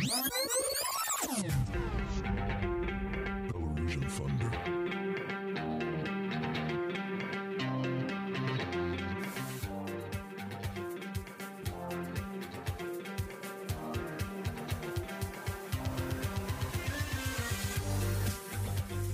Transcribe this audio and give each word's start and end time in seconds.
Belarusian 0.00 1.52
Thunder. 4.08 4.50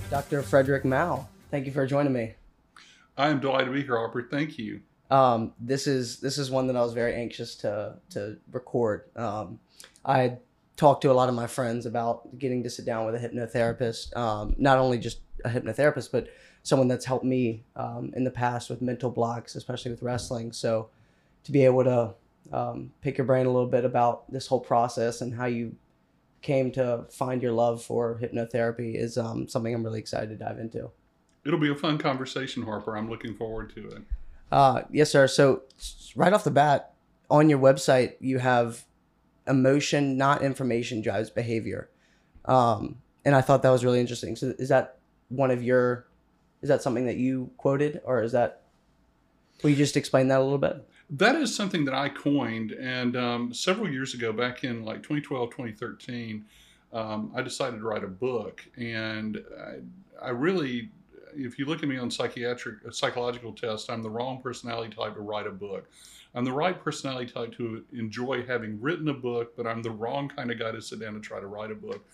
Dr. 0.09 0.43
Fredric 0.43 0.84
Mau, 0.84 1.27
thank 1.50 1.66
you 1.66 1.73
for 1.73 1.84
joining 1.84 2.12
me. 2.12 2.34
I 3.18 3.29
am 3.29 3.41
delighted 3.41 3.66
to 3.66 3.73
be 3.73 3.82
here, 3.82 3.96
Harper. 3.96 4.23
Thank 4.30 4.57
you. 4.57 4.82
Um, 5.11 5.53
this 5.59 5.87
is 5.89 6.21
this 6.21 6.39
is 6.39 6.50
one 6.50 6.68
that 6.68 6.77
I 6.77 6.82
was 6.82 6.93
very 6.93 7.14
anxious 7.14 7.57
to 7.57 7.96
to 8.11 8.39
record. 8.50 9.05
Um, 9.16 9.59
I 10.05 10.39
talked 10.77 11.02
to 11.02 11.11
a 11.11 11.14
lot 11.14 11.29
of 11.29 11.34
my 11.34 11.46
friends 11.46 11.86
about 11.86 12.38
getting 12.38 12.62
to 12.62 12.70
sit 12.70 12.84
down 12.84 13.06
with 13.06 13.14
a 13.14 13.19
hypnotherapist, 13.19 14.16
um, 14.16 14.55
not 14.59 14.78
only 14.78 14.98
just 14.98 15.20
a 15.45 15.48
hypnotherapist, 15.48 16.12
but 16.12 16.28
someone 16.62 16.88
that's 16.88 17.05
helped 17.05 17.24
me 17.24 17.64
um, 17.77 18.12
in 18.14 18.24
the 18.24 18.30
past 18.30 18.68
with 18.68 18.82
mental 18.82 19.10
blocks, 19.10 19.54
especially 19.54 19.91
with 19.91 20.02
wrestling. 20.02 20.52
So 20.52 20.91
to 21.45 21.52
be 21.52 21.65
able 21.65 21.84
to 21.84 22.15
um, 22.52 22.92
pick 23.01 23.18
your 23.18 23.27
brain 23.27 23.46
a 23.46 23.51
little 23.51 23.68
bit 23.68 23.84
about 23.84 24.30
this 24.30 24.46
whole 24.46 24.60
process 24.60 25.20
and 25.20 25.34
how 25.34 25.46
you 25.46 25.77
came 26.42 26.70
to 26.73 27.06
find 27.10 27.43
your 27.43 27.52
love 27.52 27.82
for 27.82 28.18
hypnotherapy 28.20 28.95
is 28.95 29.16
um, 29.16 29.48
something 29.48 29.74
I'm 29.74 29.82
really 29.82 30.01
excited 30.01 30.29
to 30.29 30.37
dive 30.37 30.59
into. 30.59 30.90
It'll 31.45 31.59
be 31.59 31.70
a 31.70 31.77
fun 31.77 31.98
conversation, 31.98 32.62
Harper. 32.62 32.96
I'm 32.96 33.09
looking 33.09 33.34
forward 33.34 33.73
to 33.74 33.88
it. 33.88 34.02
Uh, 34.51 34.82
yes, 34.90 35.10
sir. 35.10 35.27
So 35.27 35.62
right 36.15 36.32
off 36.32 36.45
the 36.45 36.51
bat, 36.51 36.95
on 37.30 37.48
your 37.48 37.59
website, 37.59 38.15
you 38.20 38.38
have 38.38 38.84
emotion, 39.46 40.16
not 40.16 40.42
information, 40.42 41.00
drives 41.00 41.30
behavior, 41.30 41.91
um, 42.45 42.98
and 43.24 43.34
I 43.34 43.41
thought 43.41 43.62
that 43.62 43.70
was 43.70 43.84
really 43.84 44.00
interesting. 44.00 44.37
So 44.37 44.54
is 44.59 44.68
that 44.68 44.98
one 45.29 45.51
of 45.51 45.62
your? 45.62 46.07
Is 46.62 46.68
that 46.68 46.82
something 46.82 47.07
that 47.07 47.16
you 47.16 47.51
quoted, 47.56 48.01
or 48.04 48.23
is 48.23 48.32
that? 48.32 48.62
Will 49.62 49.71
you 49.71 49.76
just 49.76 49.96
explain 49.96 50.29
that 50.29 50.40
a 50.40 50.43
little 50.43 50.59
bit? 50.59 50.87
That 51.09 51.37
is 51.37 51.54
something 51.54 51.84
that 51.84 51.95
I 51.95 52.09
coined, 52.09 52.73
and 52.73 53.16
um, 53.16 53.54
several 53.54 53.88
years 53.88 54.15
ago, 54.15 54.32
back 54.32 54.65
in 54.65 54.84
like 54.84 54.98
2012, 54.98 55.51
2013, 55.51 56.45
um, 56.93 57.32
I 57.34 57.43
decided 57.43 57.78
to 57.78 57.84
write 57.84 58.02
a 58.02 58.09
book, 58.09 58.66
and 58.76 59.43
I, 60.21 60.26
I 60.26 60.30
really, 60.30 60.90
if 61.34 61.59
you 61.59 61.66
look 61.66 61.82
at 61.82 61.88
me 61.88 61.96
on 61.96 62.10
psychiatric 62.10 62.93
psychological 62.93 63.52
tests, 63.52 63.88
I'm 63.88 64.03
the 64.03 64.10
wrong 64.10 64.41
personality 64.43 64.94
type 64.94 65.15
to 65.15 65.21
write 65.21 65.47
a 65.47 65.50
book. 65.53 65.88
I'm 66.37 66.44
the 66.44 66.53
right 66.53 66.78
personality 66.84 67.32
type 67.32 67.56
to 67.56 67.82
enjoy 67.92 68.44
having 68.47 68.78
written 68.81 69.09
a 69.09 69.15
book, 69.15 69.56
but 69.56 69.66
I'm 69.66 69.82
the 69.82 69.91
wrong 69.91 70.28
kind 70.28 70.50
of 70.50 70.59
guy 70.59 70.70
to 70.70 70.82
sit 70.82 71.00
down 71.00 71.15
and 71.15 71.25
try 71.25 71.41
to 71.41 71.47
write 71.47 71.70
a 71.70 71.75
book. 71.75 72.06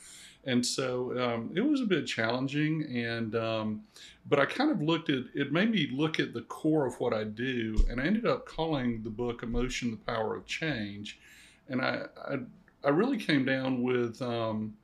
And 0.45 0.65
so 0.65 1.13
um, 1.21 1.51
it 1.55 1.61
was 1.61 1.81
a 1.81 1.85
bit 1.85 2.07
challenging, 2.07 2.85
and 2.85 3.35
um, 3.35 3.83
but 4.29 4.39
I 4.39 4.47
kind 4.47 4.71
of 4.71 4.81
looked 4.81 5.11
at 5.11 5.25
it 5.35 5.53
made 5.53 5.71
me 5.71 5.89
look 5.93 6.19
at 6.19 6.33
the 6.33 6.43
core 6.43 6.87
of 6.87 6.99
what 7.01 7.13
I 7.13 7.25
do, 7.25 7.77
and 7.91 8.01
I 8.01 8.05
ended 8.05 8.27
up 8.27 8.47
calling 8.47 9.03
the 9.03 9.11
book 9.11 9.43
"Emotion: 9.43 9.91
The 9.91 10.13
Power 10.13 10.35
of 10.37 10.47
Change," 10.47 11.21
and 11.69 11.81
I 11.81 12.07
I, 12.29 12.39
I 12.85 12.91
really 12.91 13.19
came 13.19 13.45
down 13.45 13.83
with 13.83 14.21
um, 14.21 14.75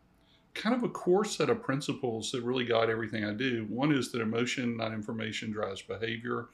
kind 0.54 0.76
of 0.76 0.84
a 0.84 0.88
core 0.88 1.24
set 1.24 1.50
of 1.50 1.62
principles 1.62 2.30
that 2.32 2.42
really 2.42 2.64
guide 2.64 2.88
everything 2.88 3.24
I 3.24 3.32
do. 3.32 3.66
One 3.68 3.92
is 3.92 4.12
that 4.12 4.20
emotion, 4.20 4.76
not 4.76 4.92
information, 4.92 5.50
drives 5.50 5.82
behavior. 5.82 6.46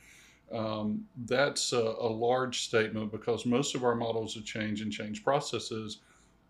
Um, 0.53 1.07
that's 1.27 1.73
a, 1.73 1.79
a 1.79 2.09
large 2.09 2.63
statement 2.63 3.11
because 3.11 3.47
most 3.47 3.75
of 3.75 3.85
our 3.85 3.95
models 3.95 4.37
of 4.37 4.45
change 4.45 4.81
and 4.83 4.93
change 4.93 5.25
processes 5.25 5.99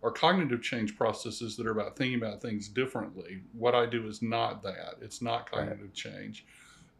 are 0.02 0.10
cognitive 0.10 0.62
change 0.62 0.96
processes 0.96 1.56
that 1.56 1.66
are 1.66 1.70
about 1.70 1.96
thinking 1.96 2.18
about 2.18 2.42
things 2.42 2.68
differently. 2.68 3.40
What 3.52 3.74
I 3.74 3.86
do 3.86 4.06
is 4.06 4.20
not 4.20 4.62
that. 4.62 4.96
It's 5.00 5.22
not 5.22 5.48
Right. 5.52 5.68
cognitive 5.68 5.94
change. 5.94 6.44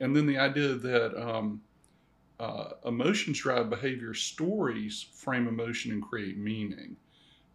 And 0.01 0.17
then 0.17 0.27
the 0.27 0.39
idea 0.39 0.75
that 0.75 1.21
um, 1.21 1.61
uh, 2.41 2.71
emotions 2.87 3.39
drive 3.39 3.71
behavior, 3.71 4.15
stories 4.15 5.07
frame 5.13 5.47
emotion 5.47 5.93
and 5.93 6.03
create 6.03 6.39
meaning. 6.39 6.97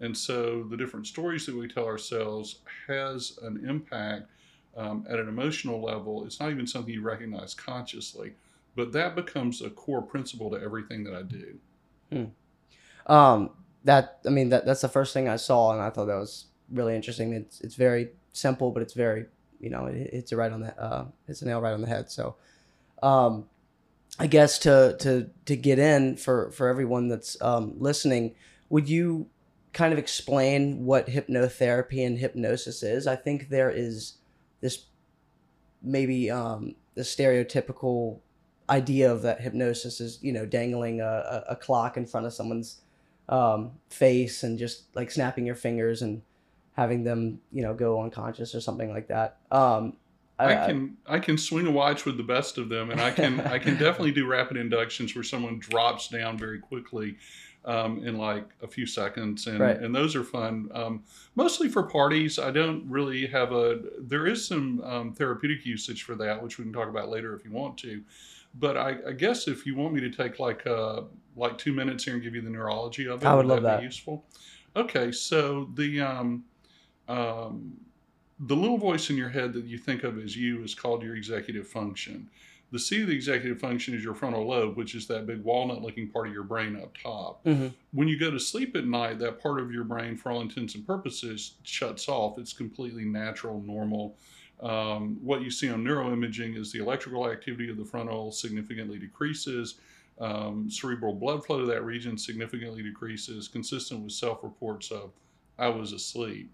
And 0.02 0.16
so 0.16 0.64
the 0.64 0.78
different 0.78 1.08
stories 1.08 1.46
that 1.46 1.56
we 1.56 1.68
tell 1.68 1.86
ourselves 1.86 2.60
has 2.88 3.38
an 3.42 3.68
impact 3.68 4.30
um, 4.78 5.06
at 5.10 5.20
an 5.20 5.28
emotional 5.28 5.82
level. 5.82 6.24
It's 6.26 6.40
not 6.40 6.52
even 6.52 6.66
something 6.68 6.94
you 6.94 7.02
recognize 7.02 7.54
consciously, 7.54 8.34
but 8.80 8.94
that 8.94 9.14
becomes 9.14 9.62
a 9.62 9.70
core 9.70 10.02
principle 10.02 10.50
to 10.52 10.56
everything 10.56 11.04
that 11.04 11.14
I 11.14 11.24
do. 11.24 11.60
Um, 13.08 13.50
that 13.84 14.20
I 14.26 14.30
mean 14.30 14.50
that 14.50 14.66
that's 14.66 14.80
the 14.80 14.88
first 14.88 15.14
thing 15.14 15.28
I 15.28 15.36
saw, 15.36 15.74
and 15.74 15.82
I 15.82 15.90
thought 15.90 16.06
that 16.06 16.16
was 16.16 16.46
really 16.72 16.96
interesting. 16.96 17.34
It's 17.34 17.60
it's 17.60 17.76
very 17.76 18.12
simple, 18.32 18.72
but 18.72 18.82
it's 18.82 18.94
very 18.94 19.26
you 19.60 19.70
know 19.70 19.88
it, 19.88 20.10
it's 20.14 20.32
a 20.32 20.38
right 20.38 20.50
on 20.50 20.62
the 20.62 20.82
uh, 20.82 21.08
it's 21.28 21.42
a 21.42 21.46
nail 21.46 21.60
right 21.60 21.74
on 21.74 21.82
the 21.82 21.88
head. 21.88 22.10
So, 22.10 22.38
um, 23.04 23.50
I 24.18 24.28
guess 24.28 24.58
to 24.60 24.96
to 25.02 25.30
to 25.46 25.58
get 25.58 25.78
in 25.78 26.16
for 26.16 26.50
for 26.52 26.70
everyone 26.70 27.10
that's 27.10 27.36
um, 27.42 27.74
listening, 27.78 28.36
would 28.70 28.88
you 28.88 29.28
kind 29.74 29.92
of 29.92 30.00
explain 30.00 30.86
what 30.86 31.08
hypnotherapy 31.08 32.06
and 32.06 32.18
hypnosis 32.18 32.82
is? 32.82 33.08
I 33.08 33.18
think 33.18 33.50
there 33.50 33.70
is 33.70 34.14
this 34.62 34.86
maybe 35.84 36.32
um, 36.32 36.76
the 36.96 37.02
stereotypical 37.02 38.22
idea 38.70 39.12
of 39.12 39.22
that 39.24 39.42
hypnosis 39.42 40.00
is 40.00 40.20
you 40.22 40.32
know 40.32 40.46
dangling 40.46 41.02
a, 41.02 41.06
a, 41.06 41.44
a 41.50 41.56
clock 41.56 41.98
in 41.98 42.06
front 42.06 42.26
of 42.26 42.34
someone's 42.34 42.82
um, 43.28 43.72
face 43.90 44.44
and 44.44 44.58
just 44.58 44.84
like 44.96 45.12
snapping 45.12 45.46
your 45.46 45.56
fingers 45.56 46.02
and 46.02 46.22
having 46.74 47.04
them 47.04 47.42
you 47.52 47.62
know 47.62 47.74
go 47.74 48.02
unconscious 48.02 48.56
or 48.56 48.62
something 48.62 48.92
like 48.92 49.08
that 49.08 49.38
um, 49.52 49.94
I 50.40 50.68
can 50.68 50.98
I 51.06 51.20
can 51.20 51.38
swing 51.38 51.68
a 51.68 51.72
watch 51.72 52.06
with 52.06 52.16
the 52.16 52.24
best 52.24 52.58
of 52.58 52.70
them, 52.70 52.92
and 52.92 53.02
I 53.02 53.12
can 53.12 53.42
I 53.42 53.60
can 53.60 53.74
definitely 53.78 54.14
do 54.14 54.26
rapid 54.26 54.58
inductions 54.58 55.14
where 55.14 55.24
someone 55.24 55.60
drops 55.60 56.08
down 56.08 56.38
very 56.38 56.60
quickly 56.60 57.18
um, 57.66 58.06
in 58.08 58.18
like 58.18 58.46
a 58.62 58.68
few 58.68 58.86
seconds, 58.86 59.48
and 59.48 59.60
Right. 59.60 59.78
and 59.78 59.94
those 59.94 60.16
are 60.16 60.24
fun. 60.24 60.70
Um, 60.74 61.04
mostly 61.36 61.68
for 61.68 61.84
parties. 61.84 62.40
I 62.40 62.52
don't 62.52 62.90
really 62.90 63.28
have 63.28 63.52
a. 63.52 63.82
There 64.00 64.28
is 64.28 64.48
some 64.48 64.82
um, 64.82 65.14
therapeutic 65.14 65.66
usage 65.66 66.04
for 66.04 66.16
that, 66.16 66.42
which 66.42 66.58
we 66.58 66.64
can 66.64 66.74
talk 66.74 66.88
about 66.88 67.10
later 67.10 67.36
if 67.36 67.44
you 67.44 67.52
want 67.52 67.78
to. 67.80 68.02
But 68.56 68.78
I, 68.78 68.98
I 69.08 69.12
guess 69.14 69.48
if 69.48 69.66
you 69.66 69.76
want 69.76 69.94
me 69.94 70.02
to 70.02 70.10
take 70.10 70.40
like 70.40 70.66
uh, 70.66 71.02
like 71.36 71.58
two 71.58 71.74
minutes 71.74 72.04
here 72.04 72.16
and 72.16 72.24
give 72.24 72.36
you 72.36 72.42
the 72.42 72.50
neurology 72.50 73.08
of 73.08 73.22
it, 73.24 73.26
I 73.28 73.36
would 73.36 73.46
love 73.46 73.64
that 73.64 73.80
be 73.80 73.86
useful? 73.86 74.26
Okay, 74.76 75.12
so 75.12 75.70
the 75.76 76.02
um, 76.02 76.44
um, 77.08 77.74
the 78.40 78.56
little 78.56 78.78
voice 78.78 79.10
in 79.10 79.18
your 79.18 79.30
head 79.30 79.54
that 79.54 79.66
you 79.66 79.78
think 79.78 80.04
of 80.04 80.18
as 80.18 80.36
you 80.36 80.64
is 80.64 80.74
called 80.74 81.04
your 81.04 81.16
executive 81.16 81.68
function. 81.68 82.30
The 82.72 82.80
C 82.80 83.02
of 83.02 83.08
the 83.08 83.16
executive 83.16 83.60
function 83.60 83.96
is 83.96 84.04
your 84.04 84.14
frontal 84.14 84.48
lobe, 84.48 84.78
which 84.78 84.94
is 84.94 85.08
that 85.08 85.26
big 85.26 85.44
walnut 85.44 85.82
looking 85.82 86.08
part 86.08 86.28
of 86.28 86.34
your 86.34 86.44
brain 86.44 86.76
up 86.76 86.96
top. 87.02 87.44
Mhm. 87.44 87.74
When 87.92 88.08
you 88.08 88.20
go 88.20 88.30
to 88.30 88.40
sleep 88.40 88.76
at 88.76 88.86
night, 88.86 89.18
that 89.20 89.42
part 89.42 89.60
of 89.60 89.72
your 89.72 89.84
brain, 89.84 90.16
for 90.16 90.32
all 90.32 90.42
intents 90.42 90.76
and 90.76 90.86
purposes, 90.86 91.56
shuts 91.64 92.08
off. 92.08 92.38
It's 92.38 92.54
completely 92.54 93.06
natural, 93.06 93.62
normal. 93.62 94.18
Um, 94.62 95.18
what 95.22 95.42
you 95.42 95.50
see 95.50 95.70
on 95.70 95.84
neuroimaging 95.84 96.58
is 96.58 96.72
the 96.72 96.80
electrical 96.80 97.30
activity 97.30 97.70
of 97.70 97.78
the 97.78 97.86
frontal 97.86 98.32
significantly 98.32 99.00
decreases. 99.00 99.76
Um, 100.20 100.70
cerebral 100.70 101.14
blood 101.14 101.46
flow 101.46 101.60
to 101.60 101.66
that 101.68 101.86
region 101.86 102.18
significantly 102.18 102.84
decreases, 102.84 103.48
consistent 103.48 104.02
with 104.02 104.12
self 104.12 104.44
reports 104.44 104.92
of, 104.92 105.12
I 105.58 105.70
was 105.70 105.94
asleep 105.94 106.52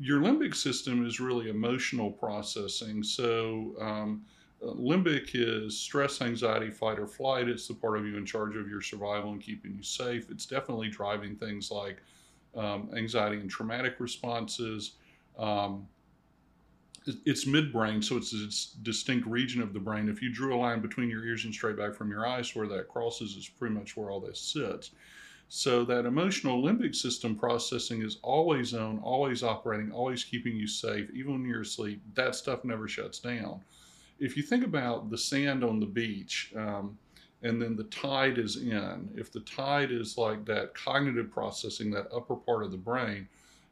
your 0.00 0.20
limbic 0.20 0.54
system 0.54 1.06
is 1.06 1.20
really 1.20 1.50
emotional 1.50 2.10
processing. 2.10 3.02
So, 3.02 3.74
um, 3.78 4.24
limbic 4.62 5.30
is 5.34 5.78
stress, 5.78 6.22
anxiety, 6.22 6.70
fight, 6.70 6.98
or 6.98 7.06
flight. 7.06 7.48
It's 7.48 7.68
the 7.68 7.74
part 7.74 7.98
of 7.98 8.06
you 8.06 8.16
in 8.16 8.24
charge 8.24 8.56
of 8.56 8.68
your 8.68 8.80
survival 8.80 9.32
and 9.32 9.40
keeping 9.40 9.74
you 9.74 9.82
safe. 9.82 10.30
It's 10.30 10.46
definitely 10.46 10.88
driving 10.88 11.36
things 11.36 11.70
like 11.70 11.98
um, 12.56 12.90
anxiety 12.96 13.36
and 13.36 13.50
traumatic 13.50 13.96
responses. 13.98 14.92
Um, 15.38 15.86
it's 17.06 17.44
midbrain, 17.46 18.02
so 18.04 18.16
it's 18.16 18.32
a 18.32 18.82
distinct 18.82 19.26
region 19.26 19.62
of 19.62 19.72
the 19.72 19.80
brain. 19.80 20.08
If 20.08 20.20
you 20.22 20.32
drew 20.32 20.54
a 20.54 20.58
line 20.58 20.80
between 20.80 21.08
your 21.08 21.24
ears 21.24 21.44
and 21.44 21.54
straight 21.54 21.76
back 21.76 21.94
from 21.94 22.10
your 22.10 22.26
eyes, 22.26 22.54
where 22.54 22.68
that 22.68 22.88
crosses 22.88 23.36
is 23.36 23.48
pretty 23.48 23.74
much 23.74 23.96
where 23.96 24.10
all 24.10 24.20
this 24.20 24.40
sits. 24.40 24.90
So 25.48 25.84
that 25.86 26.06
emotional 26.06 26.62
limbic 26.62 26.94
system 26.94 27.34
processing 27.34 28.02
is 28.02 28.18
always 28.22 28.72
on, 28.72 29.00
always 29.00 29.42
operating, 29.42 29.90
always 29.90 30.22
keeping 30.22 30.56
you 30.56 30.68
safe, 30.68 31.10
even 31.12 31.32
when 31.32 31.44
you're 31.44 31.62
asleep. 31.62 32.00
That 32.14 32.36
stuff 32.36 32.64
never 32.64 32.86
shuts 32.86 33.18
down. 33.18 33.60
If 34.20 34.36
you 34.36 34.44
think 34.44 34.64
about 34.64 35.10
the 35.10 35.18
sand 35.18 35.64
on 35.64 35.80
the 35.80 35.86
beach, 35.86 36.52
um, 36.54 36.96
and 37.42 37.60
then 37.60 37.74
the 37.74 37.84
tide 37.84 38.38
is 38.38 38.58
in, 38.58 39.10
if 39.16 39.32
the 39.32 39.40
tide 39.40 39.90
is 39.90 40.18
like 40.18 40.44
that 40.44 40.74
cognitive 40.74 41.30
processing, 41.30 41.90
that 41.92 42.06
upper 42.14 42.36
part 42.36 42.62
of 42.62 42.70
the 42.70 42.76
brain, 42.76 43.26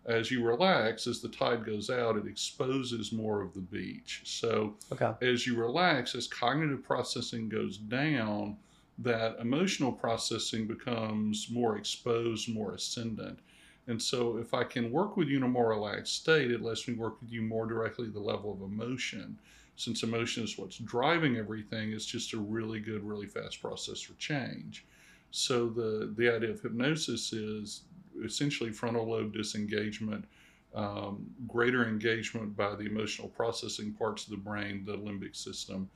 as 0.06 0.30
you 0.30 0.42
relax, 0.42 1.06
as 1.06 1.20
the 1.20 1.28
tide 1.28 1.64
goes 1.64 1.90
out, 1.90 2.16
it 2.16 2.26
exposes 2.26 3.12
more 3.12 3.42
of 3.42 3.52
the 3.52 3.60
beach. 3.60 4.22
So 4.24 4.74
okay 4.92 5.12
as 5.20 5.46
you 5.46 5.56
relax, 5.56 6.14
as 6.14 6.26
cognitive 6.26 6.82
processing 6.82 7.48
goes 7.48 7.76
down, 7.76 8.56
that 8.98 9.38
emotional 9.38 9.92
processing 9.92 10.66
becomes 10.66 11.48
more 11.50 11.76
exposed, 11.76 12.52
more 12.52 12.74
ascendant. 12.74 13.38
And 13.86 14.00
so, 14.00 14.36
if 14.36 14.52
I 14.52 14.64
can 14.64 14.90
work 14.90 15.16
with 15.16 15.28
you 15.28 15.38
in 15.38 15.44
a 15.44 15.48
more 15.48 15.70
relaxed 15.70 16.16
state, 16.16 16.50
it 16.50 16.62
lets 16.62 16.86
me 16.86 16.94
work 16.94 17.20
with 17.20 17.32
you 17.32 17.40
more 17.40 17.66
directly 17.66 18.08
at 18.08 18.12
the 18.12 18.20
level 18.20 18.52
of 18.52 18.60
emotion. 18.60 19.38
Since 19.76 20.02
emotion 20.02 20.44
is 20.44 20.58
what's 20.58 20.76
driving 20.78 21.36
everything, 21.36 21.92
it's 21.92 22.04
just 22.04 22.34
a 22.34 22.38
really 22.38 22.80
good, 22.80 23.02
really 23.02 23.26
fast 23.26 23.62
process 23.62 24.00
for 24.00 24.12
change. 24.14 24.84
So, 25.30 25.68
the, 25.68 26.12
the 26.16 26.34
idea 26.34 26.50
of 26.50 26.60
hypnosis 26.60 27.32
is 27.32 27.82
essentially 28.24 28.70
frontal 28.70 29.08
lobe 29.08 29.32
disengagement, 29.32 30.24
um, 30.74 31.26
greater 31.46 31.88
engagement 31.88 32.56
by 32.56 32.74
the 32.74 32.84
emotional 32.84 33.28
processing 33.28 33.92
parts 33.92 34.24
of 34.24 34.30
the 34.30 34.36
brain, 34.36 34.84
the 34.84 34.96
limbic 34.96 35.34
system, 35.36 35.88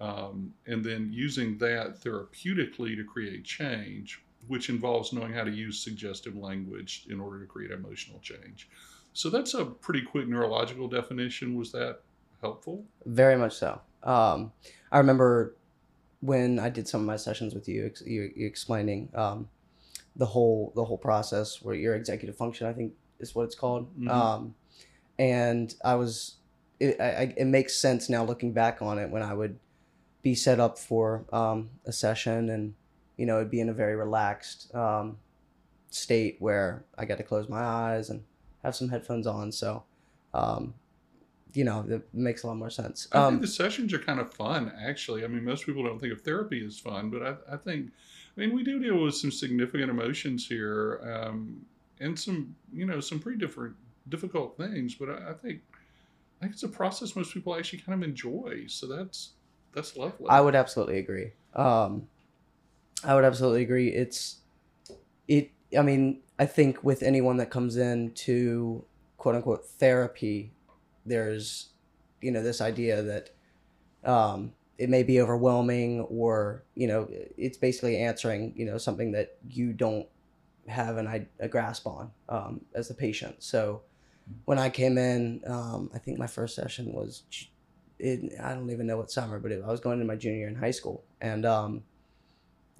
um, 0.00 0.52
and 0.66 0.84
then 0.84 1.08
using 1.12 1.58
that 1.58 2.00
therapeutically 2.00 2.96
to 2.96 3.04
create 3.04 3.44
change 3.44 4.22
which 4.46 4.70
involves 4.70 5.12
knowing 5.12 5.32
how 5.32 5.44
to 5.44 5.50
use 5.50 5.78
suggestive 5.78 6.36
language 6.36 7.06
in 7.10 7.20
order 7.20 7.40
to 7.40 7.46
create 7.46 7.70
emotional 7.70 8.18
change. 8.20 8.68
So 9.12 9.30
that's 9.30 9.54
a 9.54 9.64
pretty 9.64 10.02
quick 10.02 10.28
neurological 10.28 10.88
definition. 10.88 11.56
Was 11.56 11.72
that 11.72 12.00
helpful? 12.40 12.84
Very 13.04 13.36
much 13.36 13.54
so. 13.54 13.80
Um, 14.02 14.52
I 14.92 14.98
remember 14.98 15.54
when 16.20 16.58
I 16.58 16.70
did 16.70 16.88
some 16.88 17.00
of 17.00 17.06
my 17.06 17.16
sessions 17.16 17.54
with 17.54 17.68
you, 17.68 17.92
you, 18.04 18.30
you 18.34 18.46
explaining 18.46 19.08
um, 19.14 19.48
the 20.18 20.26
whole 20.26 20.72
the 20.74 20.84
whole 20.84 20.98
process 20.98 21.62
where 21.62 21.74
your 21.74 21.94
executive 21.94 22.36
function, 22.36 22.66
I 22.66 22.72
think, 22.72 22.92
is 23.20 23.34
what 23.34 23.44
it's 23.44 23.54
called. 23.54 23.88
Mhm. 23.98 24.10
Um, 24.10 24.54
and 25.18 25.74
I 25.84 25.94
was, 25.94 26.36
it, 26.80 27.00
I, 27.00 27.34
it 27.36 27.46
makes 27.46 27.74
sense 27.76 28.08
now 28.08 28.24
looking 28.24 28.52
back 28.52 28.82
on 28.82 28.98
it 28.98 29.10
when 29.10 29.22
I 29.22 29.34
would 29.34 29.58
be 30.22 30.34
set 30.34 30.60
up 30.60 30.78
for 30.78 31.24
um, 31.32 31.70
a 31.86 31.92
session 31.92 32.50
and 32.50 32.74
you 33.16 33.26
know 33.26 33.36
it'd 33.38 33.50
be 33.50 33.60
in 33.60 33.68
a 33.68 33.72
very 33.72 33.96
relaxed 33.96 34.74
um, 34.74 35.18
state 35.90 36.36
where 36.40 36.84
I 36.96 37.04
got 37.04 37.18
to 37.18 37.24
close 37.24 37.48
my 37.48 37.62
eyes 37.62 38.10
and 38.10 38.22
have 38.62 38.74
some 38.76 38.88
headphones 38.88 39.26
on. 39.26 39.52
So, 39.52 39.84
um, 40.34 40.74
you 41.54 41.64
know, 41.64 41.84
it 41.88 42.06
makes 42.12 42.42
a 42.42 42.46
lot 42.48 42.56
more 42.56 42.70
sense. 42.70 43.08
I 43.12 43.18
Um, 43.18 43.34
think 43.34 43.42
the 43.42 43.48
sessions 43.48 43.92
are 43.94 43.98
kind 43.98 44.20
of 44.20 44.32
fun, 44.34 44.70
actually. 44.78 45.24
I 45.24 45.28
mean, 45.28 45.44
most 45.44 45.64
people 45.64 45.82
don't 45.84 45.98
think 46.00 46.12
of 46.12 46.20
therapy 46.22 46.64
as 46.64 46.78
fun, 46.78 47.08
but 47.08 47.22
I, 47.22 47.54
I 47.54 47.56
think, 47.56 47.92
I 48.38 48.42
mean, 48.42 48.54
we 48.54 48.62
do 48.62 48.78
deal 48.78 49.02
with 49.02 49.16
some 49.16 49.32
significant 49.32 49.90
emotions 49.90 50.46
here, 50.46 51.00
um, 51.02 51.66
and 51.98 52.16
some, 52.16 52.54
you 52.72 52.86
know, 52.86 53.00
some 53.00 53.18
pretty 53.18 53.36
different, 53.36 53.74
difficult 54.08 54.56
things. 54.56 54.94
But 54.94 55.10
I, 55.10 55.30
I 55.30 55.32
think, 55.32 55.60
I 56.40 56.44
think 56.44 56.52
it's 56.52 56.62
a 56.62 56.68
process 56.68 57.16
most 57.16 57.34
people 57.34 57.56
actually 57.56 57.80
kind 57.80 58.00
of 58.00 58.08
enjoy. 58.08 58.66
So 58.68 58.86
that's 58.86 59.30
that's 59.74 59.96
lovely. 59.96 60.26
I 60.28 60.40
would 60.40 60.54
absolutely 60.54 60.98
agree. 60.98 61.32
Um, 61.54 62.06
I 63.02 63.16
would 63.16 63.24
absolutely 63.24 63.62
agree. 63.62 63.88
It's 63.88 64.36
it. 65.26 65.50
I 65.76 65.82
mean, 65.82 66.20
I 66.38 66.46
think 66.46 66.84
with 66.84 67.02
anyone 67.02 67.38
that 67.38 67.50
comes 67.50 67.76
in 67.76 68.12
to 68.12 68.84
quote 69.16 69.34
unquote 69.34 69.66
therapy, 69.66 70.52
there's 71.04 71.70
you 72.20 72.30
know 72.30 72.44
this 72.44 72.60
idea 72.60 73.02
that 73.02 73.30
um, 74.04 74.52
it 74.78 74.88
may 74.88 75.02
be 75.02 75.20
overwhelming, 75.20 76.02
or 76.02 76.62
you 76.74 76.86
know, 76.86 77.08
it's 77.36 77.58
basically 77.58 77.98
answering 77.98 78.52
you 78.56 78.64
know 78.64 78.78
something 78.78 79.12
that 79.12 79.36
you 79.48 79.72
don't 79.72 80.06
have 80.68 80.96
an 80.96 81.28
a 81.40 81.48
grasp 81.48 81.86
on 81.86 82.10
um, 82.28 82.60
as 82.74 82.90
a 82.90 82.94
patient. 82.94 83.36
So 83.42 83.82
when 84.44 84.58
I 84.58 84.70
came 84.70 84.98
in, 84.98 85.42
um, 85.46 85.90
I 85.94 85.98
think 85.98 86.18
my 86.18 86.26
first 86.26 86.54
session 86.54 86.92
was 86.92 87.22
it, 87.98 88.32
I 88.42 88.54
don't 88.54 88.70
even 88.70 88.86
know 88.86 88.96
what 88.96 89.10
summer, 89.10 89.38
but 89.40 89.50
it, 89.50 89.62
I 89.64 89.70
was 89.70 89.80
going 89.80 89.94
into 89.94 90.06
my 90.06 90.16
junior 90.16 90.46
in 90.48 90.54
high 90.54 90.70
school, 90.70 91.04
and 91.20 91.44
um, 91.44 91.82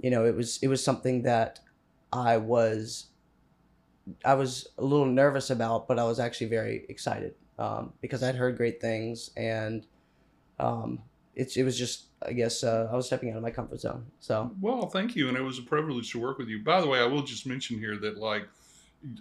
you 0.00 0.10
know, 0.10 0.24
it 0.24 0.36
was 0.36 0.58
it 0.62 0.68
was 0.68 0.82
something 0.82 1.22
that 1.22 1.60
I 2.12 2.36
was 2.36 3.06
I 4.24 4.34
was 4.34 4.68
a 4.78 4.84
little 4.84 5.06
nervous 5.06 5.50
about, 5.50 5.88
but 5.88 5.98
I 5.98 6.04
was 6.04 6.20
actually 6.20 6.48
very 6.48 6.86
excited 6.88 7.34
um, 7.58 7.92
because 8.00 8.22
I'd 8.22 8.36
heard 8.36 8.56
great 8.56 8.80
things, 8.80 9.30
and 9.36 9.84
um, 10.60 11.00
it's 11.38 11.56
it 11.56 11.62
was 11.62 11.78
just 11.78 12.06
I 12.22 12.32
guess 12.32 12.62
uh, 12.64 12.88
I 12.92 12.96
was 12.96 13.06
stepping 13.06 13.30
out 13.30 13.36
of 13.36 13.42
my 13.42 13.50
comfort 13.50 13.80
zone. 13.80 14.06
So 14.20 14.50
Well, 14.60 14.88
thank 14.88 15.16
you, 15.16 15.28
and 15.28 15.36
it 15.36 15.42
was 15.42 15.58
a 15.58 15.62
privilege 15.62 16.10
to 16.12 16.18
work 16.18 16.36
with 16.38 16.48
you. 16.48 16.62
By 16.62 16.80
the 16.80 16.86
way, 16.86 16.98
I 17.00 17.06
will 17.06 17.22
just 17.22 17.46
mention 17.46 17.78
here 17.78 17.96
that 17.98 18.18
like 18.18 18.46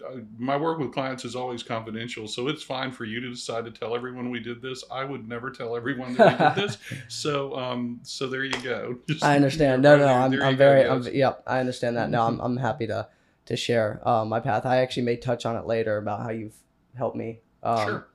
uh, 0.04 0.22
my 0.40 0.58
work 0.58 0.80
with 0.80 0.92
clients 0.92 1.24
is 1.24 1.36
always 1.36 1.62
confidential, 1.62 2.28
so 2.28 2.48
it's 2.48 2.64
fine 2.64 2.92
for 2.92 3.06
you 3.06 3.20
to 3.22 3.30
decide 3.30 3.64
to 3.66 3.72
tell 3.72 3.96
everyone 3.96 4.32
we 4.32 4.40
did 4.40 4.60
this. 4.60 4.84
I 4.92 5.04
would 5.04 5.28
never 5.30 5.52
tell 5.52 5.76
everyone 5.78 6.16
that 6.16 6.40
we 6.58 6.62
did 6.62 6.70
this. 6.70 6.78
So, 7.10 7.56
um, 7.56 8.00
so 8.02 8.26
there 8.28 8.44
you 8.44 8.60
go. 8.64 8.98
Just- 9.08 9.24
I 9.24 9.36
understand. 9.36 9.84
No, 9.84 9.96
no, 9.96 10.06
there- 10.06 10.14
I'm, 10.14 10.32
there 10.32 10.44
I'm 10.44 10.54
go, 10.56 10.58
very, 10.58 10.90
I'm, 10.90 11.04
yep, 11.14 11.44
I 11.46 11.60
understand 11.60 11.96
that. 11.98 12.10
No, 12.10 12.24
I'm, 12.24 12.40
I'm 12.40 12.58
happy 12.58 12.88
to, 12.88 13.08
to 13.46 13.56
share 13.56 14.02
uh, 14.04 14.26
my 14.26 14.40
path. 14.40 14.66
I 14.66 14.78
actually 14.78 15.04
may 15.04 15.16
touch 15.18 15.46
on 15.46 15.56
it 15.56 15.68
later 15.68 15.98
about 15.98 16.22
how 16.24 16.32
you've 16.32 16.56
helped 16.98 17.16
me. 17.16 17.42
Um, 17.62 17.86
sure. 17.88 18.08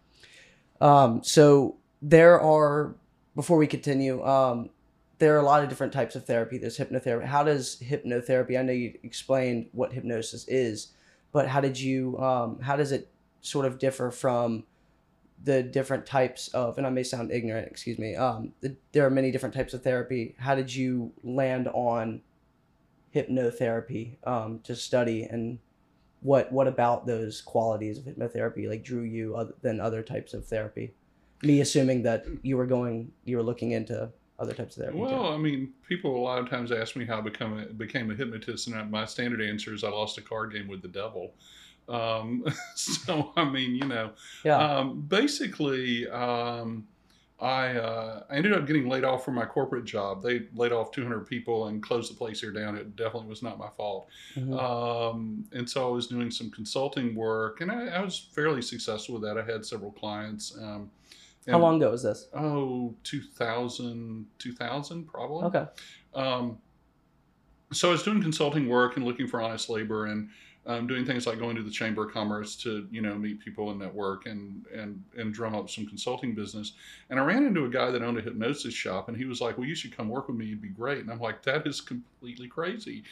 Um, 0.81 1.23
so 1.23 1.77
there 2.03 2.41
are, 2.41 2.97
before 3.35 3.57
we 3.57 3.67
continue, 3.67 4.25
um, 4.25 4.71
there 5.19 5.35
are 5.37 5.41
a 5.41 5.45
lot 5.45 5.63
of 5.63 5.69
different 5.69 5.93
types 5.93 6.17
of 6.17 6.27
therapy. 6.27 6.59
There's 6.59 6.77
hypnotherapy. 6.77 7.25
How 7.25 7.45
does 7.45 7.81
hypnotherapy? 7.81 8.59
I 8.59 8.63
know 8.63 8.73
you 8.73 8.99
explained 9.03 9.69
what 9.73 9.93
hypnosis 9.93 10.47
is, 10.49 10.89
but 11.33 11.49
how 11.49 11.61
did 11.61 11.79
you? 11.79 12.19
Um, 12.19 12.61
how 12.61 12.77
does 12.77 12.93
it 12.93 13.09
sort 13.41 13.65
of 13.65 13.79
differ 13.79 14.11
from 14.11 14.65
the 15.45 15.63
different 15.63 16.07
types 16.07 16.49
of? 16.49 16.77
And 16.77 16.87
I 16.87 16.91
may 16.91 17.05
sound 17.05 17.31
ignorant. 17.31 17.69
Excuse 17.69 17.99
me. 17.99 18.17
Um, 18.17 18.53
the, 18.61 18.77
there 18.93 19.07
are 19.07 19.11
many 19.11 19.31
different 19.31 19.55
types 19.55 19.75
of 19.75 19.83
therapy. 19.83 20.35
How 20.39 20.55
did 20.55 20.75
you 20.75 21.13
land 21.23 21.69
on 21.69 22.23
hypnotherapy 23.15 24.17
um, 24.27 24.61
to 24.65 24.77
study 24.77 25.25
and? 25.25 25.59
What 26.25 26.53
what 26.53 26.69
about 26.69 27.05
those 27.05 27.41
qualities 27.41 27.99
of 27.99 28.05
hypnotherapy 28.05 28.69
like 28.69 28.85
drew 28.85 29.03
you 29.03 29.35
other 29.35 29.55
than 29.61 29.81
other 29.81 30.05
types 30.05 30.35
of 30.35 30.47
therapy? 30.47 30.95
Me 31.43 31.61
assuming 31.61 32.03
that 32.03 32.27
you 32.43 32.57
were 32.57 32.67
going, 32.67 33.13
you 33.25 33.37
were 33.37 33.43
looking 33.43 33.73
into 33.73 34.11
other 34.39 34.53
types 34.53 34.77
of 34.77 34.83
therapy. 34.83 34.99
too. 34.99 35.05
Well, 35.05 35.33
I 35.33 35.37
mean, 35.37 35.73
people 35.89 36.17
a 36.17 36.23
lot 36.23 36.39
of 36.39 36.51
times 36.51 36.73
ask 36.73 36.97
me 36.97 37.05
how 37.05 37.19
I 37.19 37.21
become 37.21 37.59
a, 37.59 37.67
became 37.67 38.11
a 38.11 38.15
hypnotist, 38.15 38.67
and 38.67 38.91
my 38.91 39.05
standard 39.05 39.41
answer 39.41 39.73
is 39.73 39.85
I 39.85 39.89
lost 39.89 40.19
a 40.19 40.23
card 40.23 40.53
game 40.53 40.69
with 40.69 40.83
the 40.83 40.89
devil. 40.89 41.35
Um, 41.89 42.45
so, 42.75 43.33
I 43.37 43.45
mean, 43.45 43.75
you 43.75 43.87
know, 43.87 44.11
yeah, 44.45 44.59
um, 44.59 45.03
basically, 45.03 46.09
um, 46.09 46.87
I, 47.41 47.77
uh, 47.77 48.23
I 48.31 48.37
ended 48.37 48.53
up 48.53 48.69
getting 48.69 48.89
laid 48.89 49.03
off 49.03 49.25
from 49.25 49.35
my 49.35 49.45
corporate 49.45 49.85
job. 49.85 50.23
They 50.23 50.43
laid 50.55 50.71
off 50.71 50.93
200 50.93 51.27
people 51.27 51.67
and 51.67 51.83
closed 51.83 52.11
the 52.11 52.15
place 52.17 52.41
here 52.41 52.53
down. 52.53 52.77
It 52.77 52.95
definitely 52.95 53.29
was 53.29 53.43
not 53.43 53.59
my 53.59 53.69
fault. 53.77 54.07
mhm. 54.37 54.57
Um, 54.57 55.45
and 55.53 55.69
so 55.69 55.89
I 55.89 55.91
was 55.91 56.07
doing 56.07 56.31
some 56.31 56.51
consulting 56.51 57.17
work, 57.17 57.61
and 57.61 57.71
I, 57.71 57.89
I 57.89 58.01
was 58.01 58.17
fairly 58.17 58.63
successful 58.63 59.17
with 59.17 59.25
that. 59.25 59.39
I 59.39 59.45
had 59.45 59.67
several 59.67 59.91
clients. 59.91 60.57
Um, 60.57 60.91
how 61.51 61.59
long 61.59 61.77
ago 61.77 61.91
was 61.91 62.03
this? 62.03 62.29
Oh, 62.35 62.95
2000, 63.05 64.27
2000 64.39 65.05
probably. 65.07 65.45
Okay, 65.45 65.67
Um, 66.15 66.59
so 67.73 67.89
I 67.89 67.93
was 67.93 68.03
doing 68.03 68.21
consulting 68.23 68.69
work 68.69 68.97
and 68.97 69.05
looking 69.05 69.27
for 69.27 69.41
honest 69.41 69.71
labor 69.71 70.07
and 70.07 70.29
um, 70.67 70.87
doing 70.87 71.05
things 71.05 71.27
like 71.27 71.39
going 71.39 71.57
to 71.57 71.63
the 71.63 71.71
Chamber 71.71 72.07
of 72.07 72.13
Commerce 72.13 72.55
to 72.57 72.87
you 72.91 73.03
know 73.03 73.15
meet 73.15 73.41
people 73.41 73.71
and 73.71 73.81
network 73.81 74.27
and 74.27 74.65
and 74.73 75.03
and 75.17 75.35
drum 75.35 75.55
up 75.55 75.69
some 75.69 75.87
consulting 75.87 76.35
business. 76.35 76.75
And 77.11 77.19
I 77.19 77.25
ran 77.25 77.45
into 77.45 77.65
a 77.65 77.69
guy 77.69 77.91
that 77.91 78.03
owned 78.03 78.19
a 78.19 78.23
hypnosis 78.23 78.75
shop, 78.75 79.09
and 79.09 79.17
he 79.17 79.25
was 79.25 79.41
like, 79.41 79.59
"Well, 79.59 79.67
you 79.67 79.75
should 79.75 79.97
come 79.97 80.09
work 80.09 80.29
with 80.29 80.37
me. 80.37 80.47
You'd 80.47 80.63
be 80.63 80.69
great." 80.69 81.01
And 81.01 81.11
I'm 81.11 81.19
like, 81.19 81.43
"That 81.43 81.67
is 81.67 81.81
completely 81.81 82.47
crazy." 82.47 83.03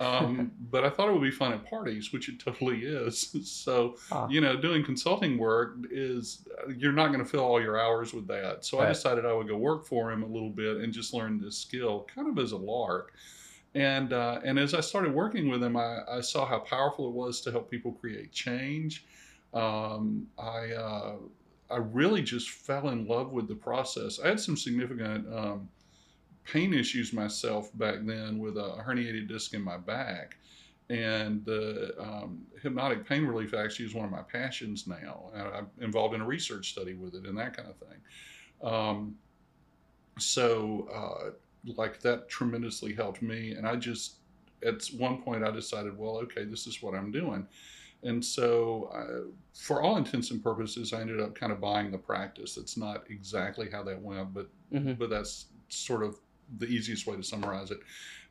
Um, 0.00 0.50
but 0.70 0.84
I 0.84 0.90
thought 0.90 1.08
it 1.08 1.12
would 1.12 1.22
be 1.22 1.30
fun 1.30 1.52
at 1.52 1.64
parties, 1.64 2.12
which 2.12 2.28
it 2.28 2.38
totally 2.40 2.84
is. 2.84 3.34
so 3.48 3.96
Ah. 4.10 4.28
you 4.28 4.40
know, 4.40 4.56
doing 4.56 4.84
consulting 4.84 5.38
work 5.38 5.76
is 5.90 6.46
you're 6.76 6.92
not 6.92 7.08
going 7.08 7.20
to 7.20 7.24
fill 7.24 7.44
all 7.44 7.60
your 7.60 7.80
hours 7.80 8.12
with 8.12 8.26
that. 8.28 8.64
So 8.64 8.78
I 8.80 8.86
decided 8.88 9.24
I 9.24 9.32
would 9.32 9.48
go 9.48 9.56
work 9.56 9.86
for 9.86 10.10
him 10.10 10.22
a 10.22 10.26
little 10.26 10.50
bit 10.50 10.78
and 10.78 10.92
just 10.92 11.14
learn 11.14 11.40
this 11.40 11.56
skill, 11.56 12.06
kind 12.14 12.28
of 12.28 12.42
as 12.42 12.52
a 12.52 12.56
lark. 12.56 13.12
And 13.76 14.12
uh, 14.12 14.40
and 14.44 14.58
as 14.58 14.72
I 14.72 14.80
started 14.80 15.12
working 15.14 15.48
with 15.48 15.62
him, 15.62 15.76
I, 15.76 15.98
I 16.08 16.20
saw 16.20 16.46
how 16.46 16.60
powerful 16.60 17.08
it 17.08 17.12
was 17.12 17.40
to 17.42 17.50
help 17.50 17.70
people 17.70 17.92
create 17.92 18.30
change. 18.32 19.04
Um, 19.52 20.26
I 20.38 20.72
uh, 20.72 21.14
I 21.70 21.78
really 21.78 22.22
just 22.22 22.50
fell 22.50 22.90
in 22.90 23.06
love 23.06 23.32
with 23.32 23.48
the 23.48 23.54
process. 23.54 24.20
I 24.20 24.28
had 24.28 24.38
some 24.40 24.56
significant 24.56 25.26
um, 25.32 25.68
pain 26.44 26.74
issues 26.74 27.12
myself 27.12 27.76
back 27.78 27.96
then 28.02 28.38
with 28.38 28.56
a 28.56 28.82
herniated 28.86 29.28
disc 29.28 29.54
in 29.54 29.62
my 29.62 29.78
back. 29.78 30.36
And 30.90 31.44
the 31.46 31.94
um, 31.98 32.46
hypnotic 32.62 33.06
pain 33.08 33.24
relief 33.24 33.54
actually 33.54 33.86
is 33.86 33.94
one 33.94 34.04
of 34.04 34.10
my 34.10 34.22
passions 34.22 34.86
now. 34.86 35.30
I- 35.34 35.58
I'm 35.58 35.70
involved 35.80 36.14
in 36.14 36.20
a 36.20 36.26
research 36.26 36.70
study 36.72 36.94
with 36.94 37.14
it 37.14 37.24
and 37.26 37.38
that 37.38 37.56
kind 37.56 37.68
of 37.68 37.76
thing. 37.76 38.00
Um, 38.62 39.18
so, 40.18 40.88
uh, 40.92 41.30
like, 41.72 42.00
that 42.00 42.28
tremendously 42.28 42.94
helped 42.94 43.22
me. 43.22 43.52
And 43.52 43.66
I 43.66 43.76
just, 43.76 44.16
at 44.62 44.84
one 44.98 45.22
point, 45.22 45.42
I 45.44 45.50
decided, 45.50 45.96
well, 45.96 46.18
okay, 46.18 46.44
this 46.44 46.66
is 46.66 46.82
what 46.82 46.94
I'm 46.94 47.10
doing. 47.10 47.48
And 48.02 48.22
so, 48.22 48.84
uh, 48.92 49.32
for 49.54 49.80
all 49.82 49.96
intents 49.96 50.30
and 50.30 50.42
purposes, 50.42 50.92
I 50.92 51.00
ended 51.00 51.20
up 51.20 51.34
kind 51.34 51.52
of 51.52 51.60
buying 51.60 51.90
the 51.90 51.98
practice. 51.98 52.58
It's 52.58 52.76
not 52.76 53.10
exactly 53.10 53.70
how 53.70 53.82
that 53.84 54.00
went, 54.00 54.34
but 54.34 54.50
hmm 54.70 54.92
but 54.92 55.08
that's 55.10 55.46
sort 55.68 56.02
of 56.02 56.20
the 56.58 56.66
easiest 56.66 57.06
way 57.06 57.16
to 57.16 57.22
summarize 57.22 57.70
it. 57.70 57.80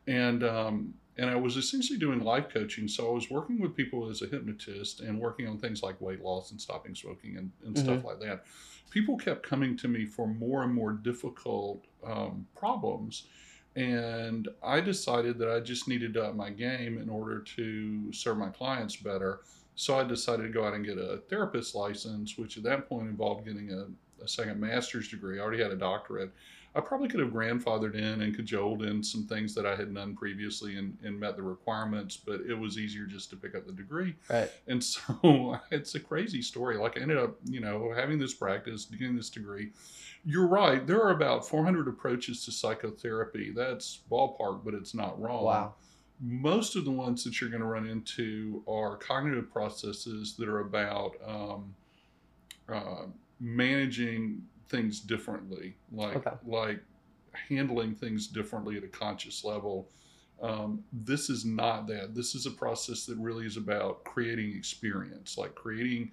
And 0.07 0.43
um, 0.43 0.93
and 1.17 1.29
I 1.29 1.35
was 1.35 1.57
essentially 1.57 1.99
doing 1.99 2.21
life 2.21 2.49
coaching. 2.49 2.87
So 2.87 3.09
I 3.09 3.13
was 3.13 3.29
working 3.29 3.59
with 3.59 3.75
people 3.75 4.09
as 4.09 4.21
a 4.23 4.27
hypnotist 4.27 5.01
and 5.01 5.19
working 5.19 5.47
on 5.47 5.59
things 5.59 5.83
like 5.83 5.99
weight 6.01 6.23
loss 6.23 6.49
and 6.51 6.59
stopping 6.59 6.95
smoking 6.95 7.37
and, 7.37 7.51
and 7.65 7.77
stuff 7.77 7.99
Mhm. 7.99 8.03
like 8.05 8.19
that. 8.21 8.45
People 8.89 9.15
kept 9.17 9.43
coming 9.43 9.77
to 9.77 9.87
me 9.87 10.05
for 10.05 10.27
more 10.27 10.63
and 10.63 10.73
more 10.73 10.91
difficult 10.93 11.85
um, 12.03 12.47
problems. 12.55 13.27
And 13.75 14.47
I 14.63 14.81
decided 14.81 15.37
that 15.39 15.49
I 15.49 15.59
just 15.59 15.87
needed 15.87 16.13
to 16.15 16.23
up 16.25 16.35
my 16.35 16.49
game 16.49 16.97
in 16.99 17.09
order 17.09 17.39
to 17.39 18.11
serve 18.13 18.37
my 18.37 18.49
clients 18.49 18.95
better. 18.95 19.39
So 19.75 19.95
I 19.97 20.03
decided 20.03 20.43
to 20.43 20.49
go 20.49 20.65
out 20.65 20.73
and 20.73 20.85
get 20.85 20.97
a 20.99 21.17
therapist 21.29 21.73
license, 21.73 22.37
which 22.37 22.57
at 22.57 22.63
that 22.63 22.87
point 22.87 23.07
involved 23.07 23.45
getting 23.45 23.71
a, 23.71 23.87
a 24.23 24.27
second 24.27 24.59
master's 24.59 25.07
degree. 25.09 25.39
I 25.39 25.41
already 25.43 25.61
had 25.61 25.71
a 25.71 25.75
doctorate. 25.75 26.31
I 26.75 26.81
probably 26.81 27.07
could 27.07 27.19
have 27.19 27.29
grandfathered 27.29 27.93
in 27.93 28.21
and 28.21 28.35
cajoled 28.35 28.81
in 28.81 29.03
some 29.03 29.27
things 29.27 29.53
that 29.53 29.65
I 29.65 29.75
had 29.75 29.93
done 29.93 30.15
previously 30.15 30.77
and, 30.77 30.97
and 31.03 31.19
met 31.19 31.35
the 31.35 31.43
requirements, 31.43 32.17
but 32.17 32.41
it 32.41 32.55
was 32.55 32.79
easier 32.79 33.05
just 33.05 33.29
to 33.29 33.35
pick 33.35 33.53
up 33.53 33.67
the 33.67 33.73
degree. 33.73 34.15
Right. 34.27 34.49
And 34.67 34.83
so 34.83 35.59
it's 35.71 35.93
a 35.93 35.99
crazy 35.99 36.41
story. 36.41 36.77
Like 36.77 36.97
I 36.97 37.01
ended 37.01 37.17
up, 37.17 37.35
you 37.45 37.59
know, 37.59 37.93
having 37.95 38.17
this 38.17 38.33
practice, 38.33 38.85
getting 38.85 39.15
this 39.15 39.29
degree. 39.29 39.71
You're 40.25 40.47
right. 40.47 40.85
There 40.85 41.01
are 41.01 41.11
about 41.11 41.47
400 41.47 41.87
approaches 41.87 42.43
to 42.45 42.51
psychotherapy. 42.51 43.51
That's 43.51 43.99
ballpark, 44.09 44.63
but 44.65 44.73
it's 44.73 44.95
not 44.95 45.21
wrong. 45.21 45.43
Wow. 45.43 45.73
Most 46.19 46.75
of 46.75 46.85
the 46.85 46.91
ones 46.91 47.23
that 47.23 47.39
you're 47.39 47.49
going 47.49 47.61
to 47.61 47.67
run 47.67 47.87
into 47.87 48.63
are 48.67 48.97
cognitive 48.97 49.51
processes 49.51 50.35
that 50.37 50.47
are 50.47 50.61
about 50.61 51.17
um, 51.27 51.75
uh, 52.69 53.05
managing 53.39 54.41
things 54.73 54.99
differently, 54.99 55.75
like 55.91 56.17
Okay. 56.17 56.35
like 56.45 56.81
handling 57.31 57.93
things 57.93 58.27
differently 58.27 58.75
at 58.75 58.83
a 58.83 58.87
conscious 58.87 59.43
level. 59.43 59.87
Um, 60.41 60.83
this 60.91 61.29
is 61.29 61.45
not 61.45 61.87
that. 61.87 62.15
This 62.15 62.33
is 62.33 62.47
a 62.47 62.51
process 62.51 63.05
that 63.05 63.17
really 63.17 63.45
is 63.45 63.55
about 63.55 64.03
creating 64.03 64.55
experience, 64.57 65.37
like 65.37 65.53
creating 65.53 66.11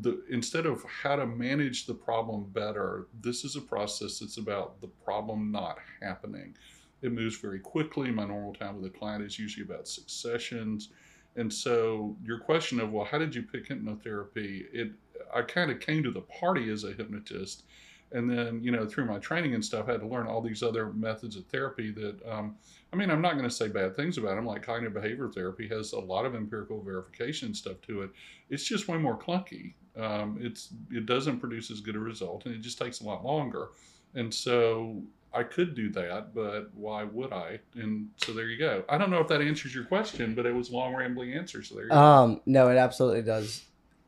the 0.00 0.22
instead 0.30 0.64
of 0.64 0.82
how 0.84 1.16
to 1.16 1.26
manage 1.26 1.86
the 1.86 1.94
problem 1.94 2.44
better. 2.52 3.08
This 3.20 3.44
is 3.44 3.56
a 3.56 3.60
process 3.60 4.18
that's 4.20 4.38
about 4.38 4.80
the 4.80 4.88
problem 5.04 5.52
not 5.52 5.76
happening. 6.02 6.56
It 7.02 7.12
moves 7.12 7.36
very 7.36 7.60
quickly. 7.60 8.10
My 8.10 8.24
normal 8.24 8.54
time 8.54 8.80
with 8.80 8.86
a 8.92 8.98
client 8.98 9.22
is 9.22 9.38
usually 9.38 9.66
about 9.66 9.86
six 9.86 10.12
sessions. 10.14 10.88
And 11.36 11.52
so 11.52 12.16
your 12.24 12.40
question 12.40 12.80
of 12.80 12.90
well, 12.90 13.04
how 13.04 13.18
did 13.18 13.34
you 13.34 13.42
pick 13.42 13.68
hypnotherapy? 13.68 14.64
It 14.72 14.92
I 15.34 15.42
kind 15.42 15.70
of 15.70 15.78
came 15.80 16.02
to 16.04 16.10
the 16.10 16.22
party 16.22 16.70
as 16.70 16.84
a 16.84 16.92
hypnotist, 16.92 17.64
and 18.12 18.30
then 18.30 18.62
you 18.62 18.70
know 18.70 18.86
through 18.86 19.06
my 19.06 19.18
training 19.18 19.54
and 19.54 19.64
stuff, 19.64 19.88
I 19.88 19.92
had 19.92 20.00
to 20.00 20.06
learn 20.06 20.26
all 20.26 20.40
these 20.40 20.62
other 20.62 20.92
methods 20.92 21.36
of 21.36 21.46
therapy 21.46 21.90
that 21.92 22.20
um, 22.28 22.56
I 22.92 22.96
mean 22.96 23.10
I'm 23.10 23.20
not 23.20 23.32
going 23.32 23.44
to 23.48 23.54
say 23.54 23.68
bad 23.68 23.96
things 23.96 24.18
about 24.18 24.36
them. 24.36 24.46
Like 24.46 24.62
cognitive 24.62 24.94
behavior 24.94 25.28
therapy 25.28 25.68
has 25.68 25.92
a 25.92 26.00
lot 26.00 26.24
of 26.24 26.34
empirical 26.34 26.82
verification 26.82 27.54
stuff 27.54 27.80
to 27.82 28.02
it. 28.02 28.10
It's 28.50 28.64
just 28.64 28.88
way 28.88 28.98
more 28.98 29.18
clunky. 29.18 29.74
Um, 29.96 30.38
it's 30.40 30.68
it 30.90 31.06
doesn't 31.06 31.40
produce 31.40 31.70
as 31.70 31.80
good 31.80 31.96
a 31.96 32.00
result, 32.00 32.46
and 32.46 32.54
it 32.54 32.60
just 32.60 32.78
takes 32.78 33.00
a 33.00 33.04
lot 33.04 33.24
longer. 33.24 33.68
And 34.14 34.32
so 34.32 35.02
I 35.32 35.42
could 35.42 35.74
do 35.74 35.90
that, 35.90 36.34
but 36.34 36.70
why 36.74 37.04
would 37.04 37.32
I? 37.32 37.60
And 37.74 38.08
so 38.16 38.32
there 38.32 38.46
you 38.46 38.58
go. 38.58 38.84
I 38.88 38.96
don't 38.96 39.10
know 39.10 39.20
if 39.20 39.28
that 39.28 39.42
answers 39.42 39.74
your 39.74 39.84
question, 39.84 40.34
but 40.34 40.46
it 40.46 40.54
was 40.54 40.70
long 40.70 40.94
rambling 40.94 41.34
answer. 41.34 41.62
So 41.62 41.74
there 41.74 41.84
you 41.84 41.90
go. 41.90 41.96
Um, 41.96 42.40
no, 42.46 42.68
it 42.70 42.76
absolutely 42.76 43.22
does. 43.22 43.62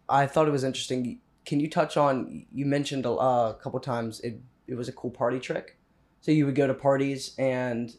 I 0.09 0.27
thought 0.27 0.49
it 0.49 0.51
was 0.51 0.65
interesting. 0.65 1.21
Can 1.51 1.59
you 1.59 1.69
touch 1.69 1.97
on? 1.97 2.47
You 2.53 2.65
mentioned 2.65 3.07
a, 3.07 3.11
uh, 3.11 3.51
a 3.51 3.55
couple 3.61 3.81
times 3.81 4.21
it 4.21 4.41
it 4.69 4.77
was 4.77 4.89
a 4.89 4.93
cool 4.93 5.11
party 5.11 5.41
trick. 5.41 5.77
So 6.21 6.31
you 6.31 6.47
would 6.47 6.55
go 6.55 6.69
to 6.69 6.75
parties 6.75 7.35
and, 7.39 7.93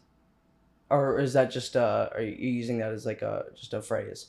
or 0.88 1.20
is 1.20 1.34
that 1.34 1.50
just 1.50 1.76
uh, 1.76 2.08
are 2.14 2.22
you 2.22 2.48
using 2.50 2.78
that 2.78 2.92
as 2.92 3.04
like 3.04 3.20
a 3.20 3.44
just 3.54 3.74
a 3.74 3.82
phrase? 3.82 4.28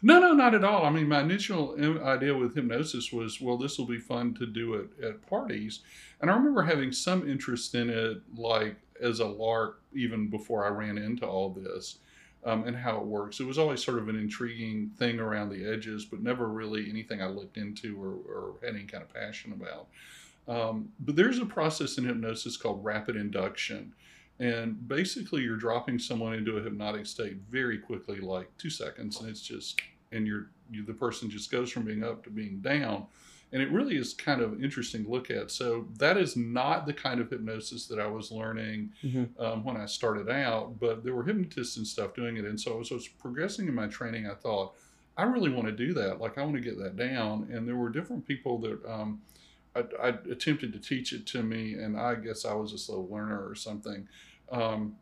No, 0.00 0.20
no, 0.20 0.32
not 0.32 0.54
at 0.54 0.64
all. 0.64 0.86
I 0.86 0.90
mean, 0.90 1.06
my 1.06 1.20
initial 1.20 1.76
idea 2.02 2.34
with 2.34 2.54
hypnosis 2.54 3.12
was, 3.12 3.42
well, 3.42 3.58
this 3.58 3.76
will 3.76 3.86
be 3.86 3.98
fun 3.98 4.32
to 4.36 4.46
do 4.46 4.72
it 4.72 4.88
at 5.04 5.26
parties. 5.28 5.80
And 6.22 6.30
I 6.30 6.34
remember 6.34 6.62
having 6.62 6.92
some 6.92 7.28
interest 7.28 7.74
in 7.74 7.90
it, 7.90 8.22
like 8.34 8.76
as 9.02 9.20
a 9.20 9.26
lark, 9.26 9.82
even 9.94 10.28
before 10.30 10.64
I 10.64 10.70
ran 10.70 10.96
into 10.96 11.26
all 11.26 11.50
this 11.50 11.98
um, 12.44 12.64
and 12.64 12.76
how 12.76 12.98
it 12.98 13.06
works. 13.06 13.40
It 13.40 13.46
was 13.46 13.58
always 13.58 13.84
sort 13.84 13.98
of 13.98 14.08
an 14.08 14.16
intriguing 14.18 14.90
thing 14.98 15.20
around 15.20 15.50
the 15.50 15.64
edges, 15.64 16.04
but 16.04 16.22
never 16.22 16.48
really 16.48 16.88
anything 16.90 17.22
I 17.22 17.26
looked 17.26 17.56
into 17.56 18.02
or, 18.02 18.14
or 18.32 18.54
had 18.64 18.74
any 18.74 18.84
kind 18.84 19.02
of 19.02 19.12
passion 19.12 19.52
about. 19.52 19.86
Um, 20.48 20.88
but 21.00 21.14
there's 21.14 21.38
a 21.38 21.46
process 21.46 21.98
in 21.98 22.04
hypnosis 22.04 22.56
called 22.56 22.84
rapid 22.84 23.16
induction. 23.16 23.92
And 24.40 24.88
basically, 24.88 25.42
you're 25.42 25.56
dropping 25.56 26.00
someone 26.00 26.34
into 26.34 26.56
a 26.56 26.62
hypnotic 26.62 27.06
state 27.06 27.36
very 27.48 27.78
quickly, 27.78 28.18
like 28.18 28.48
two 28.58 28.70
seconds, 28.70 29.20
and 29.20 29.28
it's 29.28 29.42
just, 29.42 29.80
and 30.10 30.26
you're, 30.26 30.48
you, 30.70 30.84
the 30.84 30.94
person 30.94 31.30
just 31.30 31.50
goes 31.50 31.70
from 31.70 31.84
being 31.84 32.02
up 32.02 32.24
to 32.24 32.30
being 32.30 32.58
down. 32.60 33.06
And 33.52 33.60
it 33.60 33.70
really 33.70 33.96
is 33.96 34.14
kind 34.14 34.40
of 34.40 34.62
interesting 34.64 35.04
to 35.04 35.10
look 35.10 35.30
at. 35.30 35.50
So, 35.50 35.86
that 35.98 36.16
is 36.16 36.36
not 36.36 36.86
the 36.86 36.92
kind 36.94 37.20
of 37.20 37.28
hypnosis 37.30 37.86
that 37.88 38.00
I 38.00 38.06
was 38.06 38.32
learning 38.32 38.92
Mhm. 39.04 39.28
um, 39.38 39.62
when 39.64 39.76
I 39.76 39.84
started 39.86 40.30
out, 40.30 40.80
but 40.80 41.04
there 41.04 41.14
were 41.14 41.22
hypnotists 41.24 41.76
and 41.76 41.86
stuff 41.86 42.14
doing 42.14 42.36
it. 42.38 42.44
And 42.46 42.58
so, 42.58 42.80
as 42.80 42.90
I 42.90 42.94
was 42.94 43.08
progressing 43.08 43.68
in 43.68 43.74
my 43.74 43.88
training, 43.88 44.26
I 44.26 44.34
thought, 44.34 44.74
I 45.18 45.24
really 45.24 45.50
want 45.50 45.66
to 45.66 45.72
do 45.72 45.92
that. 45.94 46.20
Like, 46.20 46.38
I 46.38 46.42
want 46.42 46.54
to 46.54 46.60
get 46.62 46.78
that 46.78 46.96
down. 46.96 47.48
And 47.52 47.68
there 47.68 47.76
were 47.76 47.90
different 47.90 48.26
people 48.26 48.58
that, 48.60 48.84
um, 48.86 49.20
I, 49.76 49.84
I 50.02 50.08
attempted 50.30 50.72
to 50.72 50.78
teach 50.78 51.12
it 51.12 51.26
to 51.28 51.42
me, 51.42 51.74
and 51.74 51.98
I 51.98 52.14
guess 52.14 52.44
I 52.46 52.54
was 52.54 52.72
a 52.72 52.78
slow 52.78 53.06
learner 53.10 53.46
or 53.46 53.54
something. 53.54 54.08
Um, 54.50 54.96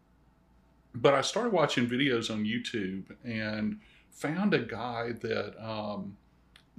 but 0.94 1.14
I 1.14 1.20
started 1.20 1.52
watching 1.52 1.88
videos 1.88 2.32
on 2.32 2.44
YouTube 2.44 3.04
and 3.24 3.78
found 4.10 4.54
a 4.54 4.58
guy 4.58 5.12
that 5.12 5.54
um, 5.64 6.16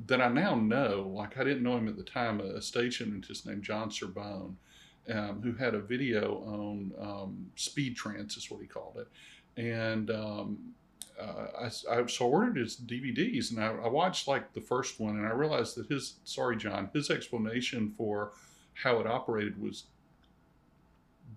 that 0.07 0.21
I 0.21 0.29
now 0.29 0.55
know. 0.55 1.11
Like 1.13 1.37
I 1.37 1.43
didn't 1.43 1.63
know 1.63 1.77
him 1.77 1.87
at 1.87 1.97
the 1.97 2.03
time. 2.03 2.39
A 2.39 2.61
stage 2.61 2.99
hypnotist 2.99 3.45
named 3.45 3.63
John 3.63 3.91
Sorbonne, 3.91 4.57
um, 5.09 5.41
who 5.41 5.53
had 5.53 5.75
a 5.75 5.79
video 5.79 6.37
on 6.45 6.91
um, 6.99 7.51
speed 7.55 7.95
trance, 7.95 8.37
is 8.37 8.49
what 8.49 8.61
he 8.61 8.67
called 8.67 8.97
it, 8.97 9.61
and 9.61 10.09
um, 10.11 10.73
uh, 11.21 11.47
I, 11.59 11.65
I 11.65 12.05
so 12.07 12.25
I 12.25 12.29
ordered 12.29 12.57
his 12.57 12.75
DVDs 12.75 13.51
and 13.51 13.63
I, 13.63 13.67
I 13.67 13.87
watched 13.87 14.27
like 14.27 14.53
the 14.53 14.61
first 14.61 14.99
one 14.99 15.17
and 15.17 15.27
I 15.27 15.31
realized 15.31 15.75
that 15.77 15.87
his 15.87 16.15
sorry 16.23 16.57
John 16.57 16.89
his 16.93 17.09
explanation 17.09 17.93
for 17.97 18.31
how 18.73 18.99
it 18.99 19.07
operated 19.07 19.61
was 19.61 19.85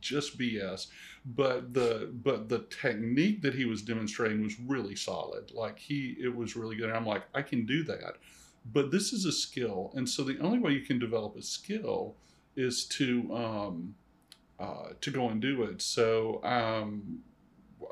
just 0.00 0.38
BS 0.38 0.88
but 1.24 1.72
the 1.74 2.10
but 2.22 2.48
the 2.48 2.60
technique 2.70 3.42
that 3.42 3.54
he 3.54 3.64
was 3.64 3.82
demonstrating 3.82 4.42
was 4.42 4.58
really 4.60 4.96
solid 4.96 5.50
like 5.52 5.78
he 5.78 6.16
it 6.20 6.34
was 6.34 6.56
really 6.56 6.76
good 6.76 6.88
and 6.88 6.96
I'm 6.96 7.06
like 7.06 7.24
I 7.34 7.42
can 7.42 7.66
do 7.66 7.82
that 7.84 8.16
but 8.72 8.90
this 8.90 9.12
is 9.12 9.24
a 9.24 9.32
skill 9.32 9.92
and 9.94 10.08
so 10.08 10.22
the 10.22 10.38
only 10.40 10.58
way 10.58 10.72
you 10.72 10.80
can 10.80 10.98
develop 10.98 11.36
a 11.36 11.42
skill 11.42 12.16
is 12.56 12.86
to 12.86 13.34
um, 13.34 13.94
uh, 14.58 14.90
to 15.00 15.10
go 15.10 15.28
and 15.28 15.40
do 15.40 15.62
it 15.64 15.82
so 15.82 16.42
um, 16.44 17.20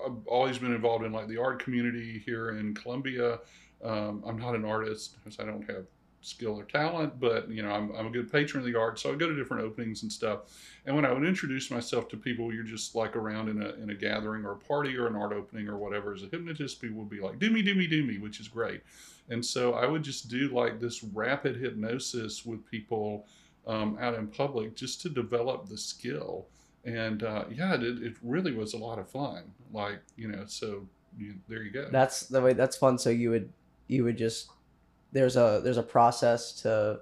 I've 0.04 0.26
always 0.26 0.58
been 0.58 0.74
involved 0.74 1.04
in 1.04 1.12
like 1.12 1.28
the 1.28 1.38
art 1.38 1.62
community 1.62 2.22
here 2.24 2.50
in 2.50 2.74
Columbia. 2.74 3.40
Um, 3.82 4.22
I'm 4.26 4.38
not 4.38 4.54
an 4.54 4.64
artist 4.64 5.16
because 5.16 5.38
I 5.38 5.44
don't 5.44 5.68
have 5.70 5.86
skill 6.22 6.58
or 6.58 6.64
talent, 6.64 7.20
but 7.20 7.50
you 7.50 7.62
know 7.62 7.70
I'm, 7.70 7.94
I'm 7.94 8.06
a 8.06 8.10
good 8.10 8.30
patron 8.30 8.60
of 8.60 8.72
the 8.72 8.78
art, 8.78 8.98
so 8.98 9.12
I 9.12 9.16
go 9.16 9.28
to 9.28 9.36
different 9.36 9.64
openings 9.64 10.02
and 10.02 10.12
stuff. 10.12 10.40
And 10.86 10.96
when 10.96 11.04
I 11.04 11.12
would 11.12 11.24
introduce 11.24 11.70
myself 11.70 12.08
to 12.08 12.16
people, 12.16 12.52
you're 12.52 12.64
just 12.64 12.94
like 12.94 13.16
around 13.16 13.48
in 13.48 13.62
a 13.62 13.70
in 13.74 13.90
a 13.90 13.94
gathering 13.94 14.44
or 14.44 14.52
a 14.52 14.58
party 14.58 14.96
or 14.96 15.06
an 15.06 15.16
art 15.16 15.32
opening 15.32 15.68
or 15.68 15.76
whatever. 15.76 16.14
As 16.14 16.22
a 16.22 16.26
hypnotist, 16.26 16.80
people 16.80 16.98
would 16.98 17.10
be 17.10 17.20
like, 17.20 17.38
"Do 17.38 17.50
me, 17.50 17.62
do 17.62 17.74
me, 17.74 17.86
do 17.86 18.04
me," 18.04 18.18
which 18.18 18.40
is 18.40 18.48
great. 18.48 18.82
And 19.28 19.44
so 19.44 19.74
I 19.74 19.86
would 19.86 20.02
just 20.02 20.28
do 20.28 20.48
like 20.48 20.80
this 20.80 21.04
rapid 21.04 21.56
hypnosis 21.56 22.44
with 22.44 22.64
people 22.70 23.26
um, 23.66 23.96
out 24.00 24.14
in 24.14 24.26
public 24.26 24.74
just 24.74 25.00
to 25.02 25.08
develop 25.08 25.68
the 25.68 25.78
skill 25.78 26.46
and 26.84 27.22
uh, 27.22 27.44
yeah, 27.50 27.74
it, 27.74 28.02
it 28.02 28.14
really 28.22 28.52
was 28.52 28.74
a 28.74 28.78
lot 28.78 28.98
of 28.98 29.08
fun. 29.08 29.42
Like 29.72 30.00
you 30.16 30.28
know, 30.28 30.44
so 30.46 30.86
you, 31.16 31.34
there 31.48 31.62
you 31.62 31.70
go. 31.70 31.88
That's 31.90 32.26
the 32.26 32.40
way. 32.40 32.52
That's 32.52 32.76
fun. 32.76 32.98
So 32.98 33.10
you 33.10 33.30
would 33.30 33.52
you 33.86 34.04
would 34.04 34.18
just 34.18 34.48
there's 35.12 35.36
a 35.36 35.60
there's 35.62 35.76
a 35.76 35.82
process 35.82 36.52
to 36.62 37.00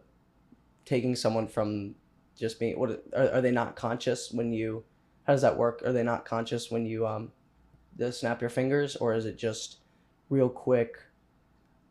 taking 0.85 1.15
someone 1.15 1.47
from 1.47 1.95
just 2.37 2.59
being 2.59 2.79
what 2.79 3.03
are, 3.15 3.35
are 3.35 3.41
they 3.41 3.53
not 3.53 3.77
conscious 3.77 4.33
when 4.33 4.53
you 4.53 4.85
how 5.25 5.35
does 5.35 5.43
that 5.43 5.57
work? 5.57 5.83
Are 5.85 5.93
they 5.93 6.03
not 6.03 6.25
conscious 6.25 6.71
when 6.71 6.85
you 6.85 7.07
um 7.07 7.31
snap 8.11 8.41
your 8.41 8.51
fingers 8.51 8.97
or 8.97 9.15
is 9.15 9.27
it 9.27 9.39
just 9.39 9.79
real 10.29 10.49
quick? 10.49 10.97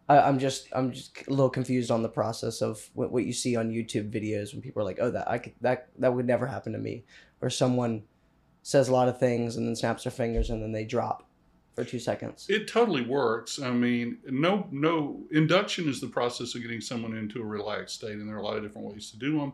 I, 0.09 0.21
i'm 0.21 0.39
just 0.39 0.67
i'm 0.73 0.91
just 0.91 1.15
a 1.27 1.29
little 1.29 1.51
confused 1.51 1.91
on 1.91 2.01
the 2.01 2.09
process 2.09 2.61
of 2.61 2.89
what, 2.95 3.11
what 3.11 3.25
you 3.25 3.31
see 3.31 3.55
on 3.55 3.69
youtube 3.69 4.11
videos 4.11 4.53
when 4.53 4.61
people 4.63 4.81
are 4.81 4.85
like 4.85 4.97
oh 4.99 5.11
that 5.11 5.29
i 5.29 5.37
could 5.37 5.53
that 5.61 5.89
that 5.99 6.11
would 6.11 6.25
never 6.25 6.47
happen 6.47 6.73
to 6.73 6.79
me 6.79 7.05
or 7.41 7.51
someone 7.51 8.01
says 8.63 8.89
a 8.89 8.91
lot 8.91 9.07
of 9.07 9.19
things 9.19 9.55
and 9.55 9.67
then 9.67 9.75
snaps 9.75 10.05
their 10.05 10.11
fingers 10.11 10.49
and 10.49 10.63
then 10.63 10.71
they 10.71 10.83
drop 10.83 11.28
for 11.75 11.83
two 11.83 11.99
seconds 11.99 12.45
it 12.49 12.67
totally 12.67 13.03
works. 13.03 13.59
I 13.61 13.71
mean, 13.71 14.17
no, 14.29 14.67
no. 14.71 15.21
Induction 15.31 15.87
is 15.87 16.01
the 16.01 16.07
process 16.07 16.55
of 16.55 16.61
getting 16.61 16.81
someone 16.81 17.15
into 17.15 17.41
a 17.41 17.45
relaxed 17.45 17.95
state, 17.95 18.13
and 18.13 18.27
there 18.27 18.35
are 18.35 18.39
a 18.39 18.43
lot 18.43 18.57
of 18.57 18.63
different 18.63 18.87
ways 18.87 19.11
to 19.11 19.17
do 19.17 19.37
them. 19.39 19.53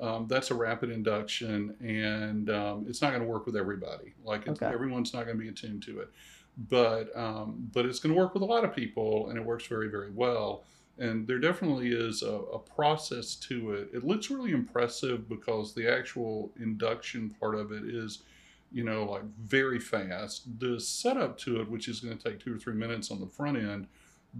Um, 0.00 0.26
that's 0.28 0.50
a 0.50 0.54
rapid 0.54 0.90
induction, 0.90 1.74
and 1.80 2.50
um, 2.50 2.86
it's 2.88 3.00
not 3.02 3.10
going 3.10 3.22
to 3.22 3.28
work 3.28 3.46
with 3.46 3.56
everybody. 3.56 4.14
Like 4.24 4.46
it's, 4.46 4.60
Okay. 4.62 4.72
everyone's 4.72 5.12
not 5.14 5.24
going 5.24 5.36
to 5.38 5.42
be 5.42 5.48
attuned 5.48 5.82
to 5.84 6.00
it. 6.00 6.10
but 6.70 7.14
um, 7.16 7.68
but 7.72 7.84
it's 7.86 7.98
going 7.98 8.14
to 8.14 8.18
work 8.18 8.32
with 8.34 8.42
a 8.42 8.46
lot 8.46 8.64
of 8.64 8.74
people, 8.74 9.28
and 9.28 9.38
it 9.38 9.44
works 9.44 9.66
very 9.66 9.88
very 9.88 10.10
well. 10.10 10.64
And 10.98 11.26
there 11.26 11.38
definitely 11.38 11.88
is 11.88 12.22
a, 12.22 12.26
a 12.32 12.58
process 12.58 13.34
to 13.48 13.72
it. 13.74 13.90
It 13.92 14.02
looks 14.04 14.30
really 14.30 14.52
impressive 14.52 15.28
because 15.28 15.74
the 15.74 15.86
actual 15.86 16.50
induction 16.58 17.34
part 17.38 17.54
of 17.54 17.70
it 17.70 17.84
is, 17.84 18.22
you 18.76 18.84
know, 18.84 19.04
like 19.04 19.22
very 19.42 19.80
fast. 19.80 20.60
The 20.60 20.78
setup 20.78 21.38
to 21.38 21.62
it, 21.62 21.70
which 21.70 21.88
is 21.88 22.00
going 22.00 22.14
to 22.14 22.22
take 22.22 22.38
two 22.38 22.54
or 22.54 22.58
three 22.58 22.74
minutes 22.74 23.10
on 23.10 23.20
the 23.20 23.26
front 23.26 23.56
end, 23.56 23.86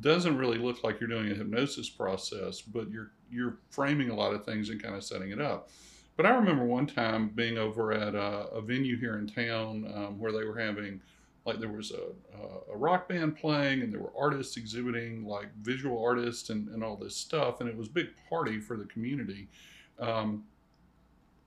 doesn't 0.01 0.37
really 0.37 0.59
look 0.59 0.85
like 0.85 1.01
you're 1.01 1.09
doing 1.09 1.33
a 1.33 1.35
hypnosis 1.35 1.89
process, 1.89 2.61
but 2.61 2.91
you're 2.91 3.13
you're 3.31 3.57
framing 3.71 4.11
a 4.11 4.15
lot 4.15 4.35
of 4.35 4.45
things 4.45 4.69
and 4.69 4.83
kind 4.83 4.95
of 4.95 5.03
setting 5.03 5.31
it 5.31 5.41
up. 5.41 5.71
But 6.19 6.27
I 6.27 6.35
remember 6.35 6.67
one 6.67 6.87
time 6.87 7.31
being 7.31 7.57
over 7.57 7.93
at 7.93 8.15
a, 8.15 8.49
a 8.49 8.61
venue 8.61 8.99
here 9.01 9.17
in 9.17 9.27
town 9.27 9.91
um, 9.95 10.19
where 10.19 10.33
they 10.33 10.45
were 10.45 10.59
having, 10.59 11.01
like, 11.47 11.59
there 11.59 11.73
was 11.73 11.93
a, 11.93 12.73
a, 12.73 12.77
rock 12.77 13.09
band 13.09 13.37
playing 13.37 13.83
and 13.83 13.93
there 13.93 14.01
were 14.01 14.13
artists 14.19 14.59
exhibiting, 14.59 15.27
like 15.27 15.49
visual 15.63 16.03
artists 16.03 16.51
and, 16.51 16.69
and 16.69 16.85
all 16.85 16.97
this 16.97 17.17
stuff. 17.17 17.61
And 17.61 17.69
it 17.69 17.77
was 17.77 17.89
a 17.89 17.93
big 17.93 18.09
party 18.29 18.61
for 18.61 18.77
the 18.77 18.85
community. 18.85 19.49
Um, 19.99 20.45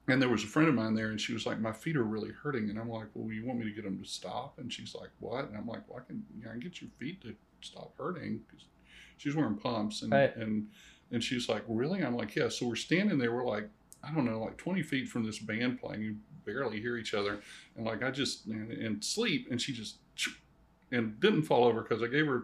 and 0.10 0.22
there 0.22 0.30
was 0.30 0.44
a 0.44 0.48
friend 0.48 0.68
of 0.70 0.76
mine 0.76 0.94
there 0.94 1.10
and 1.10 1.20
she 1.20 1.34
was 1.34 1.46
like, 1.46 1.60
My 1.60 1.72
feet 1.72 1.96
are 1.96 2.04
really 2.04 2.32
hurting. 2.32 2.70
And 2.70 2.80
I'm 2.80 2.90
like, 2.90 3.08
Well, 3.14 3.32
you 3.34 3.46
want 3.46 3.60
me 3.60 3.66
to 3.66 3.72
get 3.72 3.84
them 3.84 4.02
to 4.02 4.08
stop? 4.10 4.58
And 4.60 4.72
she's 4.72 4.96
like, 4.96 5.10
What? 5.20 5.48
And 5.50 5.58
I'm 5.58 5.68
like, 5.68 5.82
Well, 5.88 6.00
I 6.04 6.06
can, 6.08 6.24
you 6.38 6.44
know, 6.44 6.50
I 6.50 6.54
can 6.54 6.60
get 6.62 6.82
your 6.82 6.90
feet 7.00 7.22
to 7.22 7.36
stop 7.62 7.94
hurting. 7.98 8.42
She's 9.18 9.36
wearing 9.36 9.56
pumps. 9.56 10.02
And, 10.02 10.12
Right. 10.14 10.36
and, 10.36 10.68
and 11.12 11.24
she's 11.24 11.50
like, 11.50 11.64
Really? 11.68 12.04
I'm 12.04 12.16
like, 12.16 12.36
Yeah. 12.36 12.50
So 12.50 12.68
we're 12.68 12.76
standing 12.76 13.18
there. 13.18 13.32
We're 13.34 13.46
like, 13.46 13.70
I 14.04 14.14
don't 14.14 14.26
know, 14.26 14.40
like 14.40 14.58
20 14.58 14.82
feet 14.84 15.08
from 15.10 15.26
this 15.26 15.40
band 15.40 15.80
playing. 15.82 16.02
You 16.02 16.16
barely 16.46 16.80
hear 16.80 16.98
each 16.98 17.14
other. 17.14 17.42
And 17.76 17.86
like, 17.86 18.02
I 18.04 18.12
just, 18.12 18.46
and, 18.48 18.72
and 18.72 19.04
sleep. 19.04 19.48
And 19.52 19.62
she 19.62 19.74
just, 19.74 19.98
and 20.92 21.20
didn't 21.20 21.44
fall 21.44 21.66
over 21.66 21.82
because 21.82 22.02
I 22.02 22.08
gave 22.08 22.26
her 22.28 22.44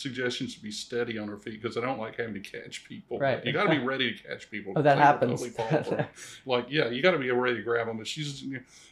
suggestions 0.00 0.54
to 0.54 0.62
be 0.62 0.70
steady 0.70 1.18
on 1.18 1.28
her 1.28 1.36
feet 1.36 1.60
because 1.60 1.76
I 1.76 1.80
don't 1.80 1.98
like 1.98 2.16
having 2.16 2.34
to 2.34 2.40
catch 2.40 2.84
people. 2.84 3.18
Right. 3.18 3.44
You 3.44 3.52
got 3.52 3.64
to 3.64 3.70
be 3.70 3.78
ready 3.78 4.12
to 4.12 4.22
catch 4.22 4.50
people. 4.50 4.72
Oh, 4.76 4.82
that 4.82 4.98
happens. 4.98 5.40
totally 5.54 6.06
like, 6.46 6.66
yeah, 6.68 6.88
you 6.88 7.02
got 7.02 7.12
to 7.12 7.18
be 7.18 7.30
ready 7.30 7.56
to 7.56 7.62
grab 7.62 7.86
them. 7.86 7.98
But 7.98 8.06
she's, 8.06 8.44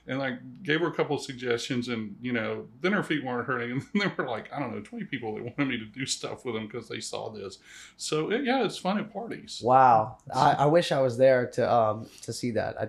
and 0.07 0.23
I 0.23 0.39
gave 0.63 0.81
her 0.81 0.89
a 0.89 0.93
couple 0.93 1.17
of 1.17 1.23
suggestions, 1.23 1.89
and 1.89 2.17
you 2.21 2.33
know, 2.33 2.67
then 2.81 2.93
her 2.93 3.03
feet 3.03 3.25
weren't 3.25 3.47
hurting, 3.47 3.71
and 3.73 3.83
then 3.83 3.89
there 3.95 4.13
were 4.17 4.31
like 4.31 4.53
I 4.53 4.61
don't 4.61 4.75
know, 4.75 4.81
twenty 4.81 5.05
people 5.05 5.35
that 5.35 5.45
wanted 5.45 5.69
me 5.69 5.79
to 5.79 5.87
do 5.87 6.07
stuff 6.07 6.45
with 6.45 6.55
them 6.55 6.67
because 6.67 6.89
they 6.89 7.01
saw 7.01 7.31
this. 7.31 7.59
So 7.97 8.31
it, 8.31 8.45
yeah, 8.45 8.65
it's 8.65 8.79
fun 8.79 8.99
at 8.99 9.13
parties. 9.13 9.61
Wow, 9.65 10.19
I, 10.35 10.53
I 10.53 10.67
wish 10.67 10.93
I 10.93 11.01
was 11.01 11.17
there 11.17 11.47
to 11.53 11.73
um 11.73 12.07
to 12.23 12.33
see 12.33 12.53
that. 12.53 12.81
I, 12.81 12.89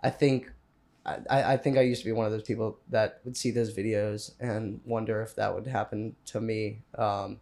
I 0.00 0.10
think, 0.10 0.50
I, 1.04 1.54
I 1.54 1.56
think 1.56 1.76
I 1.76 1.80
used 1.80 2.02
to 2.02 2.04
be 2.04 2.12
one 2.12 2.26
of 2.26 2.32
those 2.32 2.42
people 2.44 2.78
that 2.90 3.20
would 3.24 3.36
see 3.36 3.50
those 3.50 3.76
videos 3.76 4.32
and 4.38 4.80
wonder 4.84 5.20
if 5.22 5.34
that 5.36 5.54
would 5.54 5.66
happen 5.66 6.14
to 6.26 6.40
me. 6.40 6.82
Um, 6.96 7.40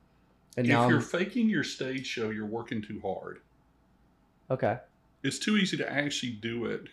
and 0.56 0.66
if 0.66 0.72
now 0.72 0.88
you're 0.88 0.98
I'm, 0.98 1.02
faking 1.04 1.48
your 1.48 1.64
stage 1.64 2.06
show, 2.06 2.30
you're 2.30 2.46
working 2.46 2.82
too 2.82 3.00
hard. 3.02 3.40
okay, 4.50 4.78
It's 5.22 5.38
too 5.38 5.56
easy 5.56 5.76
to 5.78 5.90
actually 5.92 6.32
do 6.32 6.66
it. 6.66 6.88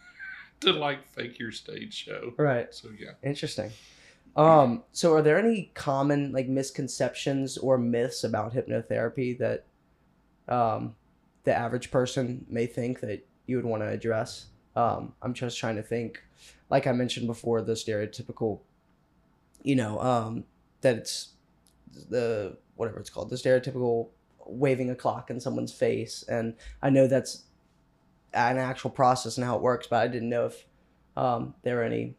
to 0.60 0.72
like 0.72 1.06
fake 1.08 1.38
your 1.38 1.52
stage 1.52 1.94
show. 1.94 2.32
right, 2.38 2.72
So 2.72 2.88
yeah. 2.98 3.12
interesting. 3.22 3.70
Um, 4.36 4.82
so 4.92 5.14
are 5.14 5.22
there 5.22 5.38
any 5.38 5.70
common 5.74 6.32
like 6.32 6.48
misconceptions 6.48 7.56
or 7.58 7.78
myths 7.78 8.24
about 8.24 8.52
hypnotherapy 8.54 9.38
that, 9.38 9.66
um, 10.48 10.96
the 11.44 11.54
average 11.54 11.90
person 11.90 12.46
may 12.48 12.66
think 12.66 13.00
that 13.00 13.26
you 13.46 13.56
would 13.56 13.64
want 13.66 13.82
to 13.82 13.88
address? 13.88 14.46
Um, 14.74 15.12
I'm 15.22 15.34
just 15.34 15.58
trying 15.58 15.76
to 15.76 15.82
think, 15.82 16.20
like 16.70 16.86
I 16.86 16.92
mentioned 16.92 17.26
before, 17.28 17.62
the 17.62 17.74
stereotypical, 17.74 18.60
you 19.62 19.76
know, 19.76 20.00
um, 20.00 20.44
that 20.80 20.96
it's 20.96 21.28
the 22.10 22.56
whatever 22.76 22.98
it's 22.98 23.10
called, 23.10 23.30
the 23.30 23.36
stereotypical 23.36 24.08
waving 24.46 24.90
a 24.90 24.94
clock 24.94 25.30
in 25.30 25.40
someone's 25.40 25.72
face, 25.72 26.24
and 26.28 26.54
I 26.82 26.90
know 26.90 27.06
that's 27.06 27.44
an 28.34 28.58
actual 28.58 28.90
process 28.90 29.36
and 29.36 29.46
how 29.46 29.56
it 29.56 29.62
works, 29.62 29.86
but 29.86 30.02
I 30.02 30.08
didn't 30.08 30.28
know 30.28 30.46
if 30.46 30.66
um, 31.16 31.54
there 31.62 31.76
were 31.76 31.82
any. 31.82 32.14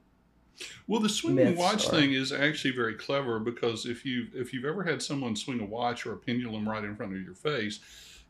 Well, 0.88 1.02
the 1.02 1.10
swing 1.10 1.38
and 1.40 1.50
myths 1.50 1.60
watch 1.60 1.88
or- 1.88 1.92
thing 1.92 2.14
is 2.14 2.32
actually 2.32 2.72
very 2.72 2.96
clever 2.96 3.40
because 3.40 3.86
if 3.86 4.06
you 4.06 4.28
if 4.34 4.54
you've 4.54 4.66
ever 4.66 4.84
had 4.84 5.02
someone 5.02 5.36
swing 5.36 5.60
a 5.60 5.66
watch 5.66 6.06
or 6.06 6.14
a 6.14 6.18
pendulum 6.18 6.68
right 6.68 6.84
in 6.84 6.96
front 6.96 7.14
of 7.14 7.22
your 7.22 7.36
face, 7.36 7.80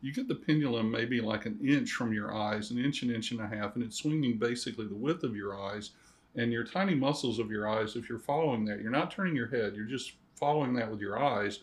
you 0.00 0.12
get 0.12 0.26
the 0.28 0.34
pendulum 0.34 0.90
maybe 0.90 1.20
like 1.20 1.46
an 1.46 1.58
inch 1.64 1.92
from 1.92 2.12
your 2.12 2.34
eyes, 2.34 2.70
an 2.70 2.78
inch, 2.78 3.02
an 3.02 3.14
inch 3.14 3.30
and 3.30 3.40
a 3.40 3.46
half, 3.46 3.76
and 3.76 3.84
it's 3.84 3.96
swinging 3.96 4.38
basically 4.38 4.86
the 4.86 4.94
width 4.94 5.22
of 5.22 5.36
your 5.36 5.58
eyes, 5.58 5.92
and 6.34 6.52
your 6.52 6.64
tiny 6.64 6.94
muscles 6.94 7.38
of 7.38 7.50
your 7.50 7.68
eyes. 7.68 7.94
If 7.94 8.08
you're 8.08 8.18
following 8.18 8.64
that, 8.66 8.80
you're 8.80 8.90
not 8.90 9.10
turning 9.12 9.36
your 9.36 9.48
head; 9.48 9.74
you're 9.76 9.86
just 9.86 10.14
following 10.34 10.74
that 10.74 10.90
with 10.90 11.00
your 11.00 11.22
eyes. 11.22 11.60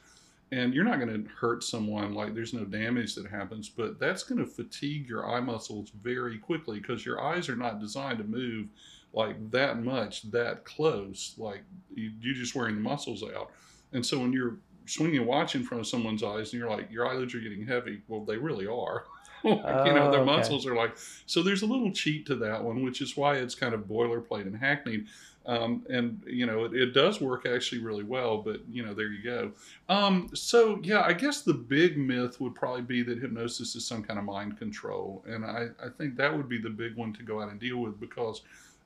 And 0.54 0.74
you're 0.74 0.84
not 0.84 1.00
going 1.00 1.24
to 1.24 1.30
hurt 1.32 1.63
someone, 1.63 2.13
like 2.13 2.36
there's 2.36 2.54
no 2.54 2.63
damage 2.63 3.16
that 3.16 3.26
happens, 3.26 3.70
but 3.70 4.00
that's 4.00 4.24
going 4.24 4.39
to 4.39 4.46
fatigue 4.46 5.08
your 5.10 5.28
eye 5.28 5.39
muscles 5.39 5.92
very 6.02 6.38
quickly 6.38 6.80
because 6.80 7.06
your 7.06 7.22
eyes 7.22 7.50
are 7.50 7.56
not 7.56 7.80
designed 7.80 8.20
to 8.20 8.24
move 8.24 8.68
like 9.13 9.36
that 9.52 9.82
much 9.82 10.30
that 10.32 10.63
close 10.66 11.34
like 11.38 11.63
you, 11.96 12.12
you're 12.22 12.36
just 12.36 12.54
wearing 12.56 12.76
the 12.76 12.82
muscles 12.82 13.24
out. 13.36 13.50
And 13.94 14.06
so 14.06 14.20
when 14.20 14.32
you're 14.34 14.58
swinging 14.86 15.20
a 15.20 15.24
watch 15.24 15.56
in 15.56 15.63
front 15.63 15.82
of 15.82 15.88
someone's 15.88 16.24
eyes 16.24 16.52
and 16.52 16.60
you're 16.60 16.70
like 16.70 16.92
your 16.92 17.08
eyelids 17.08 17.34
are 17.34 17.39
getting 17.39 17.66
heavy 17.66 18.02
well 18.08 18.24
they 18.24 18.38
really 18.38 18.68
are. 18.68 19.06
Like, 19.46 19.88
you 19.88 19.94
know 19.94 20.08
Oh, 20.08 20.12
their 20.12 20.22
okay. 20.22 20.32
muscles 20.38 20.66
are 20.66 20.74
like 20.76 20.96
so 21.26 21.44
there's 21.44 21.63
a 21.63 21.66
little 21.66 21.92
cheat 21.92 22.26
to 22.28 22.36
that 22.36 22.63
one 22.63 22.82
which 22.82 23.02
is 23.02 23.18
why 23.18 23.36
it's 23.36 23.56
kind 23.56 23.74
of 23.74 23.82
boilerplate 23.82 24.44
and 24.48 24.56
hackneyed 24.56 25.08
um, 25.46 25.86
and 25.90 26.22
you 26.26 26.46
know 26.46 26.66
it, 26.66 26.74
it 26.74 26.94
does 26.94 27.20
work 27.20 27.46
actually 27.46 27.82
really 27.82 28.04
well 28.04 28.38
but 28.38 28.62
you 28.72 28.86
know 28.86 28.94
there 28.94 29.08
you 29.08 29.24
go 29.24 29.52
um, 29.90 30.30
so 30.34 30.80
yeah 30.84 31.02
i 31.02 31.14
guess 31.14 31.42
the 31.42 31.54
big 31.54 31.98
myth 31.98 32.40
would 32.40 32.56
probably 32.56 32.82
be 32.82 33.04
that 33.04 33.20
hypnosis 33.20 33.76
is 33.76 33.86
some 33.86 34.04
kind 34.04 34.18
of 34.18 34.26
mind 34.26 34.58
control 34.58 35.24
and 35.28 35.46
I, 35.46 35.68
I 35.84 35.90
think 35.98 36.16
that 36.18 36.36
would 36.36 36.48
be 36.48 36.60
the 36.60 36.70
big 36.70 36.96
one 36.96 37.14
to 37.14 37.24
go 37.24 37.42
out 37.42 37.50
and 37.50 37.60
deal 37.60 37.78
with 37.78 38.00
because 38.00 38.42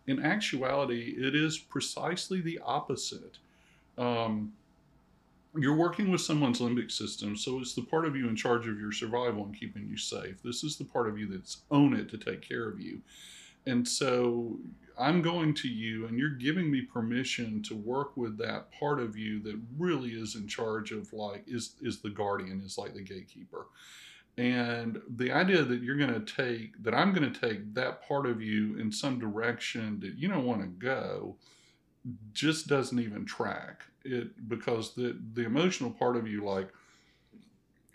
in 0.08 0.24
actuality, 0.24 1.15
it 1.17 1.36
is 1.36 1.58
precisely 1.58 2.41
the 2.41 2.60
opposite. 2.65 3.38
Um, 3.98 4.54
you're 5.56 5.76
working 5.76 6.10
with 6.10 6.22
someone's 6.22 6.60
limbic 6.60 6.91
system, 6.91 7.36
so 7.36 7.60
it's 7.60 7.74
the 7.74 7.82
part 7.82 8.06
of 8.06 8.15
you 8.15 8.30
in 8.30 8.36
charge 8.36 8.67
of 8.67 8.80
your 8.80 8.91
survival 8.91 9.43
and 9.43 9.58
keeping 9.58 9.88
you 9.89 9.98
safe. 9.98 10.41
This 10.43 10.63
is 10.63 10.78
the 10.78 10.86
part 10.86 11.10
of 11.10 11.17
you 11.17 11.28
that's 11.28 11.58
own 11.72 11.93
it 11.93 12.10
to 12.10 12.17
take 12.17 12.41
care 12.41 12.70
of 12.70 12.80
you. 12.80 13.02
And 13.65 13.86
so 13.86 14.58
I'm 14.99 15.21
going 15.21 15.53
to 15.55 15.67
you, 15.67 16.07
and 16.07 16.17
you're 16.17 16.29
giving 16.29 16.71
me 16.71 16.81
permission 16.81 17.62
to 17.63 17.75
work 17.75 18.17
with 18.17 18.38
that 18.39 18.71
part 18.71 18.99
of 18.99 19.17
you 19.17 19.39
that 19.43 19.60
really 19.77 20.10
is 20.10 20.36
in 20.36 20.47
charge 20.47 20.91
of 20.91 21.12
like 21.13 21.43
is 21.47 21.75
is 21.81 22.01
the 22.01 22.10
guardian, 22.10 22.62
is 22.65 22.77
like 22.77 22.93
the 22.93 23.01
gatekeeper. 23.01 23.67
And 24.38 25.01
the 25.15 25.31
idea 25.31 25.63
that 25.63 25.81
you're 25.81 25.97
going 25.97 26.13
to 26.13 26.33
take, 26.33 26.81
that 26.83 26.93
I'm 26.93 27.12
going 27.13 27.31
to 27.31 27.39
take 27.39 27.73
that 27.73 28.07
part 28.07 28.27
of 28.27 28.41
you 28.41 28.77
in 28.77 28.91
some 28.91 29.17
direction 29.17 29.99
that 30.01 30.15
you 30.15 30.27
don't 30.27 30.45
want 30.45 30.62
to 30.62 30.67
go, 30.67 31.38
just 32.33 32.67
doesn't 32.67 32.99
even 32.99 33.25
track 33.25 33.83
it 34.03 34.47
because 34.47 34.93
the 34.93 35.17
the 35.33 35.43
emotional 35.43 35.89
part 35.89 36.15
of 36.15 36.27
you, 36.27 36.43
like, 36.43 36.69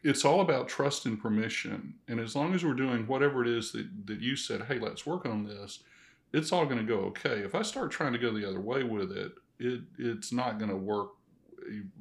it's 0.03 0.25
all 0.25 0.41
about 0.41 0.69
trust 0.69 1.07
and 1.07 1.21
permission. 1.21 1.95
And 2.09 2.19
as 2.19 2.35
long 2.35 2.55
as 2.55 2.65
we're 2.65 2.75
doing 2.75 3.07
whatever 3.07 3.43
it 3.43 3.49
is 3.49 3.71
that, 3.73 3.87
that 4.07 4.21
you 4.21 4.35
said, 4.35 4.63
hey, 4.63 4.81
let's 4.81 5.07
work 5.07 5.27
on 5.27 5.45
this, 5.45 5.81
it's 6.33 6.53
all 6.53 6.65
going 6.65 6.79
to 6.79 6.85
go 6.85 7.01
okay. 7.07 7.41
If 7.41 7.55
I 7.55 7.63
start 7.63 7.91
trying 7.91 8.13
to 8.13 8.19
go 8.19 8.33
the 8.33 8.49
other 8.49 8.61
way 8.61 8.83
with 8.85 9.13
it, 9.13 9.33
it 9.59 9.83
it's 9.99 10.33
not 10.33 10.59
going 10.59 10.71
to 10.71 10.77
work. 10.77 11.11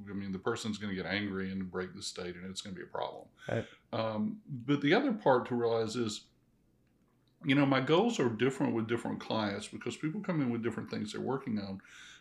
I 0.10 0.14
mean, 0.14 0.32
the 0.32 0.40
person's 0.40 0.78
going 0.78 0.96
to 0.96 1.02
get 1.02 1.12
angry 1.12 1.52
and 1.52 1.70
break 1.70 1.94
the 1.96 2.02
state, 2.02 2.36
and 2.36 2.50
it's 2.50 2.62
going 2.62 2.76
to 2.76 2.80
be 2.80 2.86
a 2.86 2.90
problem. 2.90 3.26
Right. 3.48 3.66
Um, 3.94 4.38
but 4.48 4.82
the 4.82 4.94
other 4.94 5.14
part 5.14 5.48
to 5.48 5.56
realize 5.56 5.96
is, 5.96 6.22
you 7.46 7.54
know, 7.54 7.66
my 7.66 7.82
goals 7.82 8.20
are 8.20 8.30
different 8.30 8.74
with 8.74 8.88
different 8.88 9.20
clients 9.20 9.68
because 9.68 9.96
people 9.96 10.22
come 10.22 10.42
in 10.42 10.50
with 10.50 10.64
different 10.64 10.90
things 10.90 11.12
they're 11.12 11.22
working 11.22 11.60
on. 11.60 11.80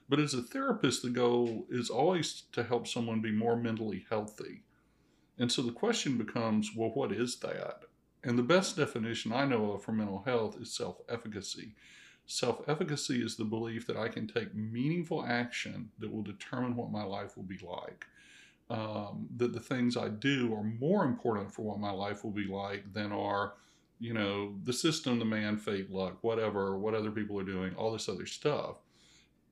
But 0.08 0.18
as 0.18 0.34
a 0.34 0.42
therapist, 0.42 1.02
the 1.02 1.10
goal 1.10 1.66
is 1.70 1.88
always 1.88 2.42
to 2.52 2.64
help 2.64 2.88
someone 2.88 3.22
be 3.22 3.30
more 3.30 3.56
mentally 3.56 4.04
healthy. 4.10 4.64
And 5.38 5.50
so 5.50 5.62
the 5.62 5.72
question 5.72 6.18
becomes, 6.18 6.72
well, 6.76 6.90
what 6.90 7.12
is 7.12 7.36
that? 7.38 7.84
And 8.22 8.38
the 8.38 8.42
best 8.42 8.76
definition 8.76 9.32
I 9.32 9.46
know 9.46 9.72
of 9.72 9.82
for 9.82 9.92
mental 9.92 10.22
health 10.26 10.60
is 10.60 10.74
self 10.74 10.96
efficacy. 11.08 11.74
Self 12.30 12.60
efficacy 12.68 13.24
is 13.24 13.34
the 13.34 13.44
belief 13.44 13.88
that 13.88 13.96
I 13.96 14.06
can 14.06 14.28
take 14.28 14.54
meaningful 14.54 15.26
action 15.26 15.90
that 15.98 16.12
will 16.12 16.22
determine 16.22 16.76
what 16.76 16.92
my 16.92 17.02
life 17.02 17.36
will 17.36 17.42
be 17.42 17.58
like. 17.58 18.06
Um, 18.70 19.26
that 19.38 19.52
the 19.52 19.58
things 19.58 19.96
I 19.96 20.10
do 20.10 20.54
are 20.54 20.62
more 20.62 21.04
important 21.04 21.52
for 21.52 21.62
what 21.62 21.80
my 21.80 21.90
life 21.90 22.22
will 22.22 22.30
be 22.30 22.44
like 22.44 22.92
than 22.92 23.10
are, 23.10 23.54
you 23.98 24.14
know, 24.14 24.54
the 24.62 24.72
system, 24.72 25.18
the 25.18 25.24
man, 25.24 25.56
fate, 25.56 25.90
luck, 25.90 26.18
whatever, 26.22 26.78
what 26.78 26.94
other 26.94 27.10
people 27.10 27.36
are 27.36 27.42
doing, 27.44 27.74
all 27.74 27.90
this 27.90 28.08
other 28.08 28.26
stuff. 28.26 28.76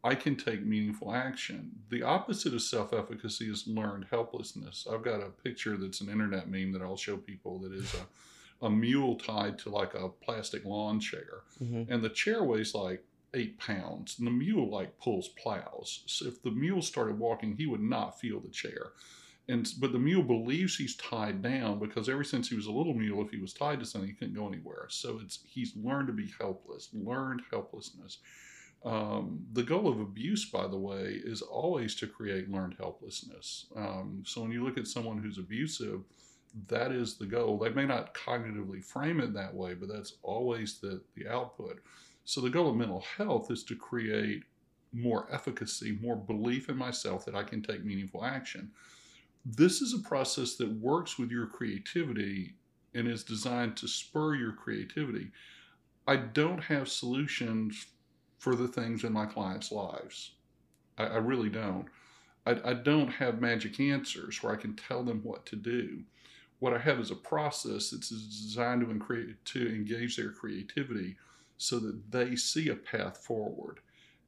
I 0.05 0.15
can 0.15 0.37
take 0.37 0.65
meaningful 0.65 1.13
action. 1.13 1.73
The 1.91 2.05
opposite 2.05 2.55
of 2.55 2.63
self 2.63 2.93
efficacy 2.93 3.51
is 3.51 3.67
learned 3.67 4.07
helplessness. 4.09 4.87
I've 4.89 5.03
got 5.03 5.21
a 5.21 5.31
picture 5.31 5.77
that's 5.77 6.01
an 6.01 6.11
internet 6.11 6.49
meme 6.49 6.71
that 6.75 6.83
I'll 6.83 6.97
show 6.97 7.17
people 7.17 7.59
that 7.59 7.73
is 7.73 7.93
a, 7.95 8.07
a 8.63 8.69
mule 8.71 9.17
tied 9.17 9.59
to 9.61 9.71
like 9.71 9.95
a 9.95 10.09
plastic 10.09 10.65
lawn 10.65 10.99
chair 11.01 11.43
Mhm. 11.63 11.87
and 11.89 12.03
the 12.03 12.09
chair 12.11 12.43
weighs 12.43 12.75
like 12.75 13.05
eight 13.35 13.59
pounds, 13.59 14.19
and 14.19 14.27
the 14.27 14.31
mule 14.33 14.69
like 14.71 14.99
pulls 14.99 15.29
plows. 15.29 16.03
So 16.07 16.27
if 16.27 16.43
the 16.43 16.51
mule 16.51 16.81
started 16.83 17.19
walking, 17.19 17.57
he 17.57 17.67
would 17.67 17.83
not 17.83 18.19
feel 18.21 18.41
the 18.41 18.49
chair. 18.49 18.93
And 19.51 19.71
but 19.81 19.93
the 19.93 19.99
mule 19.99 20.23
believes 20.23 20.77
he's 20.77 20.97
tied 20.97 21.41
down 21.43 21.79
because 21.79 22.09
ever 22.09 22.25
since 22.25 22.49
he 22.49 22.57
was 22.57 22.67
a 22.67 22.73
little 22.73 22.95
mule, 22.95 23.23
if 23.25 23.31
he 23.31 23.39
was 23.39 23.53
tied 23.55 23.81
to 23.81 23.87
something, 23.87 24.09
he 24.11 24.15
couldn't 24.17 24.35
go 24.35 24.47
anywhere. 24.49 24.87
So 24.91 25.21
it's 25.23 25.41
he's 25.45 25.77
learned 25.77 26.07
to 26.09 26.13
be 26.13 26.29
helpless, 26.41 26.89
learned 26.93 27.43
helplessness. 27.51 28.19
Um, 28.85 29.45
the 29.55 29.63
goal 29.65 29.89
of 29.89 30.01
abuse, 30.01 30.45
by 30.51 30.67
the 30.69 30.79
way, 30.79 31.21
is 31.25 31.43
always 31.43 31.95
to 31.97 32.07
create 32.07 32.51
learned 32.51 32.75
helplessness. 32.79 33.67
Um, 33.75 34.23
so 34.25 34.43
when 34.43 34.53
you 34.53 34.65
look 34.65 34.79
at 34.79 34.87
someone 34.87 35.19
who's 35.19 35.39
abusive, 35.39 36.03
that 36.69 36.93
is 36.93 37.17
the 37.17 37.27
goal. 37.27 37.59
They 37.59 37.71
may 37.71 37.87
not 37.87 38.15
cognitively 38.15 38.85
frame 38.85 39.21
it 39.21 39.35
that 39.35 39.55
way, 39.55 39.75
but 39.75 39.89
that's 39.89 40.15
always 40.23 40.79
the, 40.79 41.01
the 41.15 41.29
output. 41.29 41.81
So 42.25 42.41
the 42.41 42.51
goal 42.51 42.71
of 42.71 42.77
mental 42.77 43.05
health 43.17 43.51
is 43.51 43.65
to 43.65 43.77
create 43.77 44.45
more 44.93 45.29
efficacy, 45.33 45.99
more 46.01 46.17
belief 46.17 46.69
in 46.69 46.77
myself 46.77 47.25
that 47.25 47.35
I 47.35 47.43
can 47.43 47.63
take 47.63 47.85
meaningful 47.85 48.25
action. 48.25 48.71
This 49.45 49.81
is 49.81 49.95
a 49.95 50.09
process 50.09 50.57
that 50.57 50.71
works 50.81 51.19
with 51.19 51.31
your 51.31 51.47
creativity 51.47 52.55
and 52.95 53.07
is 53.07 53.23
designed 53.23 53.77
to 53.79 53.89
spur 53.89 54.35
your 54.35 54.53
creativity. 54.53 55.31
I 56.07 56.17
don't 56.17 56.63
have 56.65 56.89
solutions 56.89 57.87
for 58.39 58.55
the 58.55 58.69
things 58.69 59.05
in 59.05 59.13
my 59.13 59.27
clients' 59.27 59.73
lives. 59.73 60.33
I, 60.97 61.05
I 61.05 61.17
really 61.17 61.51
don't. 61.51 61.87
I, 62.47 62.71
I 62.71 62.75
don't 62.75 63.09
have 63.09 63.41
magic 63.41 63.79
answers 63.79 64.43
where 64.43 64.53
I 64.53 64.57
can 64.57 64.75
tell 64.75 65.03
them 65.03 65.21
what 65.23 65.45
to 65.47 65.57
do. 65.57 66.03
What 66.61 66.75
I 66.75 66.79
have 66.79 66.99
is 66.99 67.11
a 67.11 67.17
process 67.17 67.91
that's 67.91 68.09
designed 68.09 68.81
to, 68.81 68.99
create, 68.99 69.45
to 69.47 69.69
engage 69.69 70.17
their 70.17 70.31
creativity 70.31 71.17
so 71.57 71.79
that 71.81 72.11
they 72.11 72.37
see 72.37 72.69
a 72.69 72.75
path 72.75 73.19
forward. 73.19 73.81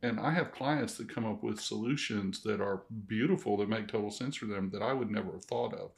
And 0.02 0.18
I 0.18 0.32
have 0.32 0.52
clients 0.52 0.96
that 0.96 1.12
come 1.12 1.26
up 1.26 1.42
with 1.42 1.60
solutions 1.60 2.42
that 2.42 2.60
are 2.60 2.82
beautiful, 3.06 3.56
that 3.58 3.68
make 3.68 3.88
total 3.88 4.10
sense 4.10 4.36
for 4.36 4.46
them, 4.46 4.70
that 4.70 4.82
I 4.82 4.92
would 4.92 5.10
never 5.10 5.32
have 5.32 5.44
thought 5.44 5.74
of. 5.74 5.90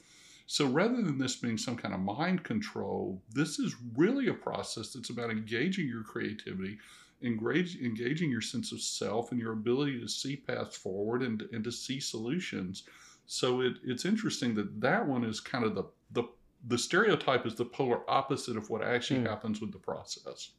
So 0.46 0.66
rather 0.66 0.96
than 0.96 1.18
this 1.18 1.36
being 1.36 1.56
some 1.56 1.76
kind 1.76 1.94
of 1.94 2.00
mind 2.00 2.42
control, 2.42 3.22
this 3.30 3.58
is 3.58 3.76
really 3.96 4.28
a 4.28 4.34
process 4.34 4.92
that's 4.92 5.10
about 5.10 5.30
engaging 5.30 5.86
your 5.86 6.02
creativity 6.02 6.78
engage, 7.22 7.80
engaging 7.80 8.30
your 8.30 8.40
sense 8.40 8.72
of 8.72 8.80
self 8.80 9.32
and 9.32 9.40
your 9.40 9.52
ability 9.52 10.00
to 10.00 10.08
see 10.08 10.36
paths 10.36 10.76
forward 10.76 11.22
and, 11.22 11.42
and 11.52 11.64
to 11.64 11.72
see 11.72 12.00
solutions. 12.00 12.84
So 13.26 13.60
it, 13.60 13.74
it's 13.84 14.04
interesting 14.04 14.54
that 14.56 14.80
that 14.80 15.06
one 15.06 15.24
is 15.24 15.40
kind 15.40 15.64
of 15.64 15.74
the, 15.74 15.84
the, 16.12 16.24
the 16.66 16.78
stereotype 16.78 17.46
is 17.46 17.54
the 17.54 17.64
polar 17.64 18.08
opposite 18.08 18.56
of 18.56 18.70
what 18.70 18.82
actually 18.82 19.20
mm. 19.20 19.28
happens 19.28 19.60
with 19.60 19.72
the 19.72 19.78
process. 19.78 20.50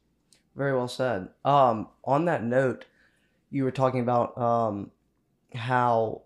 Very 0.56 0.74
well 0.74 0.88
said. 0.88 1.28
Um, 1.44 1.88
on 2.04 2.26
that 2.26 2.44
note, 2.44 2.84
you 3.50 3.64
were 3.64 3.70
talking 3.70 4.00
about 4.00 4.36
um, 4.38 4.90
how, 5.54 6.22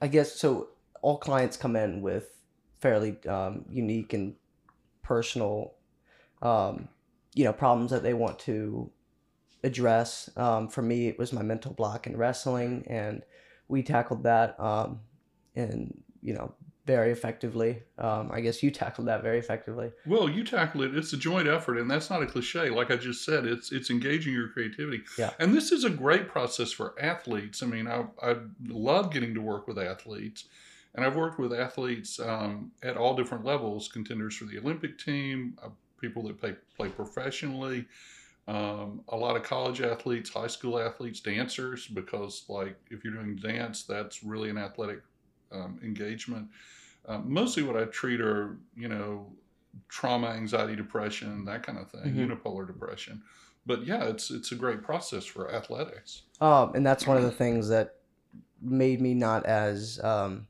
I 0.00 0.08
guess, 0.08 0.34
so 0.34 0.68
all 1.02 1.18
clients 1.18 1.56
come 1.56 1.76
in 1.76 2.00
with 2.02 2.28
fairly 2.80 3.16
um, 3.28 3.64
unique 3.70 4.12
and 4.12 4.34
personal, 5.02 5.74
um, 6.42 6.88
you 7.34 7.44
know, 7.44 7.52
problems 7.52 7.90
that 7.90 8.02
they 8.02 8.14
want 8.14 8.38
to 8.40 8.90
address. 9.62 10.30
Um, 10.36 10.68
for 10.68 10.82
me, 10.82 11.08
it 11.08 11.18
was 11.18 11.32
my 11.32 11.42
mental 11.42 11.72
block 11.72 12.06
in 12.06 12.16
wrestling, 12.16 12.84
and 12.88 13.22
we 13.68 13.82
tackled 13.82 14.22
that, 14.24 14.58
um, 14.60 15.00
and 15.56 16.02
you 16.20 16.34
know, 16.34 16.54
very 16.86 17.12
effectively. 17.12 17.82
Um, 17.98 18.30
I 18.32 18.40
guess 18.40 18.62
you 18.62 18.70
tackled 18.70 19.08
that 19.08 19.22
very 19.22 19.38
effectively. 19.38 19.92
Well, 20.06 20.28
you 20.28 20.44
tackled 20.44 20.84
it. 20.84 20.96
It's 20.96 21.12
a 21.12 21.16
joint 21.16 21.48
effort, 21.48 21.78
and 21.78 21.90
that's 21.90 22.10
not 22.10 22.22
a 22.22 22.26
cliche. 22.26 22.70
Like 22.70 22.90
I 22.90 22.96
just 22.96 23.24
said, 23.24 23.46
it's 23.46 23.72
it's 23.72 23.90
engaging 23.90 24.32
your 24.32 24.48
creativity. 24.48 25.02
Yeah. 25.18 25.30
And 25.38 25.54
this 25.54 25.72
is 25.72 25.84
a 25.84 25.90
great 25.90 26.28
process 26.28 26.72
for 26.72 26.94
athletes. 27.00 27.62
I 27.62 27.66
mean, 27.66 27.86
I 27.86 28.04
I 28.22 28.36
love 28.66 29.12
getting 29.12 29.34
to 29.34 29.40
work 29.40 29.66
with 29.66 29.78
athletes. 29.78 30.44
And 30.94 31.04
I've 31.04 31.16
worked 31.16 31.40
with 31.40 31.52
athletes 31.52 32.20
um, 32.20 32.70
at 32.84 32.96
all 32.96 33.16
different 33.16 33.44
levels, 33.44 33.88
contenders 33.88 34.36
for 34.36 34.44
the 34.44 34.58
Olympic 34.58 34.96
team, 34.96 35.58
uh, 35.60 35.70
people 36.00 36.22
that 36.22 36.38
play, 36.38 36.54
play 36.76 36.88
professionally, 36.88 37.86
um, 38.46 39.00
a 39.08 39.16
lot 39.16 39.36
of 39.36 39.42
college 39.42 39.80
athletes, 39.80 40.30
high 40.30 40.46
school 40.46 40.78
athletes, 40.78 41.20
dancers, 41.20 41.86
because 41.86 42.44
like 42.48 42.76
if 42.90 43.02
you're 43.02 43.14
doing 43.14 43.36
dance, 43.36 43.84
that's 43.84 44.22
really 44.22 44.50
an 44.50 44.58
athletic 44.58 45.00
um, 45.54 45.78
engagement. 45.82 46.48
Um, 47.06 47.24
mostly 47.32 47.62
what 47.62 47.76
I 47.76 47.84
treat 47.84 48.20
are, 48.20 48.56
you 48.76 48.88
know, 48.88 49.26
trauma, 49.88 50.28
anxiety, 50.28 50.76
depression, 50.76 51.44
that 51.44 51.62
kind 51.62 51.78
of 51.78 51.90
thing, 51.90 52.12
mm-hmm. 52.12 52.32
unipolar 52.32 52.66
depression. 52.66 53.22
But 53.66 53.86
yeah, 53.86 54.04
it's 54.04 54.30
it's 54.30 54.52
a 54.52 54.54
great 54.54 54.82
process 54.82 55.24
for 55.24 55.52
athletics. 55.54 56.22
Um, 56.40 56.72
and 56.74 56.84
that's 56.84 57.06
one 57.06 57.16
of 57.16 57.22
the 57.22 57.30
things 57.30 57.68
that 57.68 57.96
made 58.60 59.00
me 59.00 59.14
not 59.14 59.46
as 59.46 60.00
um, 60.02 60.46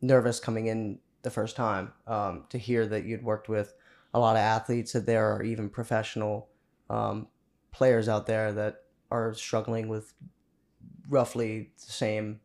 nervous 0.00 0.40
coming 0.40 0.66
in 0.66 0.98
the 1.22 1.30
first 1.30 1.56
time 1.56 1.92
um, 2.06 2.44
to 2.50 2.58
hear 2.58 2.86
that 2.86 3.04
you'd 3.04 3.22
worked 3.22 3.48
with 3.48 3.74
a 4.14 4.18
lot 4.18 4.36
of 4.36 4.40
athletes 4.40 4.92
that 4.92 5.06
there 5.06 5.32
are 5.32 5.42
even 5.42 5.68
professional 5.68 6.48
um, 6.88 7.28
players 7.72 8.08
out 8.08 8.26
there 8.26 8.52
that 8.52 8.82
are 9.10 9.34
struggling 9.34 9.88
with 9.88 10.12
roughly 11.08 11.70
the 11.86 11.92
same 11.92 12.40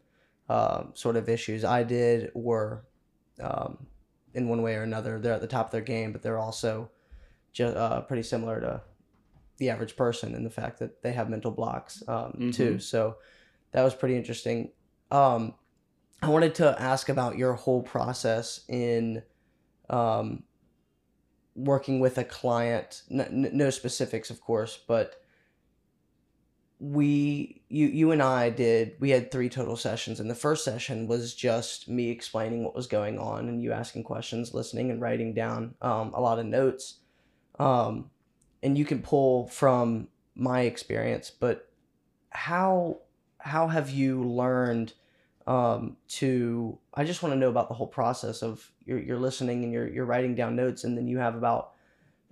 uh, 0.49 0.84
sort 0.93 1.15
of 1.15 1.29
issues 1.29 1.63
I 1.63 1.84
did, 1.84 2.32
or 2.34 2.86
um, 3.41 3.86
in 4.34 4.47
one 4.47 4.62
way 4.62 4.75
or 4.75 4.84
another, 4.84 5.19
they're 5.19 5.34
at 5.34 5.41
the 5.41 5.47
top 5.47 5.67
of 5.67 5.71
their 5.71 5.82
game, 5.82 6.12
but 6.12 6.21
they're 6.21 6.39
also 6.39 6.89
just 7.51 7.75
uh, 7.75 8.01
pretty 8.01 8.23
similar 8.23 8.60
to 8.60 8.82
the 9.58 9.69
average 9.69 9.95
person 9.95 10.34
in 10.36 10.43
the 10.43 10.49
fact 10.49 10.79
that 10.79 11.01
they 11.03 11.13
have 11.13 11.29
mental 11.29 11.51
blocks 11.51 12.03
um, 12.08 12.15
mm-hmm. 12.15 12.51
too. 12.51 12.79
So 12.79 13.17
that 13.71 13.84
was 13.84 13.93
pretty 13.93 14.17
interesting. 14.17 14.71
Um, 15.12 15.53
I 16.21 16.29
wanted 16.29 16.56
to 16.56 16.82
ask 16.82 17.10
about 17.10 17.38
your 17.38 17.53
whole 17.53 17.84
process 17.84 18.62
in 18.67 19.23
um, 19.89 20.43
working 21.56 21.99
with 21.99 22.17
a 22.17 22.23
client 22.23 23.03
n- 23.12 23.49
no 23.53 23.69
specifics 23.69 24.29
of 24.29 24.41
course 24.41 24.79
but 24.88 25.22
we 26.84 27.62
you 27.69 27.88
you 27.88 28.12
and 28.12 28.22
I 28.22 28.50
did 28.50 28.98
we 29.00 29.10
had 29.10 29.32
three 29.32 29.48
total 29.48 29.78
sessions 29.78 30.19
and 30.19 30.30
the 30.30 30.36
first 30.36 30.65
session 30.65 31.08
was 31.08 31.34
just 31.34 31.88
me 31.88 32.10
explaining 32.10 32.65
what 32.65 32.76
was 32.76 32.88
going 32.88 33.17
on 33.17 33.48
and 33.48 33.63
you 33.63 33.72
asking 33.72 34.04
questions 34.04 34.54
listening 34.54 34.91
and 34.91 35.00
writing 35.00 35.34
down 35.34 35.76
um, 35.82 36.13
a 36.13 36.19
lot 36.19 36.39
of 36.39 36.46
notes. 36.46 37.00
Um, 37.58 38.10
and 38.62 38.78
you 38.78 38.84
can 38.84 39.02
pull 39.02 39.48
from 39.48 40.10
my 40.36 40.62
experience 40.62 41.32
but 41.32 41.72
how 42.32 42.98
how 43.38 43.69
have 43.69 43.89
you 43.89 44.22
learned 44.22 44.91
um, 45.48 45.96
to 46.10 46.78
I 46.93 47.06
just 47.06 47.24
want 47.24 47.32
to 47.32 47.39
know 47.39 47.50
about 47.50 47.69
the 47.69 47.76
whole 47.76 47.88
process 47.88 48.41
of 48.41 48.69
you're, 48.84 49.00
you're 49.00 49.19
listening 49.19 49.63
and 49.63 49.72
you're, 49.72 49.88
you're 49.88 50.06
writing 50.06 50.36
down 50.36 50.58
notes 50.58 50.84
and 50.84 50.98
then 50.98 51.08
you 51.08 51.17
have 51.19 51.36
about 51.36 51.72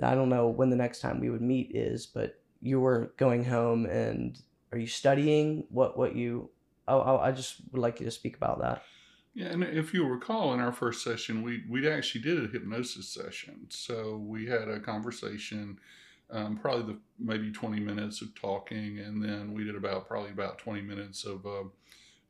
I 0.04 0.14
don't 0.14 0.30
know 0.30 0.50
when 0.50 0.70
the 0.70 0.76
next 0.76 1.00
time 1.00 1.22
we 1.22 1.30
would 1.30 1.42
meet 1.42 1.72
is, 1.74 2.06
but 2.06 2.41
you 2.62 2.80
were 2.80 3.14
going 3.18 3.44
home 3.44 3.86
and 3.86 4.40
are 4.72 4.78
you 4.78 4.88
studying 4.88 5.66
what 5.70 5.98
what 5.98 6.16
you 6.16 6.50
oh, 6.88 7.18
I 7.18 7.32
just 7.32 7.56
would 7.72 7.82
like 7.82 8.00
you 8.00 8.06
to 8.06 8.12
speak 8.12 8.36
about 8.36 8.60
that. 8.60 8.84
Yeah, 9.34 9.48
and 9.48 9.64
if 9.64 9.94
you 9.94 10.06
recall 10.06 10.54
in 10.54 10.60
our 10.60 10.74
first 10.74 11.04
session, 11.04 11.42
we 11.42 11.64
we 11.70 11.88
actually 11.90 12.22
did 12.22 12.44
a 12.44 12.48
hypnosis 12.48 13.08
session. 13.08 13.68
So 13.70 14.18
we 14.18 14.46
had 14.46 14.68
a 14.68 14.80
conversation, 14.80 15.80
um, 16.30 16.58
probably 16.58 16.94
the 16.94 17.00
maybe 17.18 17.52
twenty 17.52 17.80
minutes 17.80 18.22
of 18.22 18.36
talking, 18.36 19.00
and 19.00 19.24
then 19.24 19.54
we 19.54 19.64
did 19.64 19.76
about 19.76 20.08
probably 20.08 20.32
about 20.32 20.58
twenty 20.58 20.82
minutes 20.82 21.24
of 21.24 21.46
uh, 21.46 21.64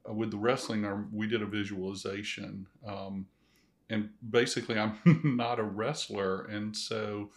uh, 0.07 0.13
with 0.13 0.31
the 0.31 0.37
wrestling, 0.37 0.85
our, 0.85 1.05
we 1.11 1.27
did 1.27 1.41
a 1.41 1.45
visualization. 1.45 2.67
Um, 2.85 3.25
and 3.89 4.09
basically, 4.29 4.77
I'm 4.77 4.97
not 5.23 5.59
a 5.59 5.63
wrestler. 5.63 6.45
And 6.45 6.75
so 6.75 7.31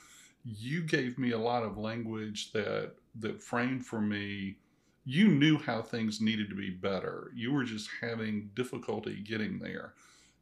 you 0.45 0.83
gave 0.83 1.19
me 1.19 1.33
a 1.33 1.39
lot 1.39 1.63
of 1.63 1.79
language 1.79 2.53
that, 2.53 2.93
that 3.21 3.43
framed 3.43 3.85
for 3.87 4.01
me. 4.01 4.57
You 5.05 5.29
knew 5.29 5.59
how 5.59 5.83
things 5.83 6.21
needed 6.21 6.49
to 6.51 6.55
be 6.55 6.71
better. 6.71 7.31
You 7.35 7.53
were 7.53 7.65
just 7.65 7.89
having 8.01 8.51
difficulty 8.55 9.21
getting 9.21 9.59
there. 9.59 9.95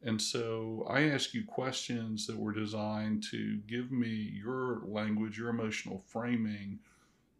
And 0.05 0.21
so 0.21 0.85
I 0.89 1.03
asked 1.03 1.33
you 1.33 1.45
questions 1.45 2.27
that 2.27 2.37
were 2.37 2.51
designed 2.51 3.23
to 3.31 3.57
give 3.67 3.91
me 3.91 4.31
your 4.33 4.81
language, 4.85 5.37
your 5.37 5.49
emotional 5.49 6.03
framing, 6.07 6.79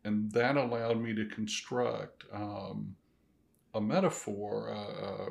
and 0.06 0.32
that 0.32 0.58
allowed 0.58 1.02
me 1.02 1.14
to 1.14 1.26
construct 1.26 2.24
um, 2.34 2.96
a 3.74 3.82
metaphor, 3.82 4.74
uh, 4.74 5.06
uh, 5.06 5.30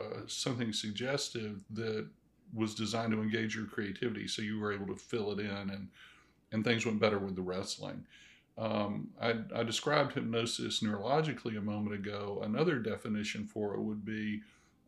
uh, 0.00 0.20
something 0.26 0.72
suggestive 0.72 1.62
that 1.70 2.08
was 2.52 2.74
designed 2.74 3.12
to 3.12 3.22
engage 3.22 3.54
your 3.54 3.66
creativity, 3.66 4.26
so 4.26 4.42
you 4.42 4.58
were 4.58 4.72
able 4.72 4.86
to 4.86 4.96
fill 4.96 5.30
it 5.32 5.38
in, 5.38 5.70
and 5.70 5.88
and 6.52 6.64
things 6.64 6.86
went 6.86 7.00
better 7.00 7.18
with 7.18 7.36
the 7.36 7.42
wrestling. 7.42 8.04
Um, 8.58 9.08
I, 9.20 9.36
I, 9.54 9.62
described 9.62 10.12
hypnosis 10.12 10.80
neurologically 10.80 11.56
a 11.56 11.62
moment 11.62 11.94
ago. 11.94 12.42
Another 12.44 12.78
definition 12.78 13.46
for 13.46 13.74
it 13.74 13.80
would 13.80 14.04
be 14.04 14.42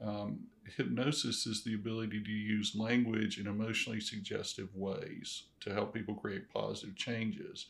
um, 0.05 0.41
hypnosis 0.77 1.47
is 1.47 1.63
the 1.63 1.75
ability 1.75 2.23
to 2.23 2.31
use 2.31 2.75
language 2.75 3.39
in 3.39 3.47
emotionally 3.47 4.01
suggestive 4.01 4.69
ways 4.75 5.45
to 5.61 5.73
help 5.73 5.95
people 5.95 6.15
create 6.15 6.53
positive 6.53 6.97
changes. 6.97 7.67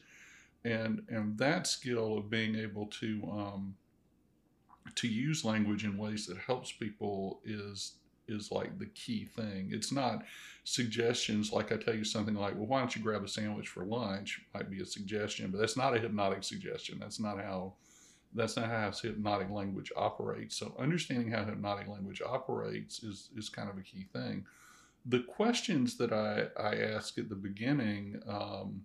and 0.65 1.03
and 1.09 1.39
that 1.39 1.67
skill 1.67 2.17
of 2.19 2.31
being 2.31 2.55
able 2.57 2.87
to 2.87 3.23
um, 3.31 3.75
to 4.95 5.09
use 5.09 5.45
language 5.45 5.85
in 5.85 5.97
ways 5.97 6.27
that 6.27 6.39
helps 6.39 6.73
people 6.73 7.41
is 7.45 7.95
is 8.29 8.51
like 8.51 8.79
the 8.79 8.87
key 8.87 9.25
thing. 9.25 9.71
It's 9.73 9.93
not 9.93 10.25
suggestions 10.65 11.53
like 11.53 11.73
I 11.73 11.77
tell 11.77 11.95
you 11.95 12.05
something 12.05 12.35
like, 12.35 12.55
well, 12.55 12.67
why 12.67 12.79
don't 12.79 12.95
you 12.95 13.03
grab 13.03 13.25
a 13.25 13.29
sandwich 13.29 13.69
for 13.69 13.85
lunch? 13.85 14.41
Might 14.55 14.71
be 14.71 14.81
a 14.81 14.87
suggestion, 14.87 15.51
but 15.51 15.59
that's 15.59 15.77
not 15.77 15.97
a 15.97 16.01
hypnotic 16.01 16.45
suggestion. 16.45 16.99
That's 16.99 17.21
not 17.21 17.39
how 17.39 17.75
that's 18.35 18.57
not 18.57 18.69
how 18.69 18.91
hypnotic 18.91 19.51
language 19.51 19.93
operates. 19.95 20.57
So 20.57 20.75
understanding 20.79 21.31
how 21.31 21.45
hypnotic 21.45 21.89
language 21.89 22.23
operates 22.23 23.03
is 23.03 23.29
is 23.37 23.49
kind 23.49 23.69
of 23.69 23.77
a 23.77 23.83
key 23.83 24.07
thing. 24.13 24.47
The 25.07 25.21
questions 25.21 25.97
that 25.97 26.13
I, 26.13 26.47
I 26.61 26.77
ask 26.77 27.19
at 27.19 27.29
the 27.29 27.35
beginning 27.35 28.23
um, 28.29 28.85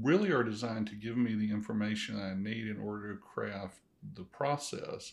really 0.00 0.30
are 0.30 0.44
designed 0.44 0.86
to 0.86 0.94
give 0.94 1.16
me 1.16 1.34
the 1.34 1.50
information 1.50 2.20
I 2.20 2.34
need 2.34 2.68
in 2.68 2.78
order 2.78 3.12
to 3.12 3.20
craft 3.20 3.78
the 4.14 4.24
process. 4.24 5.12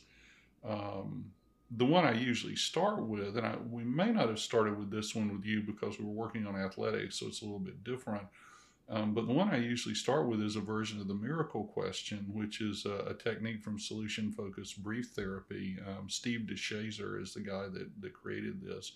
Um, 0.63 1.31
the 1.71 1.85
one 1.85 2.03
I 2.03 2.13
usually 2.13 2.55
start 2.55 3.03
with, 3.03 3.37
and 3.37 3.45
I, 3.45 3.55
we 3.69 3.83
may 3.83 4.11
not 4.11 4.29
have 4.29 4.39
started 4.39 4.77
with 4.77 4.89
this 4.89 5.13
one 5.13 5.31
with 5.31 5.45
you 5.45 5.61
because 5.61 5.99
we 5.99 6.05
were 6.05 6.11
working 6.11 6.47
on 6.47 6.55
athletics, 6.55 7.19
so 7.19 7.27
it's 7.27 7.41
a 7.41 7.45
little 7.45 7.59
bit 7.59 7.83
different. 7.83 8.23
Um, 8.89 9.13
but 9.13 9.27
the 9.27 9.33
one 9.33 9.49
I 9.49 9.57
usually 9.57 9.93
start 9.93 10.27
with 10.27 10.41
is 10.41 10.55
a 10.55 10.61
version 10.61 10.99
of 10.99 11.07
the 11.07 11.13
miracle 11.13 11.65
question, 11.65 12.25
which 12.33 12.59
is 12.59 12.87
a, 12.87 13.09
a 13.09 13.13
technique 13.13 13.61
from 13.61 13.77
solution 13.77 14.31
focused 14.31 14.81
brief 14.81 15.09
therapy. 15.09 15.77
Um, 15.87 16.09
Steve 16.09 16.47
DeShazer 16.51 17.21
is 17.21 17.35
the 17.35 17.41
guy 17.41 17.67
that, 17.67 17.89
that 18.01 18.13
created 18.13 18.61
this. 18.63 18.93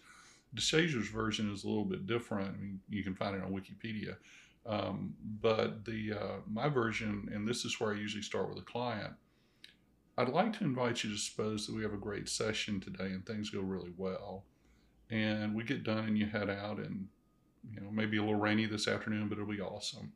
DeShazer's 0.56 1.10
version 1.10 1.54
is 1.54 1.64
a 1.64 1.68
little 1.68 1.86
bit 1.86 2.08
different. 2.08 2.56
I 2.56 2.60
mean, 2.60 2.80
you 2.90 3.04
can 3.04 3.14
find 3.14 3.36
it 3.36 3.44
on 3.44 3.52
Wikipedia. 3.52 4.16
Um, 4.66 5.14
but 5.42 5.86
the 5.86 6.14
uh, 6.14 6.36
my 6.50 6.70
version, 6.70 7.30
and 7.34 7.48
this 7.48 7.66
is 7.66 7.80
where 7.80 7.94
I 7.94 7.98
usually 7.98 8.24
start 8.24 8.50
with 8.50 8.58
a 8.58 8.66
client, 8.66 9.14
I'd 10.16 10.30
like 10.30 10.54
to 10.60 10.64
invite 10.64 11.04
you 11.04 11.12
to 11.12 11.18
suppose 11.18 11.66
that 11.66 11.76
we 11.76 11.82
have 11.82 11.94
a 11.94 11.98
great 11.98 12.30
session 12.30 12.80
today 12.80 13.06
and 13.06 13.26
things 13.26 13.50
go 13.50 13.62
really 13.62 13.94
well. 13.98 14.44
And 15.10 15.56
we 15.56 15.64
get 15.64 15.84
done 15.84 16.06
and 16.06 16.18
you 16.18 16.28
head 16.28 16.50
out 16.50 16.78
and, 16.78 17.08
you 17.72 17.82
know, 17.82 17.90
maybe 17.92 18.18
a 18.18 18.22
little 18.22 18.40
rainy 18.40 18.68
this 18.68 18.88
afternoon, 18.88 19.28
but 19.28 19.38
it'll 19.38 19.50
be 19.50 19.62
awesome. 19.62 20.14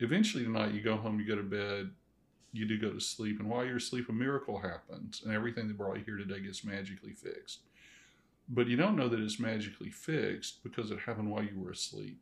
Eventually 0.00 0.44
tonight 0.44 0.74
you 0.74 0.80
go 0.80 0.96
home, 0.96 1.20
you 1.20 1.26
go 1.26 1.36
to 1.36 1.42
bed, 1.42 1.90
you 2.52 2.66
do 2.66 2.78
go 2.78 2.92
to 2.92 3.00
sleep, 3.00 3.38
and 3.38 3.48
while 3.48 3.64
you're 3.64 3.76
asleep, 3.76 4.08
a 4.08 4.12
miracle 4.12 4.58
happens 4.58 5.22
and 5.24 5.32
everything 5.32 5.68
that 5.68 5.76
brought 5.76 5.98
you 5.98 6.04
here 6.04 6.16
today 6.16 6.40
gets 6.40 6.64
magically 6.64 7.12
fixed. 7.12 7.60
But 8.48 8.66
you 8.66 8.76
don't 8.76 8.96
know 8.96 9.08
that 9.08 9.20
it's 9.20 9.38
magically 9.38 9.90
fixed 9.90 10.64
because 10.64 10.90
it 10.90 11.00
happened 11.00 11.30
while 11.30 11.44
you 11.44 11.60
were 11.60 11.70
asleep. 11.70 12.18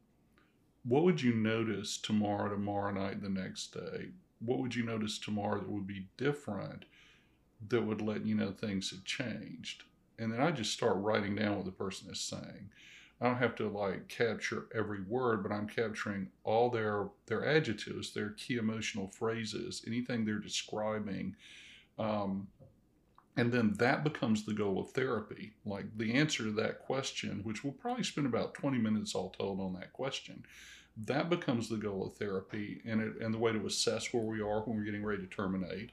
What 0.84 1.04
would 1.04 1.22
you 1.22 1.32
notice 1.32 1.96
tomorrow, 1.96 2.50
tomorrow 2.50 2.92
night, 2.92 3.22
the 3.22 3.28
next 3.28 3.72
day? 3.72 4.10
What 4.40 4.58
would 4.58 4.74
you 4.74 4.84
notice 4.84 5.18
tomorrow 5.18 5.60
that 5.60 5.70
would 5.70 5.86
be 5.86 6.08
different? 6.16 6.84
That 7.68 7.82
would 7.82 8.00
let 8.00 8.26
you 8.26 8.34
know 8.34 8.52
things 8.52 8.90
had 8.90 9.04
changed. 9.04 9.84
And 10.18 10.32
then 10.32 10.40
I 10.40 10.50
just 10.50 10.72
start 10.72 10.96
writing 10.96 11.34
down 11.34 11.56
what 11.56 11.64
the 11.64 11.72
person 11.72 12.10
is 12.10 12.20
saying. 12.20 12.70
I 13.20 13.26
don't 13.26 13.38
have 13.38 13.54
to 13.56 13.68
like 13.68 14.08
capture 14.08 14.66
every 14.74 15.02
word, 15.02 15.42
but 15.42 15.52
I'm 15.52 15.66
capturing 15.66 16.28
all 16.44 16.70
their 16.70 17.08
their 17.26 17.46
adjectives, 17.46 18.12
their 18.12 18.30
key 18.30 18.56
emotional 18.56 19.08
phrases, 19.08 19.82
anything 19.86 20.24
they're 20.24 20.38
describing. 20.38 21.34
Um, 21.98 22.48
and 23.38 23.52
then 23.52 23.74
that 23.78 24.04
becomes 24.04 24.44
the 24.44 24.54
goal 24.54 24.78
of 24.80 24.90
therapy. 24.90 25.52
Like 25.64 25.86
the 25.96 26.14
answer 26.14 26.44
to 26.44 26.52
that 26.52 26.80
question, 26.80 27.40
which 27.42 27.64
we'll 27.64 27.72
probably 27.74 28.04
spend 28.04 28.26
about 28.26 28.54
20 28.54 28.78
minutes 28.78 29.14
all 29.14 29.30
told 29.30 29.60
on 29.60 29.74
that 29.74 29.92
question, 29.92 30.44
that 31.04 31.28
becomes 31.28 31.68
the 31.68 31.76
goal 31.76 32.06
of 32.06 32.14
therapy 32.14 32.80
and 32.86 33.00
it, 33.00 33.20
and 33.20 33.32
the 33.32 33.38
way 33.38 33.52
to 33.52 33.66
assess 33.66 34.12
where 34.12 34.22
we 34.22 34.40
are 34.40 34.62
when 34.62 34.76
we're 34.76 34.84
getting 34.84 35.04
ready 35.04 35.22
to 35.22 35.28
terminate 35.28 35.90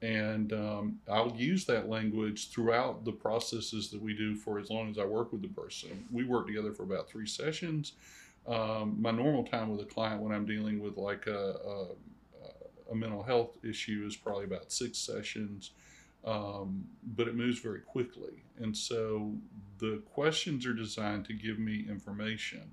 and 0.00 0.52
um, 0.52 1.00
I'll 1.10 1.34
use 1.36 1.64
that 1.64 1.88
language 1.88 2.50
throughout 2.50 3.04
the 3.04 3.12
processes 3.12 3.90
that 3.90 4.00
we 4.00 4.14
do 4.14 4.36
for 4.36 4.58
as 4.58 4.70
long 4.70 4.88
as 4.88 4.98
I 4.98 5.04
work 5.04 5.32
with 5.32 5.42
the 5.42 5.48
person. 5.48 6.04
We 6.12 6.24
work 6.24 6.46
together 6.46 6.72
for 6.72 6.84
about 6.84 7.08
three 7.08 7.26
sessions. 7.26 7.92
Um, 8.46 8.96
my 9.00 9.10
normal 9.10 9.44
time 9.44 9.70
with 9.70 9.80
a 9.80 9.88
client 9.88 10.22
when 10.22 10.32
I'm 10.32 10.46
dealing 10.46 10.80
with 10.80 10.96
like 10.96 11.26
a, 11.26 11.56
a, 11.66 12.92
a 12.92 12.94
mental 12.94 13.22
health 13.22 13.58
issue 13.64 14.04
is 14.06 14.14
probably 14.14 14.44
about 14.44 14.70
six 14.70 14.98
sessions, 14.98 15.72
um, 16.24 16.84
but 17.16 17.26
it 17.26 17.34
moves 17.34 17.58
very 17.58 17.80
quickly. 17.80 18.44
And 18.60 18.76
so 18.76 19.34
the 19.78 20.00
questions 20.14 20.64
are 20.64 20.74
designed 20.74 21.24
to 21.26 21.32
give 21.32 21.58
me 21.58 21.86
information. 21.88 22.70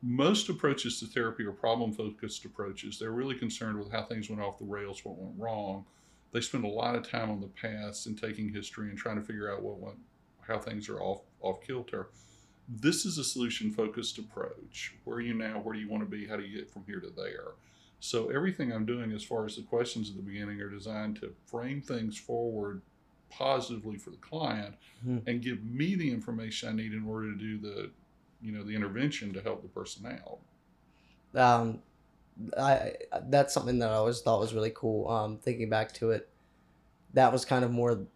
Most 0.00 0.48
approaches 0.48 1.00
to 1.00 1.06
therapy 1.06 1.44
are 1.44 1.52
problem 1.52 1.92
focused 1.92 2.44
approaches. 2.44 2.98
They're 2.98 3.10
really 3.10 3.34
concerned 3.34 3.78
with 3.78 3.90
how 3.90 4.04
things 4.04 4.30
went 4.30 4.40
off 4.40 4.58
the 4.58 4.64
rails, 4.64 5.04
what 5.04 5.18
went 5.18 5.34
wrong 5.36 5.84
they 6.32 6.40
spend 6.40 6.64
a 6.64 6.68
lot 6.68 6.94
of 6.94 7.08
time 7.08 7.30
on 7.30 7.40
the 7.40 7.48
past 7.48 8.06
and 8.06 8.20
taking 8.20 8.52
history 8.52 8.88
and 8.88 8.98
trying 8.98 9.16
to 9.16 9.22
figure 9.22 9.52
out 9.52 9.62
what 9.62 9.78
went, 9.78 9.98
how 10.46 10.58
things 10.58 10.88
are 10.88 11.00
off 11.00 11.22
off 11.40 11.60
kilter. 11.66 12.08
This 12.68 13.04
is 13.04 13.18
a 13.18 13.24
solution 13.24 13.72
focused 13.72 14.18
approach. 14.18 14.94
Where 15.04 15.16
are 15.16 15.20
you 15.20 15.34
now? 15.34 15.58
Where 15.58 15.74
do 15.74 15.80
you 15.80 15.88
want 15.88 16.04
to 16.04 16.08
be? 16.08 16.26
How 16.26 16.36
do 16.36 16.44
you 16.44 16.56
get 16.56 16.70
from 16.70 16.84
here 16.86 17.00
to 17.00 17.10
there? 17.10 17.52
So 17.98 18.30
everything 18.30 18.72
I'm 18.72 18.86
doing 18.86 19.12
as 19.12 19.22
far 19.22 19.44
as 19.44 19.56
the 19.56 19.62
questions 19.62 20.08
at 20.08 20.16
the 20.16 20.22
beginning 20.22 20.60
are 20.60 20.70
designed 20.70 21.16
to 21.16 21.34
frame 21.46 21.82
things 21.82 22.16
forward 22.16 22.80
positively 23.30 23.96
for 23.96 24.10
the 24.10 24.16
client 24.16 24.74
mm-hmm. 25.06 25.28
and 25.28 25.42
give 25.42 25.62
me 25.64 25.94
the 25.94 26.10
information 26.10 26.68
I 26.68 26.72
need 26.72 26.92
in 26.92 27.06
order 27.06 27.32
to 27.32 27.38
do 27.38 27.58
the 27.58 27.90
you 28.42 28.52
know 28.52 28.64
the 28.64 28.74
intervention 28.74 29.32
to 29.34 29.42
help 29.42 29.62
the 29.62 29.68
person 29.68 30.06
out. 30.06 30.38
Um, 31.34 31.80
I 32.56 32.94
that's 33.28 33.52
something 33.52 33.78
that 33.80 33.90
I 33.90 33.94
always 33.94 34.20
thought 34.20 34.40
was 34.40 34.54
really 34.54 34.72
cool. 34.74 35.08
Um, 35.08 35.38
thinking 35.38 35.68
back 35.68 35.92
to 35.94 36.10
it, 36.10 36.28
that 37.14 37.32
was 37.32 37.44
kind 37.44 37.64
of 37.64 37.70
more 37.70 38.06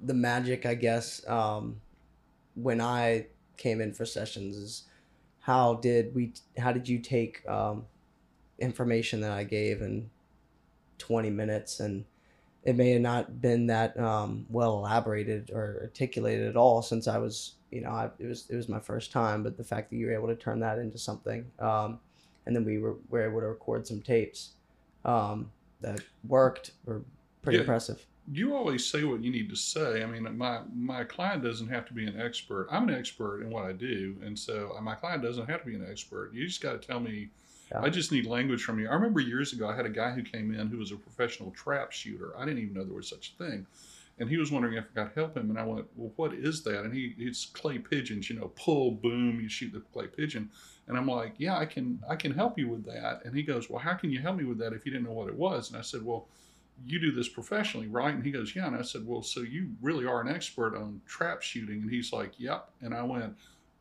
the 0.00 0.14
magic, 0.14 0.66
I 0.66 0.74
guess. 0.74 1.26
Um, 1.28 1.80
when 2.54 2.80
I 2.80 3.26
came 3.56 3.80
in 3.80 3.92
for 3.92 4.04
sessions, 4.04 4.56
is 4.56 4.82
how 5.40 5.74
did 5.74 6.14
we? 6.14 6.32
How 6.58 6.72
did 6.72 6.88
you 6.88 6.98
take 6.98 7.48
um, 7.48 7.86
information 8.58 9.20
that 9.22 9.32
I 9.32 9.44
gave 9.44 9.80
in 9.80 10.10
twenty 10.98 11.30
minutes 11.30 11.80
and 11.80 12.04
it 12.64 12.76
may 12.76 12.90
have 12.90 13.00
not 13.00 13.40
been 13.40 13.68
that 13.68 13.98
um, 13.98 14.44
well 14.50 14.78
elaborated 14.78 15.50
or 15.52 15.78
articulated 15.82 16.48
at 16.48 16.56
all 16.56 16.82
since 16.82 17.08
I 17.08 17.18
was, 17.18 17.54
you 17.70 17.80
know, 17.80 17.90
I, 17.90 18.10
it 18.18 18.26
was 18.26 18.46
it 18.50 18.56
was 18.56 18.68
my 18.68 18.80
first 18.80 19.12
time. 19.12 19.42
But 19.42 19.56
the 19.56 19.64
fact 19.64 19.90
that 19.90 19.96
you 19.96 20.06
were 20.06 20.12
able 20.12 20.28
to 20.28 20.36
turn 20.36 20.60
that 20.60 20.78
into 20.78 20.98
something 20.98 21.46
um, 21.60 22.00
and 22.48 22.56
then 22.56 22.64
we 22.64 22.78
were, 22.78 22.96
were 23.10 23.28
able 23.28 23.40
to 23.40 23.46
record 23.46 23.86
some 23.86 24.00
tapes 24.00 24.52
um, 25.04 25.50
that 25.82 26.00
worked 26.26 26.72
were 26.86 27.02
pretty 27.42 27.58
yeah, 27.58 27.60
impressive. 27.60 28.04
You 28.32 28.56
always 28.56 28.84
say 28.84 29.04
what 29.04 29.22
you 29.22 29.30
need 29.30 29.48
to 29.50 29.56
say. 29.56 30.02
I 30.02 30.06
mean, 30.06 30.36
my 30.36 30.60
my 30.74 31.04
client 31.04 31.44
doesn't 31.44 31.68
have 31.68 31.86
to 31.86 31.94
be 31.94 32.06
an 32.06 32.20
expert. 32.20 32.66
I'm 32.70 32.88
an 32.88 32.94
expert 32.94 33.42
in 33.42 33.50
what 33.50 33.64
I 33.64 33.72
do, 33.72 34.16
and 34.24 34.36
so 34.36 34.74
uh, 34.76 34.80
my 34.80 34.94
client 34.94 35.22
doesn't 35.22 35.46
have 35.46 35.60
to 35.60 35.66
be 35.66 35.76
an 35.76 35.86
expert. 35.88 36.32
You 36.32 36.46
just 36.46 36.60
got 36.60 36.80
to 36.80 36.86
tell 36.86 36.98
me. 36.98 37.28
Yeah. 37.70 37.82
I 37.82 37.90
just 37.90 38.10
need 38.12 38.24
language 38.24 38.62
from 38.62 38.78
you. 38.78 38.88
I 38.88 38.94
remember 38.94 39.20
years 39.20 39.52
ago, 39.52 39.68
I 39.68 39.76
had 39.76 39.84
a 39.84 39.90
guy 39.90 40.12
who 40.12 40.22
came 40.22 40.54
in 40.54 40.68
who 40.68 40.78
was 40.78 40.90
a 40.90 40.96
professional 40.96 41.50
trap 41.50 41.92
shooter. 41.92 42.32
I 42.34 42.46
didn't 42.46 42.62
even 42.62 42.72
know 42.72 42.82
there 42.82 42.94
was 42.94 43.10
such 43.10 43.34
a 43.34 43.44
thing 43.44 43.66
and 44.18 44.28
he 44.28 44.36
was 44.36 44.50
wondering 44.50 44.74
if 44.74 44.84
I 44.96 45.04
could 45.04 45.12
help 45.14 45.36
him. 45.36 45.50
And 45.50 45.58
I 45.58 45.64
went, 45.64 45.86
well, 45.94 46.12
what 46.16 46.32
is 46.32 46.62
that? 46.64 46.84
And 46.84 46.94
he, 46.94 47.14
it's 47.18 47.46
clay 47.46 47.78
pigeons, 47.78 48.28
you 48.28 48.36
know, 48.36 48.50
pull, 48.56 48.92
boom, 48.92 49.38
you 49.40 49.48
shoot 49.48 49.72
the 49.72 49.80
clay 49.92 50.06
pigeon. 50.06 50.50
And 50.88 50.96
I'm 50.96 51.06
like, 51.06 51.34
yeah, 51.38 51.58
I 51.58 51.66
can, 51.66 52.02
I 52.08 52.16
can 52.16 52.32
help 52.32 52.58
you 52.58 52.68
with 52.68 52.84
that. 52.86 53.20
And 53.24 53.34
he 53.36 53.42
goes, 53.42 53.68
well, 53.68 53.78
how 53.78 53.94
can 53.94 54.10
you 54.10 54.20
help 54.20 54.36
me 54.36 54.44
with 54.44 54.58
that 54.58 54.72
if 54.72 54.84
you 54.86 54.92
didn't 54.92 55.06
know 55.06 55.12
what 55.12 55.28
it 55.28 55.34
was? 55.34 55.68
And 55.68 55.78
I 55.78 55.82
said, 55.82 56.04
well, 56.04 56.26
you 56.86 56.98
do 56.98 57.12
this 57.12 57.28
professionally, 57.28 57.88
right? 57.88 58.14
And 58.14 58.24
he 58.24 58.30
goes, 58.30 58.56
yeah. 58.56 58.66
And 58.66 58.76
I 58.76 58.82
said, 58.82 59.06
well, 59.06 59.22
so 59.22 59.40
you 59.40 59.70
really 59.82 60.06
are 60.06 60.20
an 60.20 60.28
expert 60.28 60.76
on 60.76 61.00
trap 61.06 61.42
shooting? 61.42 61.82
And 61.82 61.90
he's 61.90 62.12
like, 62.12 62.32
yep. 62.38 62.70
And 62.80 62.94
I 62.94 63.02
went, 63.02 63.36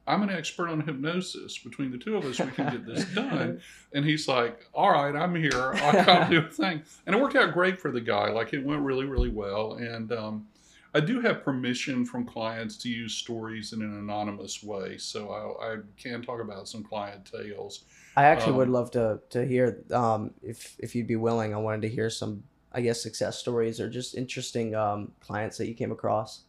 I'm 0.07 0.23
an 0.23 0.29
expert 0.29 0.69
on 0.69 0.81
hypnosis. 0.81 1.57
Between 1.57 1.91
the 1.91 1.97
two 1.97 2.15
of 2.15 2.23
us, 2.25 2.39
we 2.39 2.51
can 2.51 2.71
get 2.71 2.85
this 2.85 3.05
done. 3.15 3.61
And 3.93 4.05
he's 4.05 4.27
like, 4.27 4.65
All 4.73 4.91
right, 4.91 5.13
I'm 5.13 5.35
here. 5.35 5.73
I'll 5.75 6.29
do 6.29 6.39
a 6.39 6.49
thing. 6.49 6.81
And 7.05 7.15
it 7.15 7.21
worked 7.21 7.35
out 7.35 7.53
great 7.53 7.79
for 7.79 7.91
the 7.91 8.01
guy. 8.01 8.29
Like 8.29 8.53
it 8.53 8.63
went 8.63 8.81
really, 8.81 9.05
really 9.05 9.29
well. 9.29 9.73
And 9.73 10.11
um, 10.13 10.47
I 10.97 10.99
do 10.99 11.21
have 11.21 11.43
permission 11.43 12.05
from 12.05 12.25
clients 12.25 12.75
to 12.77 12.89
use 12.89 13.13
stories 13.13 13.71
in 13.71 13.83
an 13.83 13.99
anonymous 13.99 14.63
way. 14.63 14.97
So 14.97 15.29
I, 15.29 15.73
I 15.73 15.75
can 15.95 16.23
talk 16.23 16.41
about 16.41 16.67
some 16.67 16.83
client 16.83 17.31
tales. 17.31 17.85
I 18.15 18.23
actually 18.23 18.53
um, 18.53 18.57
would 18.57 18.69
love 18.69 18.89
to, 18.91 19.19
to 19.29 19.45
hear, 19.45 19.83
um, 19.93 20.31
if, 20.41 20.75
if 20.79 20.95
you'd 20.95 21.05
be 21.05 21.15
willing, 21.15 21.53
I 21.53 21.57
wanted 21.57 21.83
to 21.83 21.89
hear 21.89 22.09
some, 22.09 22.41
I 22.73 22.81
guess, 22.81 22.99
success 22.99 23.37
stories 23.37 23.79
or 23.79 23.91
just 23.91 24.15
interesting 24.15 24.73
um, 24.73 25.11
clients 25.19 25.59
that 25.59 25.67
you 25.67 25.75
came 25.75 25.91
across. 25.91 26.41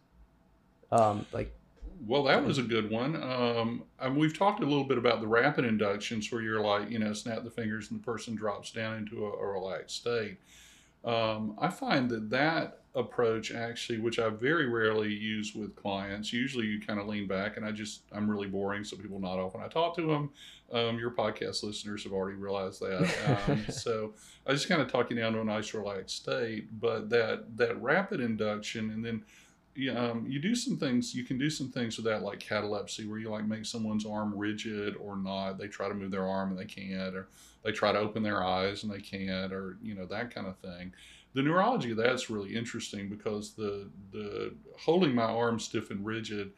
Um, 0.90 1.26
like 1.30 1.54
well, 2.06 2.22
that 2.22 2.42
was 2.42 2.56
a 2.56 2.62
good 2.62 2.90
one. 2.90 3.22
Um, 3.22 3.82
and 4.00 4.16
we've 4.16 4.36
talked 4.36 4.62
a 4.62 4.66
little 4.66 4.84
bit 4.84 4.96
about 4.96 5.20
the 5.20 5.26
rapid 5.26 5.66
inductions 5.66 6.32
where 6.32 6.40
you're 6.40 6.62
like, 6.62 6.90
you 6.90 6.98
know, 6.98 7.12
snap 7.12 7.44
the 7.44 7.50
fingers 7.50 7.90
and 7.90 8.00
the 8.00 8.04
person 8.04 8.34
drops 8.34 8.70
down 8.70 8.96
into 8.96 9.26
a, 9.26 9.30
a 9.30 9.46
relaxed 9.46 9.96
state. 9.96 10.38
Um, 11.08 11.56
I 11.58 11.68
find 11.68 12.10
that 12.10 12.28
that 12.30 12.80
approach 12.94 13.50
actually, 13.50 13.98
which 13.98 14.18
I 14.18 14.28
very 14.28 14.68
rarely 14.68 15.10
use 15.10 15.54
with 15.54 15.74
clients, 15.74 16.34
usually 16.34 16.66
you 16.66 16.80
kind 16.80 17.00
of 17.00 17.06
lean 17.06 17.26
back 17.26 17.56
and 17.56 17.64
I 17.64 17.72
just, 17.72 18.02
I'm 18.12 18.30
really 18.30 18.46
boring. 18.46 18.84
So 18.84 18.94
people 18.96 19.18
nod 19.18 19.38
off 19.38 19.54
when 19.54 19.62
I 19.62 19.68
talk 19.68 19.96
to 19.96 20.02
them. 20.02 20.30
Um, 20.70 20.98
your 20.98 21.10
podcast 21.10 21.62
listeners 21.62 22.04
have 22.04 22.12
already 22.12 22.36
realized 22.36 22.82
that. 22.82 23.48
Um, 23.48 23.64
so 23.70 24.12
I 24.46 24.52
just 24.52 24.68
kind 24.68 24.82
of 24.82 24.92
talk 24.92 25.08
you 25.08 25.16
down 25.16 25.32
to 25.32 25.40
a 25.40 25.44
nice 25.44 25.72
relaxed 25.72 26.16
state, 26.16 26.78
but 26.78 27.08
that, 27.08 27.56
that 27.56 27.80
rapid 27.80 28.20
induction 28.20 28.90
and 28.90 29.02
then 29.02 29.24
you, 29.74 29.96
um, 29.96 30.26
you 30.28 30.40
do 30.40 30.54
some 30.54 30.76
things 30.76 31.14
you 31.14 31.22
can 31.24 31.38
do 31.38 31.48
some 31.48 31.70
things 31.70 31.96
with 31.96 32.04
that 32.04 32.22
like 32.22 32.40
catalepsy 32.40 33.06
where 33.06 33.18
you 33.18 33.30
like 33.30 33.46
make 33.46 33.64
someone's 33.64 34.04
arm 34.04 34.36
rigid 34.36 34.96
or 34.96 35.16
not 35.16 35.56
they 35.56 35.68
try 35.68 35.86
to 35.88 35.94
move 35.94 36.10
their 36.10 36.26
arm 36.26 36.50
and 36.50 36.58
they 36.58 36.64
can't 36.64 37.14
or 37.14 37.28
they 37.64 37.72
try 37.72 37.92
to 37.92 37.98
open 37.98 38.22
their 38.22 38.44
eyes 38.44 38.82
and 38.82 38.92
they 38.92 39.00
can't 39.00 39.52
or 39.52 39.78
you 39.82 39.94
know 39.94 40.06
that 40.06 40.34
kind 40.34 40.46
of 40.46 40.56
thing. 40.58 40.92
The 41.34 41.42
neurology 41.42 41.90
of 41.90 41.96
that's 41.96 42.30
really 42.30 42.54
interesting 42.54 43.08
because 43.08 43.52
the 43.52 43.88
the 44.12 44.54
holding 44.78 45.14
my 45.14 45.24
arm 45.24 45.58
stiff 45.58 45.90
and 45.90 46.04
rigid 46.04 46.52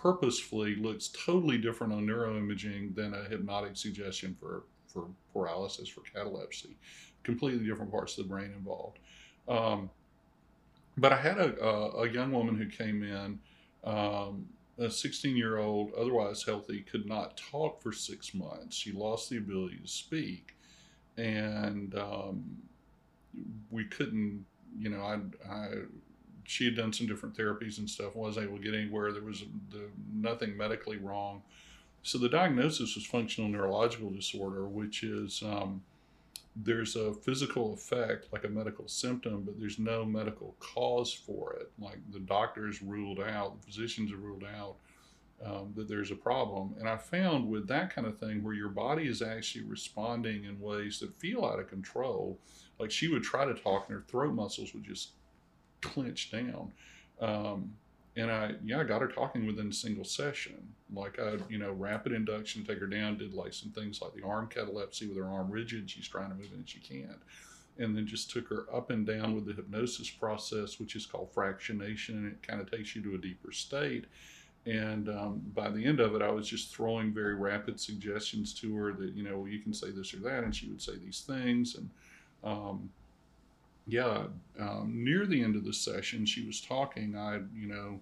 purposefully 0.00 0.76
looks 0.76 1.08
totally 1.08 1.58
different 1.58 1.92
on 1.92 2.06
neuroimaging 2.06 2.94
than 2.94 3.14
a 3.14 3.24
hypnotic 3.24 3.76
suggestion 3.76 4.36
for 4.38 4.64
for 4.86 5.06
paralysis 5.32 5.88
for 5.88 6.02
catalepsy. 6.02 6.76
Completely 7.22 7.66
different 7.66 7.90
parts 7.90 8.16
of 8.16 8.24
the 8.24 8.28
brain 8.28 8.52
involved. 8.56 8.98
Um, 9.48 9.90
but 10.96 11.12
I 11.12 11.16
had 11.16 11.38
a, 11.38 11.62
a, 11.62 12.02
a, 12.02 12.10
young 12.10 12.32
woman 12.32 12.56
who 12.56 12.66
came 12.66 13.02
in, 13.02 13.38
um, 13.84 14.46
a 14.78 14.90
16 14.90 15.36
year 15.36 15.58
old, 15.58 15.92
otherwise 15.98 16.42
healthy, 16.44 16.80
could 16.80 17.06
not 17.06 17.36
talk 17.36 17.82
for 17.82 17.92
six 17.92 18.34
months. 18.34 18.76
She 18.76 18.92
lost 18.92 19.28
the 19.28 19.38
ability 19.38 19.78
to 19.82 19.88
speak. 19.88 20.54
And 21.16 21.94
um, 21.96 22.58
we 23.70 23.84
couldn't, 23.84 24.44
you 24.78 24.88
know, 24.90 25.02
I, 25.02 25.18
I, 25.52 25.68
she 26.44 26.64
had 26.64 26.76
done 26.76 26.92
some 26.92 27.06
different 27.06 27.36
therapies 27.36 27.78
and 27.78 27.90
stuff, 27.90 28.14
wasn't 28.14 28.46
able 28.46 28.58
to 28.58 28.62
get 28.62 28.74
anywhere. 28.74 29.12
There 29.12 29.22
was 29.22 29.44
the, 29.70 29.88
nothing 30.14 30.56
medically 30.56 30.96
wrong. 30.96 31.42
So 32.02 32.16
the 32.16 32.28
diagnosis 32.28 32.94
was 32.94 33.04
functional 33.04 33.50
neurological 33.50 34.10
disorder, 34.10 34.66
which 34.66 35.02
is 35.02 35.42
um, 35.42 35.82
there's 36.62 36.96
a 36.96 37.12
physical 37.12 37.72
effect 37.72 38.26
like 38.32 38.44
a 38.44 38.48
medical 38.48 38.88
symptom 38.88 39.42
but 39.44 39.58
there's 39.58 39.78
no 39.78 40.04
medical 40.04 40.56
cause 40.58 41.12
for 41.12 41.54
it. 41.54 41.70
Like 41.78 41.98
the 42.10 42.20
doctors 42.20 42.82
ruled 42.82 43.20
out 43.20 43.60
the 43.60 43.66
physicians 43.66 44.12
ruled 44.12 44.44
out 44.44 44.76
um, 45.44 45.72
that 45.76 45.88
there's 45.88 46.10
a 46.10 46.16
problem. 46.16 46.74
And 46.78 46.88
i 46.88 46.96
found 46.96 47.48
with 47.48 47.68
that 47.68 47.94
kind 47.94 48.06
of 48.06 48.18
thing 48.18 48.42
where 48.42 48.54
your 48.54 48.70
body 48.70 49.06
is 49.06 49.22
actually 49.22 49.64
responding 49.64 50.44
in 50.44 50.60
ways 50.60 50.98
that 51.00 51.18
feel 51.20 51.44
out 51.44 51.60
of 51.60 51.68
control 51.68 52.38
like 52.78 52.90
she 52.90 53.08
would 53.08 53.22
try 53.22 53.44
to 53.44 53.54
talk 53.54 53.86
and 53.88 53.96
her 53.96 54.04
throat 54.08 54.34
muscles 54.34 54.74
would 54.74 54.84
just 54.84 55.12
clench 55.80 56.30
down. 56.30 56.72
Um, 57.20 57.72
and 58.18 58.32
I 58.32 58.54
yeah 58.64 58.80
I 58.80 58.84
got 58.84 59.00
her 59.00 59.08
talking 59.08 59.46
within 59.46 59.68
a 59.68 59.72
single 59.72 60.04
session. 60.04 60.74
Like 60.92 61.18
I 61.20 61.36
you 61.48 61.58
know 61.58 61.70
rapid 61.72 62.12
induction, 62.12 62.64
take 62.64 62.80
her 62.80 62.86
down, 62.86 63.16
did 63.16 63.32
like 63.32 63.54
some 63.54 63.70
things 63.70 64.02
like 64.02 64.14
the 64.14 64.26
arm 64.26 64.48
catalepsy 64.48 65.06
with 65.06 65.16
her 65.16 65.28
arm 65.28 65.50
rigid, 65.50 65.88
she's 65.88 66.08
trying 66.08 66.30
to 66.30 66.34
move 66.34 66.52
it 66.52 66.56
and 66.56 66.68
she 66.68 66.80
can't, 66.80 67.20
and 67.78 67.96
then 67.96 68.06
just 68.06 68.30
took 68.30 68.48
her 68.48 68.66
up 68.74 68.90
and 68.90 69.06
down 69.06 69.34
with 69.34 69.46
the 69.46 69.52
hypnosis 69.52 70.10
process, 70.10 70.80
which 70.80 70.96
is 70.96 71.06
called 71.06 71.32
fractionation, 71.32 72.10
and 72.10 72.26
it 72.26 72.42
kind 72.42 72.60
of 72.60 72.70
takes 72.70 72.96
you 72.96 73.02
to 73.02 73.14
a 73.14 73.18
deeper 73.18 73.52
state. 73.52 74.06
And 74.66 75.08
um, 75.08 75.40
by 75.54 75.70
the 75.70 75.84
end 75.84 76.00
of 76.00 76.14
it, 76.14 76.20
I 76.20 76.30
was 76.30 76.46
just 76.46 76.74
throwing 76.74 77.14
very 77.14 77.36
rapid 77.36 77.80
suggestions 77.80 78.52
to 78.54 78.74
her 78.76 78.92
that 78.94 79.12
you 79.12 79.22
know 79.22 79.38
well, 79.38 79.48
you 79.48 79.60
can 79.60 79.72
say 79.72 79.92
this 79.92 80.12
or 80.12 80.18
that, 80.18 80.42
and 80.42 80.54
she 80.54 80.68
would 80.68 80.82
say 80.82 80.96
these 80.96 81.20
things 81.20 81.76
and. 81.76 81.88
Um, 82.44 82.90
yeah, 83.88 84.24
um, 84.60 84.92
near 85.02 85.26
the 85.26 85.42
end 85.42 85.56
of 85.56 85.64
the 85.64 85.72
session, 85.72 86.26
she 86.26 86.46
was 86.46 86.60
talking. 86.60 87.16
I, 87.16 87.36
you 87.56 87.66
know, 87.66 88.00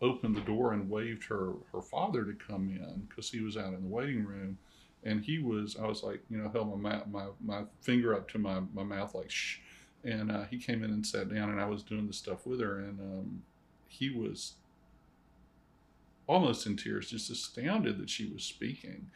opened 0.00 0.34
the 0.34 0.40
door 0.40 0.72
and 0.72 0.88
waved 0.88 1.24
her 1.24 1.52
her 1.72 1.82
father 1.82 2.24
to 2.24 2.32
come 2.32 2.70
in 2.70 3.06
because 3.08 3.30
he 3.30 3.42
was 3.42 3.56
out 3.56 3.74
in 3.74 3.82
the 3.82 3.88
waiting 3.88 4.24
room, 4.24 4.56
and 5.04 5.22
he 5.22 5.38
was. 5.38 5.76
I 5.80 5.86
was 5.86 6.02
like, 6.02 6.22
you 6.30 6.38
know, 6.38 6.48
held 6.48 6.80
my 6.80 7.02
my 7.10 7.26
my 7.44 7.64
finger 7.82 8.14
up 8.14 8.30
to 8.30 8.38
my 8.38 8.60
my 8.72 8.82
mouth 8.82 9.14
like 9.14 9.30
shh, 9.30 9.58
and 10.04 10.32
uh, 10.32 10.44
he 10.44 10.58
came 10.58 10.82
in 10.82 10.90
and 10.90 11.06
sat 11.06 11.32
down, 11.32 11.50
and 11.50 11.60
I 11.60 11.66
was 11.66 11.82
doing 11.82 12.06
the 12.06 12.14
stuff 12.14 12.46
with 12.46 12.60
her, 12.60 12.78
and 12.78 12.98
um, 12.98 13.42
he 13.88 14.08
was 14.08 14.54
almost 16.26 16.66
in 16.66 16.76
tears, 16.76 17.10
just 17.10 17.30
astounded 17.30 17.98
that 17.98 18.08
she 18.08 18.26
was 18.32 18.42
speaking. 18.42 19.10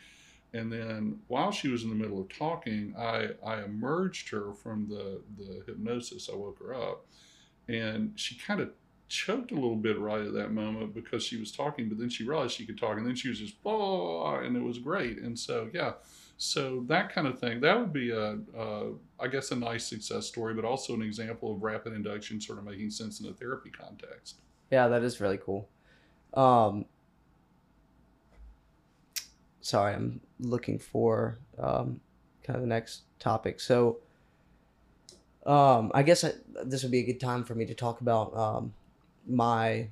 And 0.52 0.72
then 0.72 1.20
while 1.28 1.52
she 1.52 1.68
was 1.68 1.84
in 1.84 1.90
the 1.90 1.94
middle 1.94 2.20
of 2.20 2.28
talking, 2.28 2.94
I, 2.98 3.30
I 3.44 3.62
emerged 3.62 4.30
her 4.30 4.52
from 4.52 4.88
the, 4.88 5.20
the 5.38 5.62
hypnosis. 5.66 6.28
I 6.32 6.36
woke 6.36 6.58
her 6.60 6.74
up 6.74 7.06
and 7.68 8.12
she 8.16 8.34
kind 8.36 8.60
of 8.60 8.70
choked 9.08 9.52
a 9.52 9.54
little 9.54 9.76
bit 9.76 9.98
right 9.98 10.22
at 10.22 10.32
that 10.34 10.52
moment 10.52 10.94
because 10.94 11.22
she 11.22 11.36
was 11.36 11.52
talking, 11.52 11.88
but 11.88 11.98
then 11.98 12.08
she 12.08 12.24
realized 12.24 12.54
she 12.54 12.66
could 12.66 12.78
talk 12.78 12.96
and 12.96 13.06
then 13.06 13.14
she 13.14 13.28
was 13.28 13.38
just, 13.38 13.54
oh, 13.64 14.34
and 14.36 14.56
it 14.56 14.62
was 14.62 14.78
great. 14.78 15.18
And 15.18 15.38
so, 15.38 15.68
yeah, 15.72 15.92
so 16.36 16.84
that 16.86 17.12
kind 17.12 17.26
of 17.26 17.38
thing, 17.38 17.60
that 17.60 17.78
would 17.78 17.92
be 17.92 18.10
a, 18.10 18.38
a, 18.56 18.92
I 19.20 19.28
guess, 19.28 19.50
a 19.50 19.56
nice 19.56 19.84
success 19.86 20.26
story, 20.26 20.54
but 20.54 20.64
also 20.64 20.94
an 20.94 21.02
example 21.02 21.52
of 21.52 21.62
rapid 21.62 21.92
induction 21.92 22.40
sort 22.40 22.58
of 22.58 22.64
making 22.64 22.90
sense 22.90 23.20
in 23.20 23.28
a 23.28 23.32
therapy 23.32 23.70
context. 23.70 24.36
Yeah, 24.70 24.88
that 24.88 25.02
is 25.02 25.20
really 25.20 25.38
cool. 25.38 25.68
Um, 26.34 26.86
sorry, 29.60 29.94
I'm 29.94 30.20
looking 30.40 30.78
for 30.78 31.38
um, 31.58 32.00
kind 32.42 32.56
of 32.56 32.62
the 32.62 32.68
next 32.68 33.02
topic. 33.18 33.60
So, 33.60 33.98
um, 35.46 35.90
I 35.94 36.02
guess 36.02 36.24
I, 36.24 36.32
this 36.64 36.82
would 36.82 36.92
be 36.92 37.00
a 37.00 37.06
good 37.06 37.20
time 37.20 37.44
for 37.44 37.54
me 37.54 37.64
to 37.66 37.74
talk 37.74 38.00
about 38.00 38.36
um, 38.36 38.74
my 39.26 39.88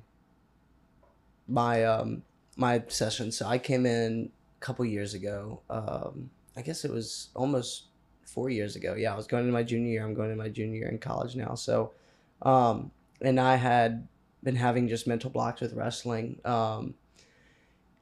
my 1.47 1.83
um, 1.83 2.23
my 2.55 2.83
session. 2.87 3.31
So 3.31 3.47
I 3.47 3.57
came 3.57 3.85
in 3.85 4.31
a 4.59 4.65
couple 4.65 4.85
years 4.85 5.13
ago. 5.13 5.61
Um, 5.69 6.29
I 6.55 6.61
guess 6.61 6.85
it 6.85 6.91
was 6.91 7.29
almost 7.35 7.85
four 8.23 8.49
years 8.49 8.75
ago. 8.75 8.93
Yeah, 8.95 9.13
I 9.13 9.15
was 9.15 9.27
going 9.27 9.43
into 9.43 9.53
my 9.53 9.63
junior 9.63 9.91
year. 9.91 10.05
I'm 10.05 10.13
going 10.13 10.31
into 10.31 10.41
my 10.41 10.49
junior 10.49 10.77
year 10.77 10.89
in 10.89 10.99
college 10.99 11.35
now. 11.35 11.55
So, 11.55 11.93
um, 12.41 12.91
and 13.21 13.39
I 13.39 13.55
had 13.55 14.07
been 14.43 14.55
having 14.55 14.87
just 14.87 15.07
mental 15.07 15.29
blocks 15.29 15.61
with 15.61 15.73
wrestling. 15.73 16.39
Um, 16.45 16.93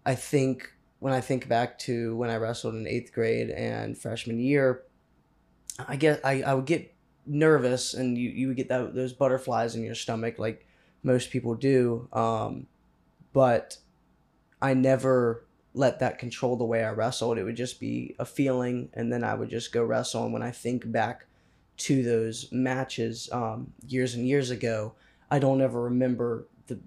I 0.06 0.16
think 0.16 0.72
when 1.00 1.14
I 1.14 1.22
think 1.22 1.48
back 1.48 1.78
to 1.80 2.16
when 2.16 2.30
I 2.30 2.38
wrestled 2.38 2.76
in 2.76 2.88
eighth 2.88 3.14
grade 3.14 3.50
and 3.50 3.98
freshman 3.98 4.40
year, 4.40 4.84
I 5.88 5.96
get 5.96 6.22
I, 6.26 6.42
I 6.42 6.54
would 6.54 6.66
get 6.66 6.94
nervous 7.26 7.94
and 7.94 8.18
you, 8.18 8.30
you 8.30 8.48
would 8.48 8.58
get 8.58 8.70
that 8.70 8.96
those 8.96 9.14
butterflies 9.14 9.76
in 9.76 9.84
your 9.84 9.96
stomach 9.96 10.40
like 10.40 10.66
most 11.04 11.30
people 11.30 11.56
do. 11.56 12.08
Um, 12.12 12.68
but 13.34 13.78
I 14.62 14.74
never 14.74 15.46
let 15.74 16.00
that 16.00 16.18
control 16.18 16.56
the 16.58 16.66
way 16.66 16.84
I 16.84 16.92
wrestled. 16.92 17.38
It 17.38 17.44
would 17.44 17.56
just 17.56 17.80
be 17.80 18.16
a 18.18 18.26
feeling, 18.26 18.90
and 18.94 19.14
then 19.14 19.24
I 19.24 19.36
would 19.36 19.50
just 19.50 19.72
go 19.72 19.84
wrestle. 19.84 20.24
And 20.24 20.34
when 20.34 20.42
I 20.42 20.52
think 20.52 20.92
back 20.92 21.26
to 21.78 22.02
those 22.02 22.50
matches 22.52 23.30
um, 23.32 23.74
years 23.86 24.16
and 24.16 24.28
years 24.28 24.50
ago, 24.50 24.96
I 25.30 25.38
don't 25.38 25.62
ever 25.62 25.84
remember 25.84 26.48
the 26.66 26.80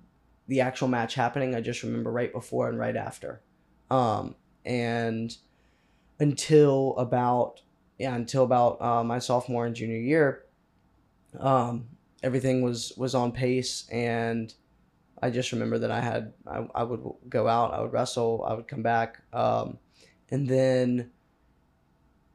the 0.49 0.61
actual 0.61 0.89
match 0.89 1.15
happening. 1.15 1.55
I 1.55 1.61
just 1.61 1.83
remember 1.83 2.11
right 2.11 2.33
before 2.33 2.69
and 2.69 2.79
right 2.79 2.97
after. 2.97 3.41
Um, 3.91 4.35
and 4.65 5.37
until 6.19 6.97
about 6.97 7.61
yeah, 7.99 8.15
until 8.15 8.45
about 8.45 8.81
uh, 8.81 9.05
my 9.05 9.19
sophomore 9.19 9.67
and 9.67 9.75
junior 9.75 9.99
year, 9.99 10.45
um, 11.39 11.87
everything 12.23 12.63
was 12.63 12.93
was 12.97 13.15
on 13.15 13.33
pace, 13.33 13.89
and 13.91 14.53
I 15.23 15.31
just 15.31 15.53
remember 15.53 15.79
that 15.79 15.91
I 15.91 16.01
had 16.01 16.33
I, 16.47 16.67
I 16.75 16.83
would 16.83 17.03
go 17.29 17.49
out, 17.49 17.75
I 17.75 17.81
would 17.81 17.93
wrestle, 17.93 18.45
I 18.49 18.55
would 18.55 18.69
come 18.69 18.83
back, 18.83 19.21
um, 19.33 19.79
and 20.31 20.49
then 20.49 21.11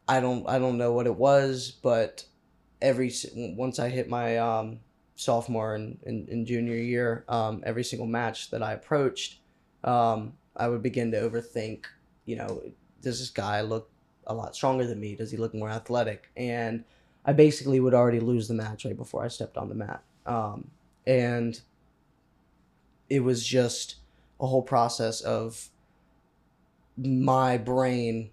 I 0.08 0.20
don't 0.20 0.48
I 0.48 0.60
don't 0.60 0.78
know 0.78 0.92
what 0.92 1.08
it 1.08 1.16
was, 1.16 1.72
but 1.72 2.26
every 2.82 3.12
once 3.36 3.80
I 3.80 3.90
hit 3.90 4.10
my 4.10 4.38
um, 4.38 4.80
sophomore 5.16 5.76
and, 5.76 5.98
and, 6.06 6.28
and, 6.30 6.46
junior 6.46 6.76
year, 6.76 7.24
um, 7.30 7.64
every 7.66 7.84
single 7.84 8.06
match 8.06 8.52
that 8.52 8.62
I 8.62 8.74
approached, 8.74 9.40
um, 9.84 10.34
I 10.56 10.68
would 10.68 10.82
begin 10.82 11.12
to 11.12 11.20
overthink, 11.22 11.86
you 12.26 12.36
know, 12.36 12.62
does 13.02 13.20
this 13.20 13.30
guy 13.30 13.62
look 13.62 13.90
a 14.28 14.34
lot 14.34 14.56
stronger 14.56 14.86
than 14.86 15.00
me? 15.00 15.16
Does 15.16 15.32
he 15.32 15.38
look 15.38 15.54
more 15.54 15.70
athletic? 15.70 16.32
And 16.36 16.84
I 17.26 17.34
basically 17.34 17.80
would 17.80 17.94
already 17.94 18.20
lose 18.20 18.48
the 18.48 18.54
match 18.54 18.86
right 18.86 18.98
before 18.98 19.24
I 19.24 19.28
stepped 19.28 19.58
on 19.58 19.70
the 19.70 19.76
mat. 19.76 20.04
Um, 20.26 20.72
and 21.06 21.60
it 23.10 23.20
was 23.20 23.46
just 23.46 23.98
a 24.40 24.48
whole 24.48 24.64
process 24.64 25.22
of 25.22 25.70
my 26.98 27.58
brain 27.58 28.32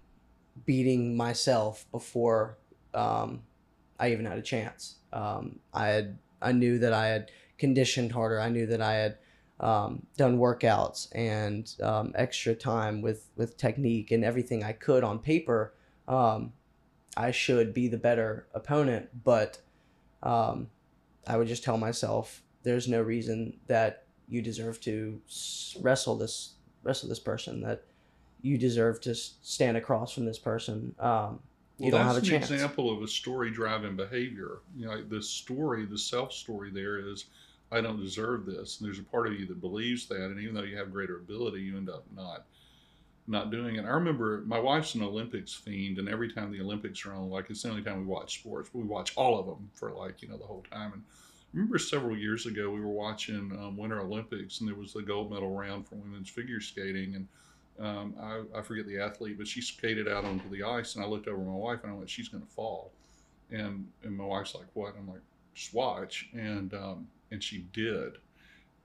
beating 0.65 1.17
myself 1.17 1.85
before 1.91 2.57
um, 2.93 3.43
I 3.99 4.11
even 4.11 4.25
had 4.25 4.37
a 4.37 4.41
chance. 4.41 4.95
Um, 5.11 5.59
I 5.73 5.87
had 5.87 6.17
I 6.41 6.51
knew 6.51 6.79
that 6.79 6.93
I 6.93 7.07
had 7.07 7.31
conditioned 7.57 8.11
harder. 8.11 8.39
I 8.39 8.49
knew 8.49 8.65
that 8.67 8.81
I 8.81 8.93
had 8.93 9.17
um, 9.59 10.05
done 10.17 10.37
workouts 10.37 11.07
and 11.13 11.73
um, 11.81 12.11
extra 12.15 12.55
time 12.55 13.01
with 13.01 13.29
with 13.35 13.57
technique 13.57 14.11
and 14.11 14.23
everything 14.23 14.63
I 14.63 14.73
could 14.73 15.03
on 15.03 15.19
paper. 15.19 15.73
Um, 16.07 16.53
I 17.15 17.31
should 17.31 17.73
be 17.73 17.87
the 17.87 17.97
better 17.97 18.47
opponent, 18.53 19.09
but 19.23 19.59
um, 20.23 20.67
I 21.27 21.37
would 21.37 21.47
just 21.47 21.63
tell 21.63 21.77
myself, 21.77 22.41
"There's 22.63 22.87
no 22.87 23.01
reason 23.01 23.59
that 23.67 24.05
you 24.27 24.41
deserve 24.41 24.79
to 24.81 25.21
wrestle 25.81 26.17
this 26.17 26.55
wrestle 26.83 27.09
this 27.09 27.19
person. 27.19 27.61
That 27.61 27.83
you 28.41 28.57
deserve 28.57 28.99
to 29.01 29.15
stand 29.15 29.77
across 29.77 30.11
from 30.11 30.25
this 30.25 30.39
person. 30.39 30.95
Um, 30.99 31.39
you 31.77 31.91
don't 31.91 32.01
have 32.01 32.11
a 32.11 32.19
that's 32.19 32.27
chance." 32.27 32.49
an 32.49 32.55
example 32.55 32.91
of 32.91 33.01
a 33.01 33.07
story 33.07 33.51
driving 33.51 33.95
behavior. 33.95 34.59
You 34.75 34.87
know, 34.87 35.03
the 35.03 35.21
story, 35.21 35.85
the 35.85 35.97
self 35.97 36.33
story 36.33 36.71
there 36.71 36.99
is, 36.99 37.25
I 37.73 37.81
don't 37.81 37.99
deserve 37.99 38.45
this. 38.45 38.79
And 38.79 38.87
there's 38.87 38.99
a 38.99 39.03
part 39.03 39.27
of 39.27 39.33
you 39.33 39.45
that 39.47 39.59
believes 39.59 40.07
that, 40.07 40.25
and 40.25 40.39
even 40.39 40.53
though 40.53 40.63
you 40.63 40.77
have 40.77 40.93
greater 40.93 41.17
ability, 41.17 41.61
you 41.61 41.77
end 41.77 41.89
up 41.89 42.05
not 42.15 42.45
not 43.25 43.51
doing 43.51 43.77
it. 43.77 43.85
I 43.85 43.89
remember 43.89 44.43
my 44.45 44.59
wife's 44.59 44.95
an 44.95 45.01
Olympics 45.01 45.53
fiend, 45.53 45.97
and 45.97 46.09
every 46.09 46.31
time 46.31 46.51
the 46.51 46.61
Olympics 46.61 47.05
are 47.05 47.13
on, 47.13 47.29
like 47.29 47.49
it's 47.49 47.63
the 47.63 47.69
only 47.69 47.81
time 47.81 47.99
we 47.99 48.05
watch 48.05 48.39
sports, 48.39 48.69
but 48.71 48.79
we 48.79 48.85
watch 48.85 49.13
all 49.15 49.39
of 49.39 49.45
them 49.45 49.69
for 49.73 49.91
like 49.91 50.21
you 50.21 50.27
know 50.27 50.37
the 50.37 50.45
whole 50.45 50.63
time. 50.71 50.93
And 50.93 51.01
I 51.05 51.49
remember 51.53 51.79
several 51.79 52.17
years 52.17 52.45
ago 52.45 52.69
we 52.69 52.81
were 52.81 52.87
watching 52.87 53.51
um, 53.59 53.77
Winter 53.77 54.01
Olympics, 54.01 54.59
and 54.59 54.67
there 54.67 54.75
was 54.75 54.93
the 54.93 55.01
gold 55.01 55.31
medal 55.31 55.55
round 55.55 55.87
for 55.87 55.95
women's 55.95 56.29
figure 56.29 56.59
skating, 56.59 57.15
and 57.15 57.27
um, 57.79 58.15
I, 58.21 58.59
I 58.59 58.61
forget 58.61 58.85
the 58.87 58.99
athlete, 58.99 59.37
but 59.37 59.47
she 59.47 59.61
skated 59.61 60.07
out 60.07 60.25
onto 60.25 60.49
the 60.49 60.63
ice, 60.63 60.95
and 60.95 61.03
I 61.03 61.07
looked 61.07 61.27
over 61.27 61.41
at 61.41 61.47
my 61.47 61.53
wife 61.53 61.79
and 61.83 61.91
I 61.91 61.95
went, 61.95 62.09
"She's 62.09 62.27
going 62.27 62.43
to 62.43 62.49
fall," 62.51 62.91
and 63.51 63.87
and 64.03 64.17
my 64.17 64.25
wife's 64.25 64.53
like, 64.53 64.67
"What?" 64.73 64.95
I'm 64.97 65.07
like, 65.07 65.21
"Just 65.55 65.73
watch," 65.73 66.29
and 66.33 66.73
um, 66.73 67.07
and 67.33 67.43
she 67.43 67.65
did. 67.73 68.13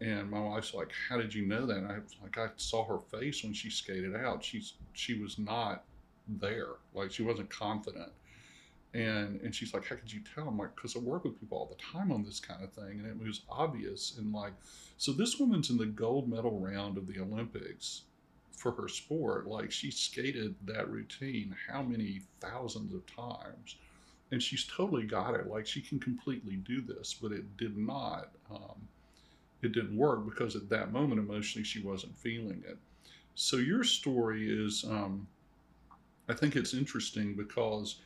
And 0.01 0.31
my 0.31 0.41
wife's 0.41 0.75
like, 0.75 0.91
"How 1.09 1.19
did 1.19 1.35
you 1.35 1.47
know 1.47 1.67
that?" 1.67 1.77
And 1.77 1.93
I 1.93 1.99
was 1.99 2.17
like, 2.23 2.39
"I 2.39 2.51
saw 2.57 2.85
her 2.85 2.99
face 2.99 3.45
when 3.45 3.53
she 3.53 3.71
skated 3.71 4.17
out. 4.17 4.45
She's 4.45 4.75
she 4.93 5.15
was 5.21 5.39
not 5.39 5.85
there. 6.27 6.75
Like 6.95 7.13
she 7.13 7.23
wasn't 7.23 7.51
confident." 7.51 8.13
And 8.95 9.41
and 9.43 9.55
she's 9.55 9.75
like, 9.75 9.87
"How 9.87 9.97
could 9.97 10.13
you 10.13 10.23
tell?" 10.35 10.49
I'm 10.49 10.59
like, 10.59 10.75
"Because 10.75 10.97
I 10.97 11.01
work 11.01 11.25
with 11.25 11.39
people 11.39 11.59
all 11.59 11.67
the 11.67 11.83
time 11.83 12.11
on 12.11 12.25
this 12.25 12.41
kind 12.41 12.65
of 12.65 12.73
thing, 12.73 13.01
and 13.01 13.07
it 13.07 13.19
was 13.19 13.43
obvious." 13.51 14.17
And 14.19 14.33
like, 14.33 14.55
so 14.97 15.13
this 15.13 15.39
woman's 15.39 15.71
in 15.71 15.77
the 15.77 15.87
gold 15.87 16.29
medal 16.29 16.59
round 16.61 16.97
of 16.97 17.07
the 17.07 17.21
Olympics 17.21 18.03
for 18.53 18.73
her 18.73 18.89
sport. 18.89 19.47
Like 19.47 19.71
she 19.73 19.91
skated 19.91 20.55
that 20.65 20.89
routine 20.89 21.55
how 21.69 21.83
many 21.83 22.23
thousands 22.41 22.95
of 22.95 23.05
times, 23.07 23.77
and 24.31 24.43
she's 24.43 24.65
totally 24.65 25.05
got 25.05 25.35
it. 25.35 25.47
Like 25.47 25.67
she 25.67 25.81
can 25.81 25.99
completely 25.99 26.57
do 26.57 26.81
this, 26.81 27.15
but 27.15 27.33
it 27.33 27.57
did 27.57 27.77
not. 27.77 28.31
Um, 28.51 28.89
it 29.63 29.73
didn't 29.73 29.97
work 29.97 30.25
because 30.25 30.55
at 30.55 30.69
that 30.69 30.93
moment 30.93 31.19
emotionally 31.19 31.65
she 31.65 31.81
wasn't 31.81 32.17
feeling 32.17 32.63
it. 32.67 32.79
So 33.35 33.57
your 33.57 33.85
story 33.85 34.49
is, 34.49 34.85
um, 34.85 35.27
I 36.29 36.35
think 36.35 36.57
it's 36.57 36.75
interesting 36.75 37.35
because 37.35 37.97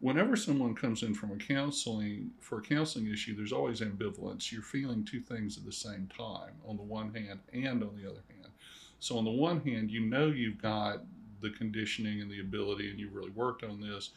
whenever 0.00 0.36
someone 0.36 0.74
comes 0.74 1.02
in 1.02 1.14
from 1.14 1.32
a 1.32 1.36
counseling 1.36 2.30
for 2.40 2.58
a 2.58 2.62
counseling 2.62 3.10
issue, 3.10 3.34
there's 3.36 3.52
always 3.52 3.80
ambivalence. 3.80 4.50
You're 4.50 4.62
feeling 4.62 5.04
two 5.04 5.20
things 5.20 5.56
at 5.56 5.64
the 5.64 5.72
same 5.72 6.08
time, 6.16 6.52
on 6.66 6.76
the 6.76 6.82
one 6.82 7.12
hand 7.14 7.40
and 7.52 7.82
on 7.82 7.96
the 7.96 8.08
other 8.08 8.22
hand. 8.28 8.52
So 9.00 9.18
on 9.18 9.24
the 9.24 9.30
one 9.30 9.60
hand, 9.60 9.90
you 9.90 10.00
know 10.00 10.26
you've 10.26 10.60
got 10.60 11.02
the 11.40 11.50
conditioning 11.50 12.20
and 12.20 12.30
the 12.30 12.40
ability, 12.40 12.90
and 12.90 12.98
you've 12.98 13.14
really 13.14 13.30
worked 13.30 13.64
on 13.64 13.80
this. 13.80 14.10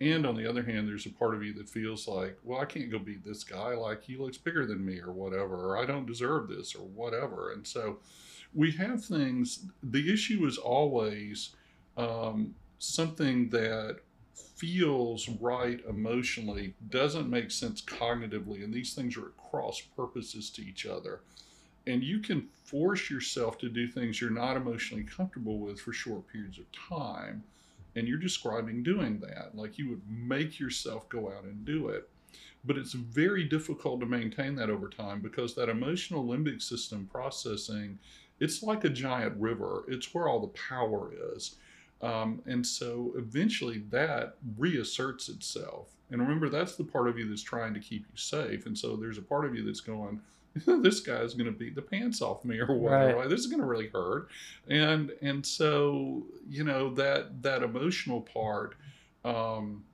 And 0.00 0.24
on 0.24 0.36
the 0.36 0.48
other 0.48 0.62
hand, 0.62 0.86
there's 0.86 1.06
a 1.06 1.10
part 1.10 1.34
of 1.34 1.42
you 1.42 1.52
that 1.54 1.68
feels 1.68 2.06
like, 2.06 2.38
well, 2.44 2.60
I 2.60 2.66
can't 2.66 2.90
go 2.90 2.98
beat 3.00 3.24
this 3.24 3.42
guy. 3.42 3.74
Like 3.74 4.02
he 4.02 4.16
looks 4.16 4.38
bigger 4.38 4.64
than 4.64 4.84
me, 4.84 5.00
or 5.00 5.12
whatever, 5.12 5.70
or 5.70 5.76
I 5.76 5.86
don't 5.86 6.06
deserve 6.06 6.48
this, 6.48 6.74
or 6.74 6.82
whatever. 6.82 7.52
And 7.52 7.66
so 7.66 7.98
we 8.54 8.70
have 8.72 9.04
things. 9.04 9.66
The 9.82 10.12
issue 10.12 10.46
is 10.46 10.56
always 10.56 11.50
um, 11.96 12.54
something 12.78 13.48
that 13.50 13.98
feels 14.56 15.28
right 15.40 15.80
emotionally, 15.88 16.74
doesn't 16.90 17.30
make 17.30 17.50
sense 17.50 17.80
cognitively, 17.80 18.64
and 18.64 18.72
these 18.72 18.94
things 18.94 19.16
are 19.16 19.26
at 19.26 19.36
cross 19.50 19.80
purposes 19.96 20.50
to 20.50 20.62
each 20.62 20.86
other. 20.86 21.20
And 21.86 22.02
you 22.02 22.18
can 22.18 22.48
force 22.64 23.08
yourself 23.08 23.58
to 23.58 23.68
do 23.68 23.88
things 23.88 24.20
you're 24.20 24.30
not 24.30 24.56
emotionally 24.56 25.04
comfortable 25.04 25.58
with 25.58 25.80
for 25.80 25.92
short 25.92 26.26
periods 26.30 26.58
of 26.58 26.66
time. 26.72 27.44
And 27.98 28.06
you're 28.06 28.18
describing 28.18 28.84
doing 28.84 29.18
that. 29.20 29.56
Like 29.56 29.76
you 29.76 29.88
would 29.88 30.02
make 30.08 30.60
yourself 30.60 31.08
go 31.08 31.32
out 31.32 31.42
and 31.42 31.64
do 31.64 31.88
it. 31.88 32.08
But 32.64 32.76
it's 32.76 32.92
very 32.92 33.42
difficult 33.42 33.98
to 34.00 34.06
maintain 34.06 34.54
that 34.56 34.70
over 34.70 34.88
time 34.88 35.20
because 35.20 35.54
that 35.54 35.68
emotional 35.68 36.24
limbic 36.24 36.62
system 36.62 37.08
processing, 37.10 37.98
it's 38.38 38.62
like 38.62 38.84
a 38.84 38.88
giant 38.88 39.34
river. 39.36 39.84
It's 39.88 40.14
where 40.14 40.28
all 40.28 40.38
the 40.38 40.48
power 40.68 41.12
is. 41.34 41.56
Um, 42.00 42.40
and 42.46 42.64
so 42.64 43.12
eventually 43.16 43.78
that 43.90 44.36
reasserts 44.56 45.28
itself. 45.28 45.88
And 46.10 46.20
remember, 46.20 46.48
that's 46.48 46.76
the 46.76 46.84
part 46.84 47.08
of 47.08 47.18
you 47.18 47.28
that's 47.28 47.42
trying 47.42 47.74
to 47.74 47.80
keep 47.80 48.02
you 48.02 48.16
safe. 48.16 48.66
And 48.66 48.78
so 48.78 48.94
there's 48.94 49.18
a 49.18 49.22
part 49.22 49.44
of 49.44 49.56
you 49.56 49.64
that's 49.64 49.80
going, 49.80 50.20
this 50.82 51.00
guy's 51.00 51.34
going 51.34 51.46
to 51.46 51.58
beat 51.58 51.74
the 51.74 51.82
pants 51.82 52.22
off 52.22 52.44
me 52.44 52.58
or 52.58 52.74
whatever. 52.74 53.06
Right. 53.06 53.16
Like, 53.16 53.28
this 53.28 53.40
is 53.40 53.46
going 53.46 53.60
to 53.60 53.66
really 53.66 53.88
hurt. 53.88 54.28
And 54.68 55.12
and 55.22 55.44
so 55.44 56.26
you 56.48 56.64
know 56.64 56.92
that 56.94 57.42
that 57.42 57.62
emotional 57.62 58.20
part 58.20 58.74
um, 59.24 59.84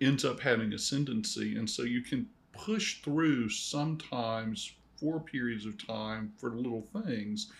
ends 0.00 0.24
up 0.24 0.40
having 0.40 0.72
ascendancy, 0.72 1.56
and 1.56 1.68
so 1.68 1.82
you 1.82 2.02
can 2.02 2.26
push 2.52 3.00
through 3.02 3.48
sometimes 3.48 4.72
for 4.98 5.20
periods 5.20 5.64
of 5.64 5.84
time 5.84 6.32
for 6.36 6.50
little 6.50 6.82
things, 7.04 7.50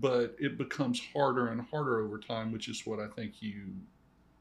but 0.00 0.36
it 0.38 0.56
becomes 0.58 1.00
harder 1.12 1.48
and 1.48 1.60
harder 1.60 2.00
over 2.00 2.18
time, 2.18 2.52
which 2.52 2.68
is 2.68 2.86
what 2.86 3.00
I 3.00 3.08
think 3.08 3.40
you 3.40 3.64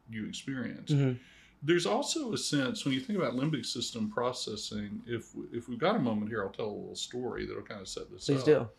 you 0.10 0.28
experience 0.28 0.92
Mhm. 0.92 1.18
There's 1.64 1.86
also 1.86 2.34
a 2.34 2.38
sense 2.38 2.84
when 2.84 2.94
you 2.94 3.00
think 3.00 3.18
about 3.18 3.34
limbic 3.34 3.66
system 3.66 4.10
processing 4.10 5.02
if 5.08 5.30
if 5.52 5.68
we've 5.68 5.80
got 5.80 5.96
a 5.96 6.00
moment 6.00 6.30
here 6.30 6.44
i'll 6.44 6.50
tell 6.50 6.66
a 6.66 6.68
little 6.68 6.96
story 6.96 7.46
that'll 7.46 7.64
kind 7.64 7.82
of 7.82 7.88
set 7.88 8.12
this 8.12 8.26
Please 8.26 8.48
up 8.48 8.76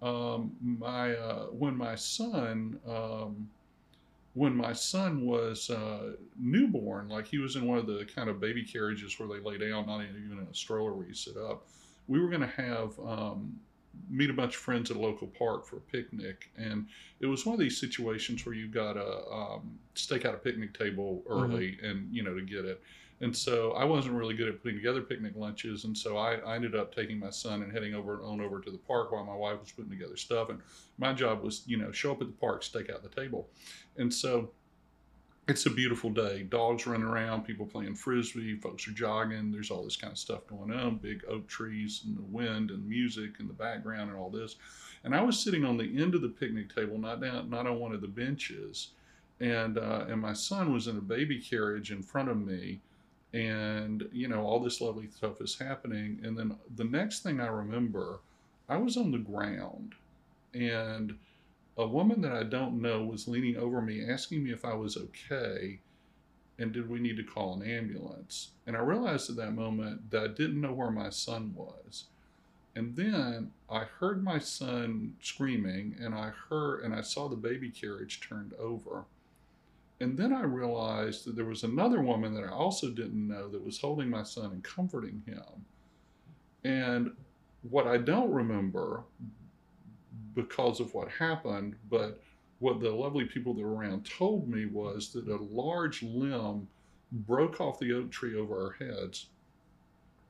do. 0.00 0.06
um, 0.06 0.52
my 0.60 1.14
uh, 1.14 1.46
when 1.46 1.76
my 1.76 1.94
son 1.94 2.78
um, 2.86 3.48
when 4.34 4.54
my 4.54 4.72
son 4.72 5.24
was 5.24 5.70
uh, 5.70 6.12
newborn 6.38 7.08
like 7.08 7.26
he 7.26 7.38
was 7.38 7.56
in 7.56 7.66
one 7.66 7.78
of 7.78 7.86
the 7.86 8.06
kind 8.14 8.28
of 8.28 8.40
baby 8.40 8.64
carriages 8.64 9.18
where 9.18 9.28
they 9.28 9.40
lay 9.40 9.56
down 9.56 9.86
not 9.86 10.02
even 10.02 10.38
in 10.38 10.46
a 10.50 10.54
stroller 10.54 10.92
where 10.92 11.06
you 11.06 11.14
sit 11.14 11.36
up 11.36 11.66
we 12.08 12.20
were 12.20 12.28
going 12.28 12.40
to 12.40 12.46
have 12.46 12.98
um, 13.06 13.58
meet 14.08 14.30
a 14.30 14.32
bunch 14.32 14.54
of 14.54 14.60
friends 14.60 14.90
at 14.90 14.96
a 14.96 15.00
local 15.00 15.26
park 15.26 15.66
for 15.66 15.76
a 15.76 15.80
picnic 15.80 16.50
and 16.56 16.86
it 17.20 17.26
was 17.26 17.46
one 17.46 17.54
of 17.54 17.60
these 17.60 17.78
situations 17.78 18.44
where 18.44 18.54
you 18.54 18.68
got 18.68 18.94
to 18.94 19.26
um, 19.32 19.78
stake 19.94 20.24
out 20.24 20.34
a 20.34 20.38
picnic 20.38 20.76
table 20.76 21.22
early 21.28 21.78
and 21.82 22.08
you 22.14 22.22
know 22.22 22.34
to 22.34 22.42
get 22.42 22.64
it 22.64 22.82
and 23.20 23.34
so 23.34 23.72
I 23.72 23.84
wasn't 23.84 24.16
really 24.16 24.34
good 24.34 24.48
at 24.48 24.62
putting 24.62 24.76
together 24.76 25.00
picnic 25.00 25.34
lunches, 25.36 25.84
and 25.84 25.96
so 25.96 26.16
I, 26.16 26.34
I 26.34 26.56
ended 26.56 26.74
up 26.74 26.94
taking 26.94 27.18
my 27.18 27.30
son 27.30 27.62
and 27.62 27.72
heading 27.72 27.94
over 27.94 28.22
on 28.22 28.40
over 28.40 28.60
to 28.60 28.70
the 28.70 28.78
park 28.78 29.12
while 29.12 29.24
my 29.24 29.34
wife 29.34 29.60
was 29.60 29.70
putting 29.70 29.90
together 29.90 30.16
stuff. 30.16 30.50
And 30.50 30.60
my 30.98 31.12
job 31.12 31.42
was, 31.42 31.62
you 31.66 31.76
know, 31.76 31.92
show 31.92 32.12
up 32.12 32.20
at 32.20 32.26
the 32.26 32.34
park, 32.34 32.62
stake 32.62 32.90
out 32.90 33.02
the 33.02 33.08
table. 33.08 33.48
And 33.96 34.12
so 34.12 34.50
it's 35.46 35.66
a 35.66 35.70
beautiful 35.70 36.10
day. 36.10 36.42
Dogs 36.44 36.86
running 36.86 37.06
around, 37.06 37.44
people 37.44 37.66
playing 37.66 37.94
frisbee, 37.94 38.56
folks 38.56 38.88
are 38.88 38.92
jogging. 38.92 39.52
There's 39.52 39.70
all 39.70 39.84
this 39.84 39.96
kind 39.96 40.12
of 40.12 40.18
stuff 40.18 40.46
going 40.46 40.72
on. 40.72 40.96
Big 40.96 41.22
oak 41.28 41.46
trees 41.46 42.02
and 42.06 42.16
the 42.16 42.22
wind 42.22 42.70
and 42.70 42.88
music 42.88 43.32
in 43.40 43.46
the 43.46 43.52
background 43.52 44.10
and 44.10 44.18
all 44.18 44.30
this. 44.30 44.56
And 45.04 45.14
I 45.14 45.20
was 45.20 45.38
sitting 45.38 45.64
on 45.64 45.76
the 45.76 46.02
end 46.02 46.14
of 46.14 46.22
the 46.22 46.28
picnic 46.28 46.74
table, 46.74 46.98
not 46.98 47.20
down, 47.20 47.50
not 47.50 47.66
on 47.66 47.78
one 47.78 47.92
of 47.92 48.00
the 48.00 48.08
benches. 48.08 48.90
And 49.40 49.76
uh, 49.76 50.06
and 50.08 50.20
my 50.20 50.32
son 50.32 50.72
was 50.72 50.86
in 50.86 50.96
a 50.96 51.02
baby 51.02 51.40
carriage 51.40 51.90
in 51.90 52.02
front 52.02 52.28
of 52.30 52.40
me 52.40 52.80
and 53.34 54.08
you 54.12 54.28
know 54.28 54.42
all 54.42 54.60
this 54.60 54.80
lovely 54.80 55.08
stuff 55.08 55.40
is 55.40 55.58
happening 55.58 56.20
and 56.22 56.38
then 56.38 56.56
the 56.76 56.84
next 56.84 57.24
thing 57.24 57.40
i 57.40 57.48
remember 57.48 58.20
i 58.68 58.76
was 58.76 58.96
on 58.96 59.10
the 59.10 59.18
ground 59.18 59.92
and 60.54 61.16
a 61.76 61.86
woman 61.86 62.20
that 62.20 62.32
i 62.32 62.42
don't 62.42 62.80
know 62.80 63.02
was 63.02 63.28
leaning 63.28 63.56
over 63.56 63.80
me 63.80 64.04
asking 64.08 64.42
me 64.42 64.52
if 64.52 64.64
i 64.64 64.74
was 64.74 64.96
okay 64.96 65.80
and 66.58 66.72
did 66.72 66.88
we 66.88 67.00
need 67.00 67.16
to 67.16 67.24
call 67.24 67.54
an 67.54 67.68
ambulance. 67.68 68.50
And 68.66 68.76
i 68.76 68.80
realized 68.80 69.30
at 69.30 69.36
that 69.36 69.52
moment 69.52 70.10
that 70.10 70.22
i 70.22 70.28
didn't 70.28 70.60
know 70.60 70.72
where 70.72 70.90
my 70.90 71.10
son 71.10 71.52
was. 71.56 72.04
And 72.76 72.94
then 72.96 73.52
i 73.68 73.80
heard 73.84 74.22
my 74.22 74.38
son 74.38 75.14
screaming 75.20 75.96
and 76.00 76.14
i 76.14 76.30
heard 76.48 76.84
and 76.84 76.94
i 76.94 77.00
saw 77.00 77.28
the 77.28 77.36
baby 77.36 77.70
carriage 77.70 78.20
turned 78.20 78.52
over. 78.54 79.04
And 80.00 80.18
then 80.18 80.32
I 80.32 80.42
realized 80.42 81.24
that 81.24 81.36
there 81.36 81.44
was 81.44 81.62
another 81.62 82.02
woman 82.02 82.34
that 82.34 82.44
I 82.44 82.50
also 82.50 82.90
didn't 82.90 83.28
know 83.28 83.48
that 83.48 83.64
was 83.64 83.78
holding 83.78 84.10
my 84.10 84.24
son 84.24 84.50
and 84.50 84.62
comforting 84.62 85.22
him. 85.24 85.64
And 86.64 87.12
what 87.70 87.86
I 87.86 87.98
don't 87.98 88.32
remember 88.32 89.04
because 90.34 90.80
of 90.80 90.92
what 90.94 91.08
happened, 91.08 91.76
but 91.88 92.20
what 92.58 92.80
the 92.80 92.90
lovely 92.90 93.24
people 93.24 93.54
that 93.54 93.62
were 93.62 93.74
around 93.74 94.04
told 94.06 94.48
me 94.48 94.66
was 94.66 95.12
that 95.12 95.28
a 95.28 95.36
large 95.36 96.02
limb 96.02 96.68
broke 97.12 97.60
off 97.60 97.78
the 97.78 97.92
oak 97.92 98.10
tree 98.10 98.36
over 98.36 98.54
our 98.66 98.86
heads. 98.86 99.26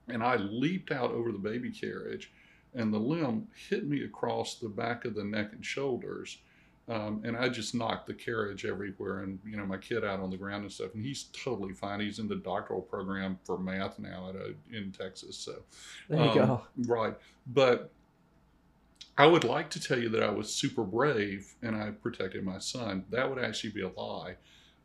And 0.09 0.23
I 0.23 0.37
leaped 0.37 0.91
out 0.93 1.13
over 1.13 1.33
the 1.33 1.39
baby 1.39 1.71
carriage, 1.71 2.33
and 2.75 2.93
the 2.93 2.99
limb 2.99 3.49
hit 3.69 3.87
me 3.87 4.05
across 4.05 4.57
the 4.57 4.69
back 4.69 5.05
of 5.05 5.15
the 5.15 5.25
neck 5.25 5.53
and 5.53 5.65
shoulders 5.65 6.39
Um, 6.87 7.23
and 7.25 7.35
I 7.35 7.49
just 7.49 7.75
knocked 7.75 8.07
the 8.07 8.15
carriage 8.15 8.67
everywhere, 8.67 9.21
and 9.21 9.39
you 9.47 9.57
know 9.57 9.65
my 9.65 9.79
kid 9.79 10.05
out 10.05 10.21
on 10.21 10.29
the 10.31 10.37
ground 10.37 10.65
and 10.65 10.73
stuff, 10.73 10.95
and 10.95 11.03
he's 11.03 11.25
totally 11.33 11.73
fine. 11.73 12.01
He's 12.01 12.19
in 12.19 12.29
the 12.29 12.37
doctoral 12.37 12.83
program 12.83 13.39
for 13.45 13.59
math 13.59 13.99
now 13.99 14.29
at 14.29 14.37
a, 14.37 14.55
in 14.71 14.93
Texas. 14.93 15.39
So 15.39 15.63
There 16.11 16.21
you 16.21 16.29
um, 16.31 16.35
go. 16.35 16.63
Right. 16.87 17.15
But 17.47 17.94
I 19.17 19.27
would 19.27 19.45
like 19.45 19.71
to 19.71 19.81
tell 19.81 19.99
you 19.99 20.09
that 20.11 20.23
I 20.23 20.31
was 20.31 20.53
super 20.53 20.83
brave 20.83 21.55
and 21.63 21.77
I 21.77 21.91
protected 21.93 22.45
my 22.45 22.59
son. 22.59 23.05
That 23.11 23.29
would 23.29 23.43
actually 23.43 23.71
be 23.71 23.83
a 23.83 23.89
lie. 23.89 24.37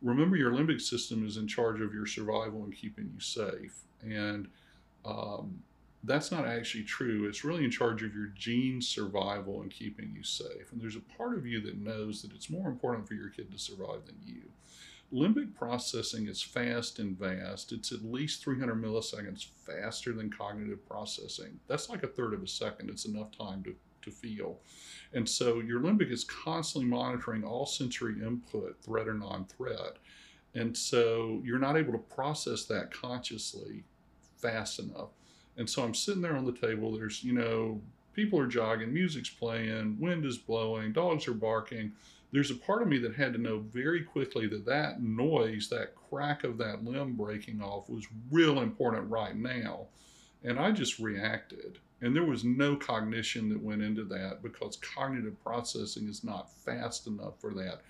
Remember, 0.02 0.36
your 0.36 0.52
limbic 0.52 0.82
system 0.82 1.26
is 1.26 1.38
in 1.38 1.48
charge 1.48 1.82
of 1.82 1.94
your 1.94 2.06
survival 2.06 2.64
and 2.64 2.74
keeping 2.74 3.10
you 3.14 3.20
safe. 3.20 3.86
And 4.02 4.48
um, 5.04 5.64
that's 6.04 6.32
not 6.32 6.46
actually 6.46 6.84
true. 6.84 7.28
It's 7.28 7.44
really 7.44 7.66
in 7.66 7.72
charge 7.72 8.04
of 8.04 8.14
your 8.14 8.28
gene 8.28 8.82
survival 8.82 9.62
and 9.62 9.72
keeping 9.72 10.14
you 10.16 10.24
safe. 10.24 10.72
And 10.72 10.80
there's 10.80 10.96
a 10.96 11.18
part 11.18 11.36
of 11.36 11.46
you 11.46 11.60
that 11.62 11.78
knows 11.78 12.22
that 12.22 12.32
it's 12.34 12.50
more 12.50 12.70
important 12.70 13.08
for 13.08 13.16
your 13.16 13.30
kid 13.30 13.52
to 13.52 13.58
survive 13.58 14.06
than 14.06 14.18
you. 14.24 14.44
Limbic 15.12 15.56
processing 15.56 16.28
is 16.28 16.42
fast 16.42 17.00
and 17.00 17.18
vast. 17.18 17.72
It's 17.72 17.92
at 17.92 18.04
least 18.04 18.44
300 18.44 18.80
milliseconds 18.82 19.48
faster 19.66 20.14
than 20.14 20.32
cognitive 20.32 20.88
processing. 20.88 21.60
That's 21.68 21.90
like 21.90 22.04
a 22.04 22.08
third 22.08 22.34
of 22.34 22.44
a 22.44 22.48
second. 22.48 22.92
It's 22.92 23.06
enough 23.06 23.36
time 23.36 23.64
to, 23.64 23.76
to 24.10 24.16
feel. 24.16 24.60
And 25.14 25.28
so 25.28 25.60
your 25.60 25.80
limbic 25.80 26.12
is 26.12 26.24
constantly 26.24 26.90
monitoring 26.90 27.44
all 27.44 27.66
sensory 27.66 28.22
input, 28.22 28.78
threat 28.82 29.08
or 29.08 29.14
non 29.14 29.46
threat. 29.46 29.98
And 30.56 30.76
so 30.76 31.42
you're 31.44 31.60
not 31.60 31.78
able 31.78 31.94
to 31.94 32.00
process 32.00 32.66
that 32.66 32.92
consciously 32.92 33.84
fast 34.38 34.80
enough. 34.80 35.10
And 35.58 35.70
so 35.70 35.84
I'm 35.84 35.94
sitting 35.94 36.22
there 36.22 36.36
on 36.36 36.46
the 36.46 36.54
table. 36.54 36.92
There's, 36.92 37.24
you 37.24 37.34
know, 37.34 37.82
people 38.14 38.40
are 38.40 38.48
jogging, 38.48 38.94
music's 38.94 39.30
playing, 39.30 39.98
wind 40.00 40.26
is 40.26 40.38
blowing, 40.38 40.94
dogs 40.94 41.28
are 41.28 41.34
barking 41.34 41.92
there's 42.32 42.52
a 42.52 42.56
part 42.56 42.82
of 42.82 42.88
me 42.88 43.00
that 43.00 43.16
had 43.16 43.34
to 43.34 43.40
know 43.40 43.60
very 43.60 44.04
quickly 44.04 44.48
that 44.48 44.66
that 44.66 45.02
noise, 45.02 45.68
that 45.70 45.96
crack 45.96 46.44
of 46.44 46.58
that 46.60 46.84
limb 46.84 47.14
breaking 47.14 47.62
off 47.62 47.90
was 47.90 48.08
real 48.32 48.62
important 48.62 49.10
right 49.10 49.36
now. 49.36 49.88
And 50.44 50.60
I 50.60 50.72
just 50.72 51.00
reacted. 51.00 51.80
And 52.02 52.16
there 52.16 52.24
was 52.26 52.44
no 52.44 52.76
cognition 52.76 53.50
that 53.50 53.62
went 53.62 53.82
into 53.82 54.04
that 54.06 54.42
because 54.42 54.78
cognitive 54.78 55.42
processing 55.44 56.08
is 56.08 56.24
not 56.24 56.52
fast 56.52 57.08
enough 57.08 57.40
for 57.40 57.54
that. 57.56 57.82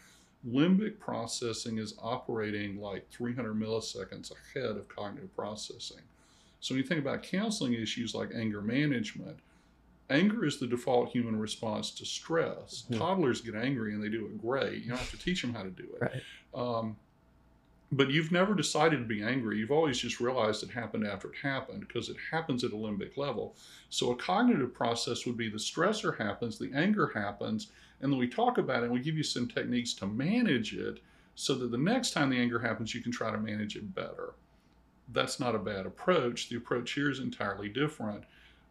Limbic 0.48 1.00
processing 1.00 1.78
is 1.78 1.94
operating 2.02 2.80
like 2.80 3.10
300 3.12 3.54
milliseconds 3.54 4.32
ahead 4.32 4.78
of 4.78 4.88
cognitive 4.88 5.36
processing. 5.36 6.02
So 6.60 6.74
when 6.74 6.82
you 6.84 6.88
think 6.88 7.02
about 7.02 7.24
counseling 7.24 7.74
issues 7.74 8.16
like 8.16 8.32
anger 8.34 8.62
management, 8.62 9.38
anger 10.10 10.46
is 10.46 10.60
the 10.60 10.68
default 10.68 11.10
human 11.10 11.38
response 11.38 11.92
to 11.92 12.06
stress. 12.06 12.86
Mhm. 12.90 12.98
Toddlers 12.98 13.42
get 13.42 13.56
angry 13.56 13.94
and 13.94 14.04
they 14.04 14.10
do 14.10 14.26
it 14.26 14.42
great. 14.42 14.82
You 14.84 14.90
don't 14.90 14.98
have 14.98 15.12
to 15.12 15.18
teach 15.20 15.42
them 15.42 15.54
how 15.54 15.64
to 15.64 15.70
do 15.70 15.88
it. 15.96 16.02
Right. 16.02 16.24
Um, 16.54 16.98
but 17.92 18.12
you've 18.12 18.32
never 18.32 18.54
decided 18.54 18.98
to 19.00 19.06
be 19.06 19.24
angry. 19.24 19.58
You've 19.58 19.72
always 19.72 19.98
just 19.98 20.20
realized 20.20 20.62
it 20.62 20.70
happened 20.70 21.08
after 21.08 21.30
it 21.30 21.38
happened 21.42 21.88
because 21.88 22.10
it 22.10 22.18
happens 22.32 22.64
at 22.64 22.72
a 22.72 22.76
limbic 22.76 23.18
level. 23.18 23.56
So 23.90 24.12
a 24.12 24.16
cognitive 24.16 24.74
process 24.74 25.26
would 25.26 25.38
be 25.38 25.50
the 25.50 25.58
stressor 25.58 26.18
happens, 26.18 26.60
the 26.60 26.72
anger 26.76 27.12
happens, 27.14 27.72
and 28.02 28.12
then 28.12 28.20
we 28.20 28.28
talk 28.28 28.60
about 28.60 28.84
it 28.84 28.86
and 28.86 28.94
we 28.94 29.00
give 29.00 29.18
you 29.18 29.24
some 29.24 29.48
techniques 29.48 29.94
to 29.96 30.08
manage 30.08 30.76
it 30.76 31.00
so 31.34 31.56
that 31.56 31.72
the 31.72 31.78
next 31.78 32.12
time 32.12 32.30
the 32.30 32.40
anger 32.40 32.60
happens, 32.60 32.94
you 32.94 33.02
can 33.02 33.12
try 33.12 33.32
to 33.32 33.38
manage 33.38 33.76
it 33.76 33.96
better. 33.96 34.34
That's 35.12 35.40
not 35.40 35.56
a 35.56 35.60
bad 35.60 35.88
approach. 35.88 36.50
The 36.50 36.58
approach 36.58 36.92
here 36.92 37.10
is 37.10 37.20
entirely 37.20 37.70
different. 37.70 38.24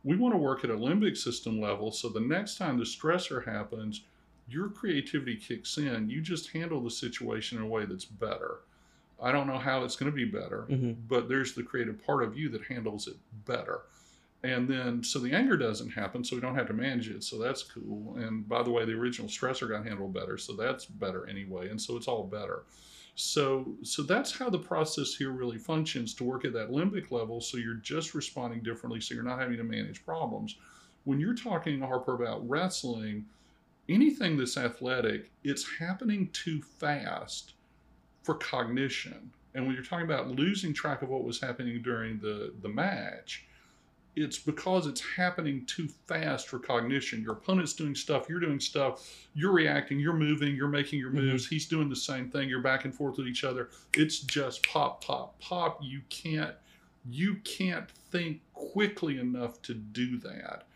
We 0.04 0.16
want 0.16 0.34
to 0.34 0.38
work 0.38 0.62
at 0.62 0.70
a 0.70 0.76
limbic 0.76 1.16
system 1.16 1.60
level 1.60 1.90
so 1.90 2.08
the 2.08 2.20
next 2.20 2.56
time 2.56 2.78
the 2.78 2.84
stressor 2.84 3.44
happens, 3.44 4.02
your 4.48 4.68
creativity 4.68 5.36
kicks 5.36 5.76
in. 5.76 6.08
You 6.08 6.20
just 6.20 6.52
handle 6.52 6.80
the 6.80 6.90
situation 6.90 7.58
in 7.58 7.64
a 7.64 7.68
way 7.68 7.84
that's 7.84 8.04
better. 8.04 8.58
I 9.20 9.32
don't 9.32 9.46
know 9.46 9.58
how 9.58 9.84
it's 9.84 9.96
going 9.96 10.10
to 10.10 10.16
be 10.16 10.24
better, 10.24 10.62
hmm 10.62 10.92
but 11.08 11.28
there's 11.28 11.54
the 11.54 11.62
creative 11.62 12.04
part 12.04 12.22
of 12.22 12.36
you 12.36 12.48
that 12.50 12.64
handles 12.64 13.08
it 13.08 13.16
better. 13.46 13.82
And 14.44 14.68
then, 14.68 15.02
so 15.02 15.18
the 15.18 15.32
anger 15.32 15.56
doesn't 15.56 15.90
happen, 15.90 16.22
so 16.22 16.36
we 16.36 16.42
don't 16.42 16.54
have 16.54 16.68
to 16.68 16.72
manage 16.72 17.08
it. 17.08 17.24
So 17.24 17.38
that's 17.38 17.62
cool. 17.64 18.16
And 18.18 18.48
by 18.48 18.62
the 18.62 18.70
way, 18.70 18.84
the 18.84 18.92
original 18.92 19.28
stressor 19.28 19.68
got 19.68 19.84
handled 19.84 20.14
better, 20.14 20.38
so 20.38 20.52
that's 20.52 20.84
better 20.84 21.26
anyway. 21.28 21.70
And 21.70 21.80
so 21.80 21.96
it's 21.96 22.06
all 22.06 22.22
better. 22.22 22.64
So, 23.16 23.74
so 23.82 24.04
that's 24.04 24.30
how 24.30 24.48
the 24.48 24.60
process 24.60 25.14
here 25.16 25.32
really 25.32 25.58
functions 25.58 26.14
to 26.14 26.24
work 26.24 26.44
at 26.44 26.52
that 26.52 26.70
limbic 26.70 27.10
level. 27.10 27.40
So 27.40 27.56
you're 27.56 27.74
just 27.74 28.14
responding 28.14 28.62
differently, 28.62 29.00
so 29.00 29.12
you're 29.12 29.24
not 29.24 29.40
having 29.40 29.56
to 29.56 29.64
manage 29.64 30.04
problems. 30.04 30.54
When 31.02 31.18
you're 31.18 31.34
talking, 31.34 31.80
Harper, 31.80 32.14
about 32.14 32.48
wrestling, 32.48 33.26
anything 33.88 34.36
that's 34.36 34.56
athletic, 34.56 35.32
it's 35.42 35.66
happening 35.80 36.30
too 36.32 36.62
fast 36.62 37.54
for 38.22 38.34
cognition. 38.34 39.30
And 39.54 39.66
when 39.66 39.74
you're 39.74 39.84
talking 39.84 40.04
about 40.04 40.28
losing 40.28 40.72
track 40.72 41.02
of 41.02 41.08
what 41.08 41.24
was 41.24 41.40
happening 41.40 41.80
during 41.82 42.18
the, 42.18 42.52
the 42.62 42.68
match, 42.68 43.44
it's 44.16 44.38
because 44.38 44.86
it's 44.86 45.00
happening 45.16 45.64
too 45.66 45.88
fast 46.06 46.48
for 46.48 46.58
cognition. 46.58 47.22
Your 47.22 47.34
opponent's 47.34 47.72
doing 47.72 47.94
stuff, 47.94 48.28
you're 48.28 48.40
doing 48.40 48.58
stuff, 48.60 49.08
you're 49.34 49.52
reacting, 49.52 50.00
you're 50.00 50.12
moving, 50.12 50.56
you're 50.56 50.68
making 50.68 50.98
your 50.98 51.10
Mhm. 51.10 51.14
moves, 51.26 51.46
he's 51.46 51.66
doing 51.66 51.88
the 51.88 51.96
same 51.96 52.28
thing, 52.28 52.48
you're 52.48 52.60
back 52.60 52.84
and 52.84 52.94
forth 52.94 53.16
with 53.16 53.28
each 53.28 53.44
other. 53.44 53.70
It's 53.94 54.18
just 54.20 54.66
pop, 54.66 55.04
pop, 55.04 55.38
pop. 55.40 55.78
You 55.82 56.02
can't 56.08 56.54
you 57.10 57.36
can't 57.36 57.88
think 57.90 58.42
quickly 58.52 59.18
enough 59.18 59.62
to 59.62 59.72
do 59.72 60.18
that. 60.18 60.66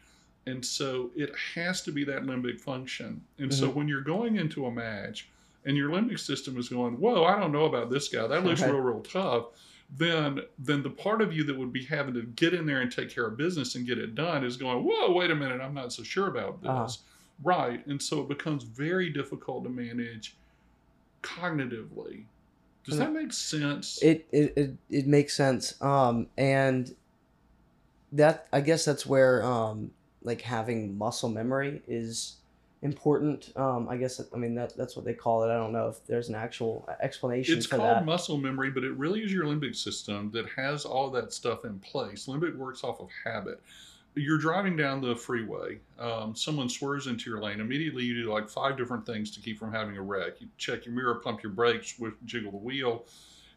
And 0.47 0.65
so 0.65 1.11
it 1.15 1.31
has 1.55 1.83
to 1.83 1.93
be 1.93 2.05
that 2.05 2.23
limbic 2.23 2.59
function. 2.59 3.23
And 3.39 3.53
so 3.53 3.69
when 3.69 3.87
you're 3.87 4.01
going 4.01 4.37
into 4.37 4.65
a 4.65 4.71
match 4.71 5.29
and 5.65 5.77
your 5.77 5.91
limbic 5.91 6.19
system 6.19 6.59
is 6.59 6.69
going, 6.69 6.95
Whoa, 6.95 7.25
I 7.25 7.39
don't 7.39 7.53
know 7.53 7.65
about 7.67 7.91
this 7.91 8.09
guy. 8.09 8.27
That 8.27 8.45
looks 8.45 8.61
Right. 8.63 8.71
real, 8.71 8.81
real 8.81 9.01
tough. 9.01 9.47
Then 9.97 10.41
then 10.59 10.83
the 10.83 10.91
part 10.91 11.21
of 11.21 11.33
you 11.35 11.45
that 11.45 11.57
would 11.57 11.73
be 11.73 11.85
having 11.85 12.15
to 12.15 12.23
get 12.23 12.55
in 12.55 12.67
there 12.67 12.81
and 12.81 12.91
take 12.91 13.11
care 13.11 13.27
of 13.27 13.37
business 13.37 13.75
and 13.75 13.87
get 13.87 13.99
it 13.99 14.15
done 14.15 14.45
is 14.45 14.57
going, 14.57 14.83
Whoa, 14.85 15.13
wait 15.13 15.31
a 15.31 15.35
minute, 15.35 15.61
I'm 15.61 15.75
not 15.75 15.93
so 15.93 16.03
sure 16.03 16.29
about 16.29 16.63
this. 16.63 16.71
Uh-huh. 16.71 16.89
Right. 17.43 17.87
And 17.87 18.01
so 18.01 18.21
it 18.21 18.29
becomes 18.29 18.63
very 18.63 19.11
difficult 19.11 19.65
to 19.65 19.71
manage 19.71 20.37
cognitively. 21.23 22.25
Does 22.85 22.99
that 22.99 23.13
make 23.13 23.33
sense? 23.33 24.03
It, 24.03 24.27
it 24.33 24.53
it 24.57 24.75
it 24.91 25.07
makes 25.07 25.35
sense. 25.37 25.81
Um, 25.81 26.27
and 26.37 26.95
that 28.13 28.47
I 28.53 28.61
guess 28.61 28.85
that's 28.85 29.07
where 29.07 29.43
um 29.45 29.93
like 30.23 30.41
having 30.43 30.99
muscle 30.99 31.29
memory 31.29 31.81
is 31.87 32.37
important. 32.83 33.53
Um, 33.57 33.89
I 33.89 33.97
guess 33.97 34.21
I 34.33 34.37
mean 34.37 34.55
that 34.57 34.77
that's 34.77 34.97
what 34.97 35.05
they 35.05 35.15
call 35.15 35.45
it. 35.45 35.53
I 35.53 35.57
don't 35.57 35.73
know 35.73 35.89
if 35.89 36.05
there's 36.07 36.29
an 36.29 36.35
actual 36.35 36.89
explanation 37.01 37.57
It's 37.57 37.67
called 37.67 37.83
that. 37.83 38.05
muscle 38.05 38.37
memory, 38.37 38.71
but 38.71 38.85
it 38.85 38.93
really 38.97 39.21
is 39.23 39.33
your 39.33 39.45
limbic 39.45 39.77
system 39.77 40.31
that 40.33 40.47
has 40.57 40.85
all 40.85 41.11
that 41.11 41.33
stuff 41.33 41.65
in 41.65 41.79
place. 41.79 42.27
Limbic 42.27 42.57
works 42.57 42.85
off 42.85 43.01
of 43.01 43.09
habit. 43.25 43.63
You're 44.15 44.37
driving 44.39 44.77
down 44.77 45.01
the 45.01 45.17
freeway. 45.17 45.79
Um, 45.99 46.35
someone 46.37 46.69
swerves 46.69 47.07
into 47.07 47.31
your 47.31 47.41
lane. 47.41 47.61
Immediately, 47.61 48.05
you 48.05 48.23
do 48.25 48.31
like 48.31 48.47
five 48.49 48.77
different 48.77 49.07
things 49.07 49.31
to 49.31 49.41
keep 49.41 49.59
from 49.59 49.73
having 49.73 49.97
a 49.97 50.03
wreck. 50.03 50.41
You 50.41 50.49
check 50.59 50.85
your 50.85 50.95
mirror, 50.95 51.15
pump 51.15 51.43
your 51.43 51.53
brakes, 51.53 51.99
jiggle 52.27 52.51
the 52.51 52.59
wheel. 52.59 53.07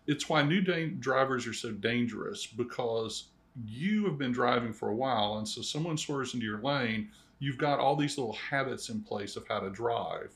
It's 0.08 0.30
why 0.30 0.44
new 0.44 0.62
da- 0.62 0.92
drivers 1.00 1.46
are 1.46 1.54
so 1.54 1.72
dangerous 1.72 2.46
because 2.46 3.26
you 3.66 4.06
have 4.06 4.18
been 4.18 4.32
driving 4.32 4.72
for 4.72 4.90
a 4.90 4.96
while, 4.96 5.40
and 5.40 5.48
so 5.48 5.62
someone 5.62 5.98
swerves 5.98 6.34
into 6.34 6.46
your 6.46 6.62
lane. 6.62 7.10
You've 7.40 7.58
got 7.58 7.80
all 7.80 7.96
these 7.96 8.18
little 8.18 8.34
habits 8.34 8.90
in 8.90 9.02
place 9.02 9.36
of 9.36 9.48
how 9.48 9.60
to 9.60 9.70
drive 9.70 10.32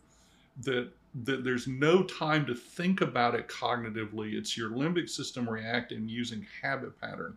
that 0.64 0.90
that 1.26 1.44
there's 1.44 1.68
no 1.68 2.04
time 2.04 2.46
to 2.46 2.54
think 2.54 3.02
about 3.02 3.34
it 3.34 3.48
cognitively. 3.48 4.34
It's 4.34 4.56
your 4.56 4.70
limbic 4.70 5.10
system 5.10 5.50
reacting 5.50 6.08
using 6.08 6.46
habit 6.62 7.00
pattern. 7.02 7.36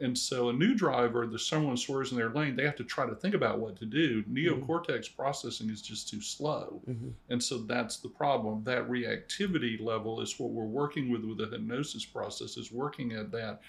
And 0.00 0.18
so 0.18 0.48
a 0.50 0.52
new 0.52 0.74
driver, 0.74 1.26
the 1.26 1.38
someone 1.38 1.76
swerves 1.76 2.10
in 2.10 2.18
their 2.18 2.30
lane, 2.30 2.56
they 2.56 2.64
have 2.64 2.76
to 2.76 2.84
try 2.84 3.06
to 3.06 3.14
think 3.14 3.34
about 3.34 3.60
what 3.60 3.78
to 3.78 3.86
do. 3.86 4.24
Neocortex 4.24 5.14
processing 5.16 5.70
is 5.70 5.80
just 5.80 6.08
too 6.08 6.20
slow. 6.20 6.82
Mhm. 6.86 7.12
And 7.30 7.42
so 7.42 7.58
that's 7.58 7.98
the 7.98 8.08
problem. 8.08 8.62
That 8.64 8.90
reactivity 8.90 9.80
level 9.80 10.20
is 10.20 10.38
what 10.38 10.50
we're 10.50 10.64
working 10.64 11.10
with 11.10 11.24
with 11.24 11.38
the 11.38 11.46
hypnosis 11.46 12.04
process, 12.04 12.56
is 12.56 12.72
working 12.72 13.12
at 13.12 13.30
that 13.30 13.62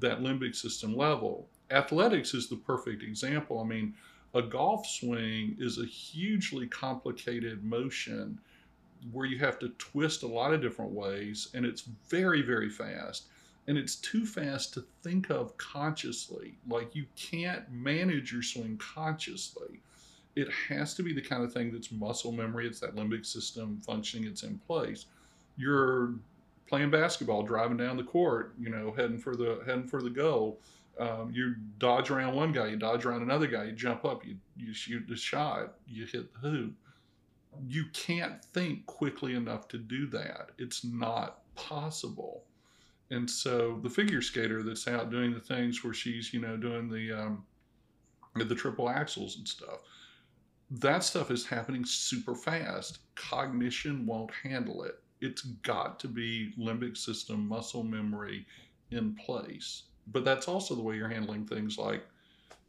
that 0.00 0.20
limbic 0.20 0.54
system 0.56 0.96
level. 0.96 1.48
Athletics 1.70 2.32
is 2.32 2.48
the 2.48 2.56
perfect 2.56 3.02
example. 3.02 3.60
I 3.60 3.64
mean, 3.64 3.94
a 4.34 4.42
golf 4.42 4.86
swing 4.86 5.56
is 5.58 5.78
a 5.78 5.84
hugely 5.84 6.66
complicated 6.66 7.62
motion 7.64 8.38
where 9.10 9.26
you 9.26 9.38
have 9.38 9.58
to 9.58 9.68
twist 9.78 10.22
a 10.22 10.26
lot 10.26 10.54
of 10.54 10.62
different 10.62 10.92
ways 10.92 11.48
and 11.54 11.66
it's 11.66 11.82
very 12.08 12.42
very 12.42 12.70
fast. 12.70 13.26
And 13.68 13.78
it's 13.78 13.96
too 13.96 14.26
fast 14.26 14.74
to 14.74 14.84
think 15.04 15.30
of 15.30 15.56
consciously. 15.56 16.54
Like 16.68 16.94
you 16.94 17.06
can't 17.14 17.70
manage 17.70 18.32
your 18.32 18.42
swing 18.42 18.76
consciously. 18.78 19.80
It 20.34 20.48
has 20.68 20.94
to 20.94 21.02
be 21.02 21.12
the 21.12 21.20
kind 21.20 21.44
of 21.44 21.52
thing 21.52 21.70
that's 21.70 21.92
muscle 21.92 22.32
memory 22.32 22.66
it's 22.66 22.80
that 22.80 22.96
limbic 22.96 23.26
system 23.26 23.80
functioning 23.84 24.26
it's 24.26 24.42
in 24.42 24.58
place. 24.66 25.06
You're 25.56 26.14
playing 26.68 26.90
basketball 26.90 27.42
driving 27.42 27.76
down 27.76 27.98
the 27.98 28.02
court 28.02 28.54
you 28.58 28.70
know 28.70 28.92
heading 28.96 29.18
for 29.18 29.36
the 29.36 29.60
heading 29.66 29.86
for 29.86 30.00
the 30.00 30.08
goal 30.08 30.58
um, 30.98 31.30
you 31.32 31.54
dodge 31.78 32.10
around 32.10 32.34
one 32.34 32.52
guy, 32.52 32.68
you 32.68 32.76
dodge 32.76 33.04
around 33.04 33.22
another 33.22 33.46
guy, 33.46 33.64
you 33.64 33.72
jump 33.72 34.04
up, 34.04 34.24
you, 34.24 34.36
you 34.56 34.74
shoot 34.74 35.06
the 35.08 35.16
shot, 35.16 35.74
you 35.86 36.04
hit 36.06 36.32
the 36.34 36.38
hoop. 36.40 36.74
you 37.66 37.84
can't 37.92 38.44
think 38.46 38.86
quickly 38.86 39.34
enough 39.34 39.68
to 39.68 39.78
do 39.78 40.06
that. 40.08 40.50
It's 40.58 40.84
not 40.84 41.40
possible. 41.54 42.44
And 43.10 43.28
so 43.28 43.78
the 43.82 43.90
figure 43.90 44.22
skater 44.22 44.62
that's 44.62 44.88
out 44.88 45.10
doing 45.10 45.34
the 45.34 45.40
things 45.40 45.84
where 45.84 45.92
she's, 45.92 46.32
you 46.32 46.40
know, 46.40 46.56
doing 46.56 46.88
the 46.88 47.12
um, 47.12 47.44
the 48.34 48.54
triple 48.54 48.86
axels 48.86 49.36
and 49.36 49.46
stuff, 49.46 49.80
that 50.70 51.04
stuff 51.04 51.30
is 51.30 51.44
happening 51.44 51.84
super 51.84 52.34
fast. 52.34 53.00
Cognition 53.14 54.06
won't 54.06 54.30
handle 54.42 54.84
it. 54.84 55.02
It's 55.20 55.42
got 55.42 56.00
to 56.00 56.08
be 56.08 56.54
limbic 56.58 56.96
system 56.96 57.46
muscle 57.46 57.84
memory 57.84 58.46
in 58.90 59.14
place. 59.14 59.84
But 60.06 60.24
that's 60.24 60.48
also 60.48 60.74
the 60.74 60.82
way 60.82 60.96
you're 60.96 61.08
handling 61.08 61.46
things 61.46 61.78
like 61.78 62.02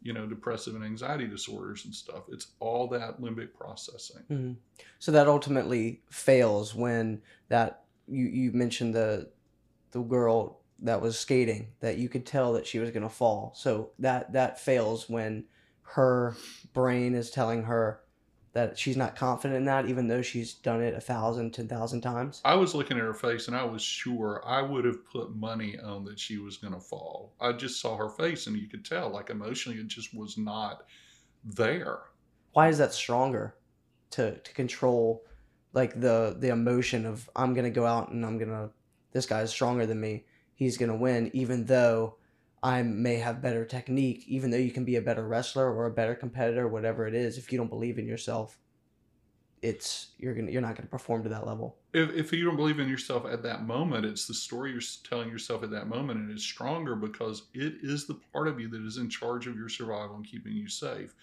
you 0.04 0.12
know, 0.12 0.28
depressive 0.28 0.76
and 0.76 0.84
anxiety 0.84 1.28
disorders 1.28 1.86
and 1.86 1.96
stuff. 1.96 2.24
It's 2.30 2.48
all 2.60 2.88
that 2.90 3.22
limbic 3.22 3.54
processing. 3.54 4.24
hmm 4.28 4.52
So 5.00 5.12
that 5.14 5.28
ultimately 5.28 6.02
fails 6.12 6.76
when 6.76 7.22
that 7.48 7.86
you 8.08 8.26
you 8.26 8.52
mentioned 8.52 8.94
the 8.94 9.30
the 9.92 10.02
girl 10.02 10.60
that 10.80 11.02
was 11.02 11.18
skating 11.18 11.70
that 11.80 11.98
you 11.98 12.10
could 12.10 12.26
tell 12.26 12.54
that 12.54 12.68
she 12.68 12.80
was 12.80 12.92
going 12.92 13.04
to 13.04 13.10
fall. 13.10 13.54
So 13.56 13.92
that 14.00 14.34
that 14.34 14.60
fails 14.60 15.10
when 15.10 15.46
her 15.84 16.36
brain 16.74 17.16
is 17.16 17.32
telling 17.32 17.64
her 17.64 18.02
that 18.54 18.78
she's 18.78 18.95
not 18.95 19.16
confident 19.16 19.58
in 19.58 19.66
that, 19.66 19.88
even 19.88 20.08
though 20.08 20.22
she's 20.22 20.54
done 20.54 20.82
it 20.82 20.93
a 20.93 21.01
thousand, 21.01 21.51
ten 21.51 21.68
thousand 21.68 22.01
times. 22.01 22.41
I 22.45 22.56
was 22.56 22.76
looking 22.76 22.97
at 22.97 23.04
her 23.04 23.14
face 23.14 23.47
and 23.47 23.58
I 23.58 23.64
was 23.64 23.82
sure 23.82 24.41
I 24.45 24.62
would 24.62 24.86
have 24.86 25.06
put 25.06 25.36
money 25.36 25.78
on 25.80 26.06
that 26.06 26.20
she 26.20 26.38
was 26.38 26.58
going 26.58 26.74
to 26.74 26.80
fall. 26.80 27.34
I 27.41 27.51
just 27.54 27.82
saw 27.82 27.97
her 27.97 28.10
face 28.10 28.47
and 28.47 28.58
you 28.58 28.68
could 28.68 28.86
tell, 28.86 29.10
like 29.10 29.32
emotionally, 29.32 29.80
it 29.80 29.88
just 29.88 30.16
was 30.16 30.38
not 30.38 30.86
there. 31.43 31.99
Why 32.54 32.70
is 32.70 32.78
that 32.78 32.93
stronger 32.93 33.56
to 34.12 34.38
to 34.38 34.54
control 34.54 35.24
like 35.74 35.99
the 35.99 36.36
the 36.39 36.49
emotion 36.49 37.06
of 37.06 37.28
I'm 37.36 37.56
gonna 37.56 37.72
go 37.72 37.86
out 37.86 38.12
and 38.12 38.24
I'm 38.24 38.38
gonna 38.38 38.70
this 39.12 39.26
guy's 39.26 39.49
stronger 39.49 39.88
than 39.88 39.99
me. 39.99 40.26
He's 40.54 40.78
gonna 40.78 40.95
win, 40.95 41.32
even 41.34 41.66
though 41.66 42.18
I 42.64 42.82
may 42.82 43.16
have 43.16 43.41
better 43.41 43.66
technique, 43.66 44.24
even 44.26 44.49
though 44.49 44.57
you 44.57 44.72
can 44.72 44.86
be 44.86 44.95
a 44.95 45.01
better 45.01 45.28
wrestler 45.28 45.70
or 45.70 45.86
a 45.86 45.91
better 45.91 46.16
competitor, 46.16 46.66
whatever 46.70 47.05
it 47.05 47.14
is. 47.14 47.38
If 47.38 47.51
you 47.51 47.57
don't 47.57 47.70
believe 47.70 47.99
in 47.99 48.07
yourself, 48.07 48.57
it's 49.61 50.11
you're 50.18 50.34
gonna 50.34 50.49
you're 50.49 50.61
not 50.61 50.76
gonna 50.76 50.88
perform 50.88 51.24
to 51.24 51.30
that 51.30 51.45
level. 51.45 51.76
If, 51.93 52.11
if 52.11 52.32
you 52.32 52.45
don't 52.45 52.55
believe 52.55 52.80
in 52.80 52.88
yourself 52.88 53.26
at 53.26 53.43
that 53.43 53.66
moment, 53.66 54.05
it's 54.05 54.28
the 54.28 54.34
story 54.34 54.72
you're 54.72 54.82
telling 55.03 55.30
yourself 55.30 55.64
at 55.64 55.72
that 55.72 55.88
moment, 55.88 56.22
and 56.22 56.32
it's 56.32 56.43
stronger 56.43 56.95
because 56.95 57.43
it 57.53 57.76
is 57.84 58.07
the 58.07 58.20
part 58.32 58.47
of 58.47 58.59
you 58.59 58.70
that 58.70 58.82
is 58.82 58.97
in 58.97 59.09
charge 59.09 59.45
of 59.45 59.57
your 59.57 59.70
survival 59.70 60.16
and 60.16 60.26
keeping 60.26 60.53
you 60.53 60.70
safe. 60.70 61.16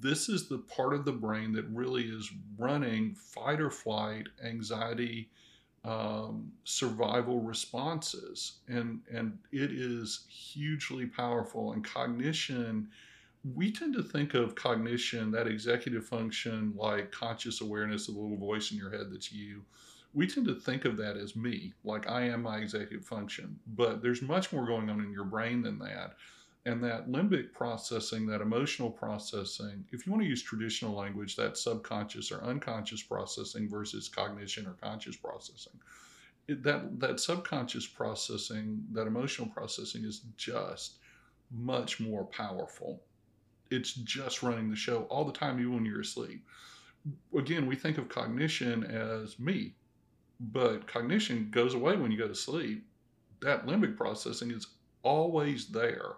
This 0.00 0.28
is 0.28 0.48
the 0.48 0.58
part 0.58 0.94
of 0.94 1.04
the 1.04 1.12
brain 1.12 1.52
that 1.52 1.66
really 1.68 2.04
is 2.04 2.32
running 2.58 3.14
fight 3.14 3.60
or 3.60 3.70
flight, 3.70 4.26
anxiety, 4.42 5.28
um, 5.84 6.50
survival 6.64 7.40
responses, 7.40 8.60
and 8.68 9.00
and 9.12 9.38
it 9.52 9.70
is 9.70 10.24
hugely 10.28 11.06
powerful. 11.06 11.72
And 11.72 11.84
cognition 11.84 12.88
we 13.52 13.70
tend 13.70 13.94
to 13.94 14.02
think 14.02 14.34
of 14.34 14.54
cognition, 14.54 15.30
that 15.32 15.46
executive 15.46 16.06
function, 16.06 16.72
like 16.76 17.12
conscious 17.12 17.60
awareness 17.60 18.08
of 18.08 18.14
the 18.14 18.20
little 18.20 18.38
voice 18.38 18.70
in 18.72 18.78
your 18.78 18.90
head 18.90 19.08
that's 19.10 19.32
you. 19.32 19.62
We 20.14 20.26
tend 20.26 20.46
to 20.46 20.54
think 20.54 20.84
of 20.84 20.96
that 20.98 21.16
as 21.16 21.36
me, 21.36 21.72
like 21.84 22.08
I 22.08 22.22
am 22.22 22.42
my 22.42 22.58
executive 22.58 23.04
function. 23.04 23.58
But 23.66 24.00
there's 24.00 24.22
much 24.22 24.52
more 24.52 24.64
going 24.64 24.88
on 24.88 25.00
in 25.00 25.12
your 25.12 25.24
brain 25.24 25.60
than 25.60 25.78
that. 25.80 26.14
And 26.66 26.82
that 26.82 27.08
limbic 27.10 27.52
processing, 27.52 28.26
that 28.26 28.40
emotional 28.40 28.90
processing, 28.90 29.84
if 29.92 30.06
you 30.06 30.12
want 30.12 30.22
to 30.22 30.28
use 30.28 30.42
traditional 30.42 30.94
language, 30.94 31.36
that 31.36 31.58
subconscious 31.58 32.32
or 32.32 32.42
unconscious 32.42 33.02
processing 33.02 33.68
versus 33.68 34.08
cognition 34.08 34.66
or 34.66 34.72
conscious 34.80 35.16
processing. 35.16 35.74
It, 36.48 36.62
that 36.62 37.00
that 37.00 37.20
subconscious 37.20 37.86
processing, 37.86 38.82
that 38.92 39.06
emotional 39.06 39.48
processing 39.48 40.04
is 40.04 40.22
just 40.36 40.96
much 41.50 42.00
more 42.00 42.24
powerful 42.24 43.00
it's 43.70 43.94
just 43.94 44.42
running 44.42 44.70
the 44.70 44.76
show 44.76 45.02
all 45.04 45.24
the 45.24 45.32
time, 45.32 45.58
even 45.58 45.74
when 45.74 45.84
you're 45.84 46.00
asleep. 46.00 46.46
Again, 47.36 47.66
we 47.66 47.76
think 47.76 47.98
of 47.98 48.08
cognition 48.08 48.84
as 48.84 49.38
me, 49.38 49.74
but 50.40 50.86
cognition 50.86 51.48
goes 51.50 51.74
away 51.74 51.96
when 51.96 52.10
you 52.10 52.18
go 52.18 52.28
to 52.28 52.34
sleep. 52.34 52.86
That 53.40 53.66
limbic 53.66 53.96
processing 53.96 54.50
is 54.50 54.66
always 55.02 55.66
there, 55.66 56.12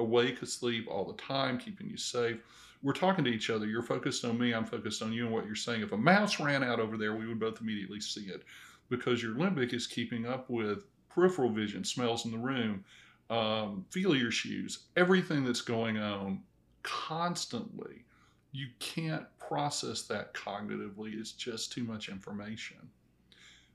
awake, 0.00 0.42
asleep 0.42 0.88
all 0.90 1.04
the 1.04 1.22
time, 1.22 1.58
keeping 1.58 1.88
you 1.88 1.96
safe. 1.96 2.38
We're 2.82 2.92
talking 2.92 3.24
to 3.24 3.30
each 3.30 3.50
other. 3.50 3.66
You're 3.66 3.82
focused 3.82 4.24
on 4.24 4.38
me, 4.38 4.52
I'm 4.52 4.64
focused 4.64 5.02
on 5.02 5.12
you 5.12 5.26
and 5.26 5.34
what 5.34 5.46
you're 5.46 5.54
saying. 5.54 5.82
If 5.82 5.92
a 5.92 5.96
mouse 5.96 6.40
ran 6.40 6.64
out 6.64 6.80
over 6.80 6.96
there, 6.96 7.14
we 7.14 7.26
would 7.26 7.40
both 7.40 7.60
immediately 7.60 8.00
see 8.00 8.22
it 8.22 8.42
because 8.88 9.22
your 9.22 9.34
limbic 9.34 9.72
is 9.72 9.86
keeping 9.86 10.26
up 10.26 10.50
with 10.50 10.84
peripheral 11.08 11.50
vision, 11.50 11.84
smells 11.84 12.24
in 12.24 12.30
the 12.30 12.38
room, 12.38 12.84
um, 13.28 13.84
feel 13.90 14.14
your 14.16 14.30
shoes, 14.30 14.86
everything 14.96 15.44
that's 15.44 15.60
going 15.60 15.98
on 15.98 16.42
constantly. 16.82 18.04
You 18.52 18.68
can't 18.80 19.26
process 19.38 20.02
that 20.02 20.34
cognitively, 20.34 21.18
it's 21.18 21.32
just 21.32 21.72
too 21.72 21.84
much 21.84 22.08
information. 22.08 22.78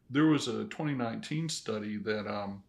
There 0.10 0.28
was 0.28 0.48
a 0.48 0.66
2019 0.66 1.50
study 1.50 1.98
that 1.98 2.28
um, 2.28 2.62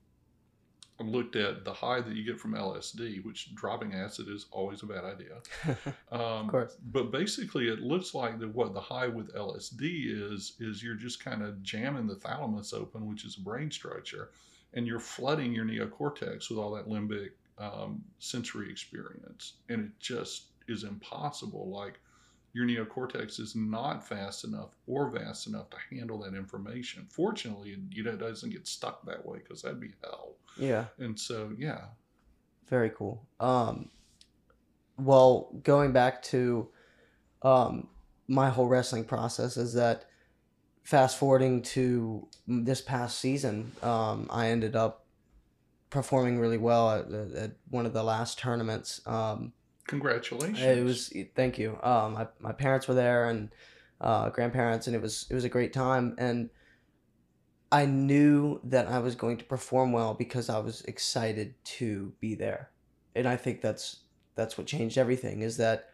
looked 0.98 1.36
at 1.36 1.64
the 1.64 1.72
high 1.72 2.00
that 2.00 2.14
you 2.14 2.24
get 2.24 2.40
from 2.40 2.54
LSD, 2.54 3.24
which 3.24 3.54
dropping 3.54 3.94
acid 3.94 4.28
is 4.28 4.46
always 4.50 4.82
a 4.82 4.86
bad 4.86 5.04
idea. 5.04 5.36
Um, 6.12 6.20
of 6.20 6.48
course. 6.48 6.76
But 6.92 7.10
basically, 7.10 7.68
it 7.68 7.80
looks 7.80 8.14
like 8.14 8.38
that 8.38 8.54
what 8.54 8.72
the 8.72 8.80
high 8.80 9.08
with 9.08 9.34
LSD 9.34 10.32
is 10.32 10.52
is 10.60 10.82
you're 10.82 10.94
just 10.94 11.22
kind 11.22 11.42
of 11.42 11.62
jamming 11.62 12.06
the 12.06 12.14
thalamus 12.14 12.72
open, 12.72 13.08
which 13.08 13.24
is 13.24 13.36
a 13.36 13.40
brain 13.40 13.70
structure, 13.70 14.30
and 14.74 14.86
you're 14.86 15.00
flooding 15.00 15.52
your 15.52 15.64
neocortex 15.64 16.48
with 16.48 16.58
all 16.58 16.72
that 16.74 16.88
limbic 16.88 17.30
um, 17.58 18.04
sensory 18.18 18.70
experience, 18.70 19.54
and 19.68 19.86
it 19.86 19.90
just 19.98 20.44
is 20.68 20.84
impossible. 20.84 21.68
Like 21.68 21.98
your 22.56 22.66
neocortex 22.66 23.38
is 23.38 23.54
not 23.54 24.08
fast 24.08 24.44
enough 24.44 24.70
or 24.86 25.10
vast 25.10 25.46
enough 25.46 25.68
to 25.68 25.76
handle 25.90 26.18
that 26.20 26.34
information. 26.34 27.06
Fortunately, 27.10 27.76
you 27.90 28.02
know, 28.02 28.12
it 28.12 28.18
doesn't 28.18 28.48
get 28.48 28.66
stuck 28.66 29.04
that 29.04 29.26
way 29.26 29.38
because 29.38 29.60
that'd 29.60 29.78
be 29.78 29.92
hell. 30.02 30.35
Yeah. 30.58 30.86
And 30.98 31.18
so, 31.18 31.52
yeah, 31.58 31.80
Very 32.68 32.90
cool. 32.90 33.26
Um, 33.40 33.90
well, 34.98 35.50
going 35.62 35.92
back 35.92 36.22
to 36.24 36.68
um, 37.42 37.88
my 38.28 38.50
whole 38.50 38.66
wrestling 38.66 39.04
process 39.04 39.56
is 39.56 39.74
that 39.74 40.06
fast 40.82 41.18
forwarding 41.18 41.62
to 41.62 42.26
this 42.46 42.80
past 42.80 43.18
season, 43.18 43.72
um, 43.82 44.26
I 44.30 44.48
ended 44.48 44.74
up 44.74 45.04
performing 45.90 46.38
really 46.38 46.58
well 46.58 46.90
at, 46.90 47.10
at 47.34 47.52
one 47.70 47.86
of 47.86 47.92
the 47.92 48.02
last 48.02 48.38
tournaments. 48.38 49.00
Um, 49.06 49.52
congratulations. 49.86 50.60
it 50.60 50.84
was 50.84 51.12
thank 51.34 51.58
you. 51.58 51.78
Um, 51.82 52.14
my 52.14 52.26
my 52.40 52.52
parents 52.52 52.88
were 52.88 52.94
there 52.94 53.28
and 53.28 53.50
uh, 54.00 54.30
grandparents, 54.30 54.86
and 54.86 54.96
it 54.96 55.02
was 55.02 55.26
it 55.30 55.34
was 55.34 55.44
a 55.44 55.48
great 55.48 55.72
time. 55.72 56.14
And 56.18 56.50
I 57.72 57.86
knew 57.86 58.60
that 58.64 58.86
I 58.86 59.00
was 59.00 59.14
going 59.14 59.38
to 59.38 59.44
perform 59.44 59.92
well 59.92 60.14
because 60.14 60.48
I 60.48 60.58
was 60.58 60.82
excited 60.82 61.54
to 61.64 62.12
be 62.20 62.34
there, 62.34 62.70
and 63.14 63.26
I 63.28 63.36
think 63.36 63.60
that's 63.60 64.00
that's 64.34 64.56
what 64.56 64.66
changed 64.66 64.98
everything. 64.98 65.42
Is 65.42 65.56
that 65.56 65.90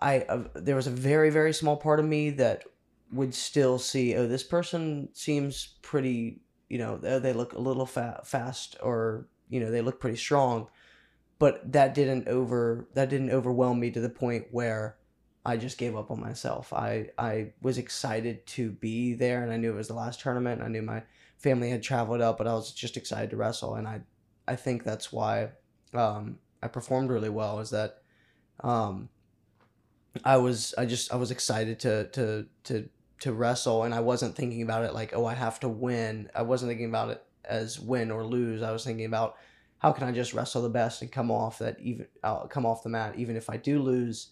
I 0.00 0.20
uh, 0.22 0.44
there 0.54 0.76
was 0.76 0.86
a 0.86 0.90
very 0.90 1.30
very 1.30 1.52
small 1.52 1.76
part 1.76 2.00
of 2.00 2.06
me 2.06 2.30
that 2.30 2.64
would 3.12 3.34
still 3.34 3.78
see 3.78 4.16
oh 4.16 4.26
this 4.26 4.42
person 4.42 5.08
seems 5.12 5.76
pretty 5.82 6.40
you 6.68 6.78
know 6.78 6.96
they 6.98 7.32
look 7.32 7.52
a 7.52 7.58
little 7.58 7.86
fa- 7.86 8.20
fast 8.24 8.76
or 8.82 9.28
you 9.48 9.60
know 9.60 9.70
they 9.70 9.80
look 9.80 10.00
pretty 10.00 10.16
strong 10.16 10.66
but 11.38 11.72
that 11.72 11.94
didn't 11.94 12.26
over 12.26 12.88
that 12.94 13.08
didn't 13.08 13.30
overwhelm 13.30 13.78
me 13.78 13.90
to 13.90 14.00
the 14.00 14.08
point 14.08 14.46
where 14.50 14.96
I 15.46 15.56
just 15.56 15.78
gave 15.78 15.94
up 15.94 16.10
on 16.10 16.20
myself. 16.20 16.72
I 16.72 17.10
I 17.16 17.52
was 17.62 17.78
excited 17.78 18.44
to 18.48 18.72
be 18.72 19.14
there, 19.14 19.44
and 19.44 19.52
I 19.52 19.56
knew 19.56 19.72
it 19.72 19.76
was 19.76 19.86
the 19.86 19.94
last 19.94 20.20
tournament. 20.20 20.60
I 20.60 20.66
knew 20.66 20.82
my 20.82 21.04
family 21.38 21.70
had 21.70 21.84
traveled 21.84 22.20
up, 22.20 22.36
but 22.36 22.48
I 22.48 22.54
was 22.54 22.72
just 22.72 22.96
excited 22.96 23.30
to 23.30 23.36
wrestle, 23.36 23.76
and 23.76 23.86
I 23.86 24.00
I 24.48 24.56
think 24.56 24.82
that's 24.82 25.12
why 25.12 25.50
um, 25.94 26.40
I 26.62 26.66
performed 26.66 27.10
really 27.10 27.28
well. 27.28 27.60
Is 27.60 27.70
that 27.70 28.02
um, 28.64 29.08
I 30.24 30.36
was 30.38 30.74
I 30.76 30.84
just 30.84 31.12
I 31.14 31.16
was 31.16 31.30
excited 31.30 31.78
to 31.80 32.08
to 32.08 32.46
to 32.64 32.88
to 33.20 33.32
wrestle, 33.32 33.84
and 33.84 33.94
I 33.94 34.00
wasn't 34.00 34.34
thinking 34.34 34.62
about 34.62 34.84
it 34.84 34.94
like 34.94 35.14
oh 35.14 35.26
I 35.26 35.34
have 35.34 35.60
to 35.60 35.68
win. 35.68 36.28
I 36.34 36.42
wasn't 36.42 36.70
thinking 36.70 36.88
about 36.88 37.10
it 37.10 37.22
as 37.44 37.78
win 37.78 38.10
or 38.10 38.24
lose. 38.24 38.62
I 38.62 38.72
was 38.72 38.82
thinking 38.82 39.06
about 39.06 39.36
how 39.78 39.92
can 39.92 40.08
I 40.08 40.10
just 40.10 40.34
wrestle 40.34 40.62
the 40.62 40.70
best 40.70 41.02
and 41.02 41.12
come 41.12 41.30
off 41.30 41.60
that 41.60 41.78
even 41.78 42.08
I'll 42.24 42.48
come 42.48 42.66
off 42.66 42.82
the 42.82 42.88
mat 42.88 43.14
even 43.16 43.36
if 43.36 43.48
I 43.48 43.58
do 43.58 43.80
lose 43.80 44.30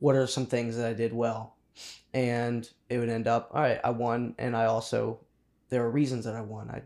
what 0.00 0.16
are 0.16 0.26
some 0.26 0.46
things 0.46 0.76
that 0.76 0.86
I 0.86 0.92
did 0.92 1.12
well 1.12 1.56
and 2.12 2.68
it 2.88 2.98
would 2.98 3.08
end 3.08 3.26
up 3.28 3.50
all 3.54 3.62
right 3.62 3.80
I 3.82 3.90
won 3.90 4.34
and 4.38 4.56
I 4.56 4.66
also 4.66 5.20
there 5.68 5.84
are 5.84 5.90
reasons 5.90 6.24
that 6.24 6.34
I 6.34 6.40
won 6.42 6.70
I 6.70 6.82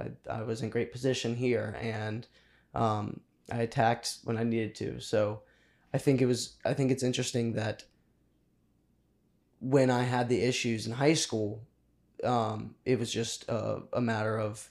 I, 0.00 0.38
I 0.38 0.42
was 0.42 0.62
in 0.62 0.70
great 0.70 0.92
position 0.92 1.34
here 1.34 1.76
and 1.80 2.26
um, 2.74 3.20
I 3.50 3.62
attacked 3.62 4.18
when 4.24 4.38
I 4.38 4.44
needed 4.44 4.76
to 4.76 5.00
so 5.00 5.42
I 5.92 5.98
think 5.98 6.22
it 6.22 6.26
was 6.26 6.56
I 6.64 6.74
think 6.74 6.92
it's 6.92 7.02
interesting 7.02 7.54
that 7.54 7.84
when 9.60 9.90
I 9.90 10.02
had 10.04 10.28
the 10.28 10.42
issues 10.42 10.86
in 10.86 10.92
high 10.92 11.14
school, 11.14 11.62
um, 12.24 12.74
it 12.84 12.98
was 12.98 13.12
just 13.12 13.48
a, 13.48 13.82
a 13.92 14.00
matter 14.00 14.38
of, 14.38 14.70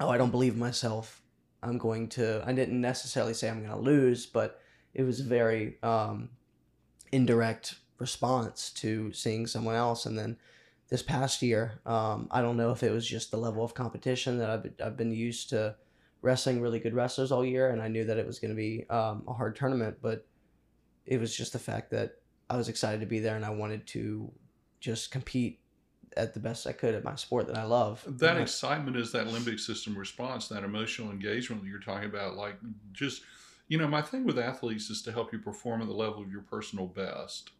oh, 0.00 0.08
I 0.08 0.18
don't 0.18 0.30
believe 0.30 0.56
myself. 0.56 1.22
I'm 1.62 1.78
going 1.78 2.08
to. 2.10 2.42
I 2.46 2.52
didn't 2.52 2.80
necessarily 2.80 3.34
say 3.34 3.48
I'm 3.48 3.64
going 3.64 3.70
to 3.70 3.82
lose, 3.82 4.26
but 4.26 4.60
it 4.94 5.02
was 5.02 5.20
very 5.20 5.78
um, 5.82 6.28
indirect 7.12 7.76
response 7.98 8.70
to 8.70 9.12
seeing 9.12 9.46
someone 9.46 9.74
else. 9.74 10.06
And 10.06 10.18
then 10.18 10.36
this 10.88 11.02
past 11.02 11.42
year, 11.42 11.80
um, 11.86 12.28
I 12.30 12.42
don't 12.42 12.56
know 12.56 12.70
if 12.70 12.82
it 12.82 12.92
was 12.92 13.06
just 13.06 13.30
the 13.30 13.36
level 13.36 13.64
of 13.64 13.74
competition 13.74 14.38
that 14.38 14.50
I've 14.50 14.70
I've 14.84 14.96
been 14.96 15.12
used 15.12 15.50
to 15.50 15.76
wrestling 16.22 16.60
really 16.60 16.78
good 16.78 16.94
wrestlers 16.94 17.32
all 17.32 17.44
year, 17.44 17.70
and 17.70 17.80
I 17.82 17.88
knew 17.88 18.04
that 18.04 18.18
it 18.18 18.26
was 18.26 18.38
going 18.38 18.50
to 18.50 18.56
be 18.56 18.88
um, 18.90 19.24
a 19.28 19.32
hard 19.32 19.56
tournament, 19.56 19.98
but 20.02 20.26
it 21.04 21.20
was 21.20 21.36
just 21.36 21.52
the 21.52 21.58
fact 21.58 21.90
that 21.90 22.16
I 22.50 22.56
was 22.56 22.68
excited 22.68 23.00
to 23.00 23.06
be 23.06 23.20
there 23.20 23.36
and 23.36 23.44
I 23.44 23.50
wanted 23.50 23.86
to 23.88 24.30
just 24.80 25.10
compete 25.10 25.60
at 26.16 26.34
the 26.34 26.40
best 26.40 26.66
I 26.66 26.72
could 26.72 26.94
at 26.94 27.04
my 27.04 27.14
sport 27.14 27.46
that 27.48 27.58
I 27.58 27.64
love. 27.64 28.02
That 28.06 28.30
And 28.30 28.38
I- 28.38 28.42
excitement 28.42 28.96
is 28.96 29.12
that 29.12 29.26
limbic 29.26 29.60
system 29.60 29.96
response, 29.96 30.48
that 30.48 30.64
emotional 30.64 31.10
engagement 31.10 31.62
that 31.62 31.68
you're 31.68 31.80
talking 31.80 32.08
about. 32.08 32.36
Like, 32.36 32.56
just, 32.92 33.22
you 33.68 33.78
know, 33.78 33.88
my 33.88 34.02
thing 34.02 34.24
with 34.24 34.38
athletes 34.38 34.90
is 34.90 35.02
to 35.02 35.12
help 35.12 35.32
you 35.32 35.38
perform 35.38 35.80
at 35.82 35.88
the 35.88 35.94
level 35.94 36.22
of 36.22 36.30
your 36.30 36.42
personal 36.42 36.86
best. 36.86 37.50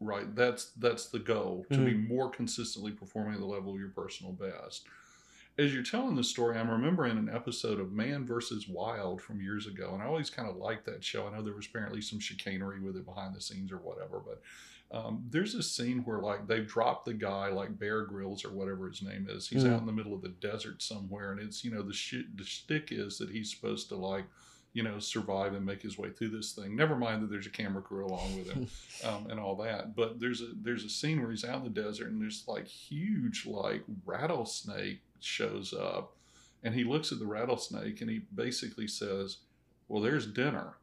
Right. 0.00 0.34
That's 0.34 0.70
that's 0.78 1.06
the 1.06 1.20
goal 1.20 1.64
to 1.70 1.78
be 1.84 1.94
more 1.94 2.28
consistently 2.28 2.90
performing 2.90 3.34
at 3.34 3.40
the 3.40 3.46
level 3.46 3.72
of 3.74 3.78
your 3.78 3.90
personal 3.90 4.32
best. 4.32 4.84
As 5.58 5.72
you're 5.74 5.82
telling 5.84 6.16
the 6.16 6.24
story, 6.24 6.58
I'm 6.58 6.70
remembering 6.70 7.18
an 7.18 7.28
episode 7.32 7.78
of 7.78 7.92
Man 7.92 8.24
versus 8.24 8.66
Wild 8.66 9.20
from 9.20 9.40
years 9.42 9.66
ago, 9.66 9.90
and 9.92 10.02
I 10.02 10.06
always 10.06 10.30
kind 10.30 10.48
of 10.48 10.56
liked 10.56 10.86
that 10.86 11.04
show. 11.04 11.28
I 11.28 11.36
know 11.36 11.42
there 11.42 11.54
was 11.54 11.66
apparently 11.66 12.00
some 12.00 12.18
chicanery 12.18 12.80
with 12.80 12.96
it 12.96 13.04
behind 13.04 13.34
the 13.36 13.40
scenes 13.40 13.70
or 13.70 13.76
whatever, 13.76 14.18
but 14.24 14.40
um, 14.96 15.24
there's 15.30 15.54
a 15.54 15.62
scene 15.62 15.98
where 16.04 16.18
like 16.20 16.46
they've 16.48 16.66
dropped 16.66 17.04
the 17.04 17.12
guy 17.14 17.48
like 17.48 17.78
Bear 17.78 18.04
Grylls 18.04 18.44
or 18.46 18.50
whatever 18.50 18.88
his 18.88 19.02
name 19.02 19.26
is. 19.30 19.46
He's 19.46 19.62
Mm. 19.64 19.74
out 19.74 19.80
in 19.80 19.86
the 19.86 19.92
middle 19.92 20.14
of 20.14 20.22
the 20.22 20.30
desert 20.30 20.82
somewhere, 20.82 21.30
and 21.32 21.40
it's 21.40 21.62
you 21.64 21.70
know 21.70 21.82
the 21.82 21.92
shit 21.94 22.36
the 22.36 22.44
shtick 22.44 22.88
is 22.90 23.18
that 23.18 23.30
he's 23.30 23.54
supposed 23.54 23.88
to 23.90 23.96
like 23.96 24.24
you 24.72 24.82
know 24.82 24.98
survive 24.98 25.54
and 25.54 25.66
make 25.66 25.82
his 25.82 25.98
way 25.98 26.10
through 26.10 26.30
this 26.30 26.52
thing. 26.52 26.74
Never 26.74 26.96
mind 26.96 27.22
that 27.22 27.30
there's 27.30 27.46
a 27.46 27.50
camera 27.50 27.82
crew 27.82 28.06
along 28.06 28.36
with 28.36 28.50
him 28.50 28.68
um, 29.04 29.30
and 29.30 29.38
all 29.38 29.56
that. 29.56 29.94
But 29.94 30.20
there's 30.20 30.40
a 30.40 30.48
there's 30.62 30.84
a 30.84 30.88
scene 30.88 31.20
where 31.20 31.30
he's 31.30 31.44
out 31.44 31.64
in 31.64 31.72
the 31.72 31.82
desert 31.82 32.10
and 32.10 32.20
there's 32.20 32.44
like 32.46 32.66
huge 32.66 33.46
like 33.46 33.84
rattlesnake 34.04 35.00
shows 35.20 35.72
up, 35.72 36.16
and 36.62 36.74
he 36.74 36.84
looks 36.84 37.12
at 37.12 37.18
the 37.18 37.26
rattlesnake 37.26 38.00
and 38.00 38.10
he 38.10 38.22
basically 38.34 38.88
says, 38.88 39.38
"Well, 39.88 40.02
there's 40.02 40.26
dinner," 40.26 40.74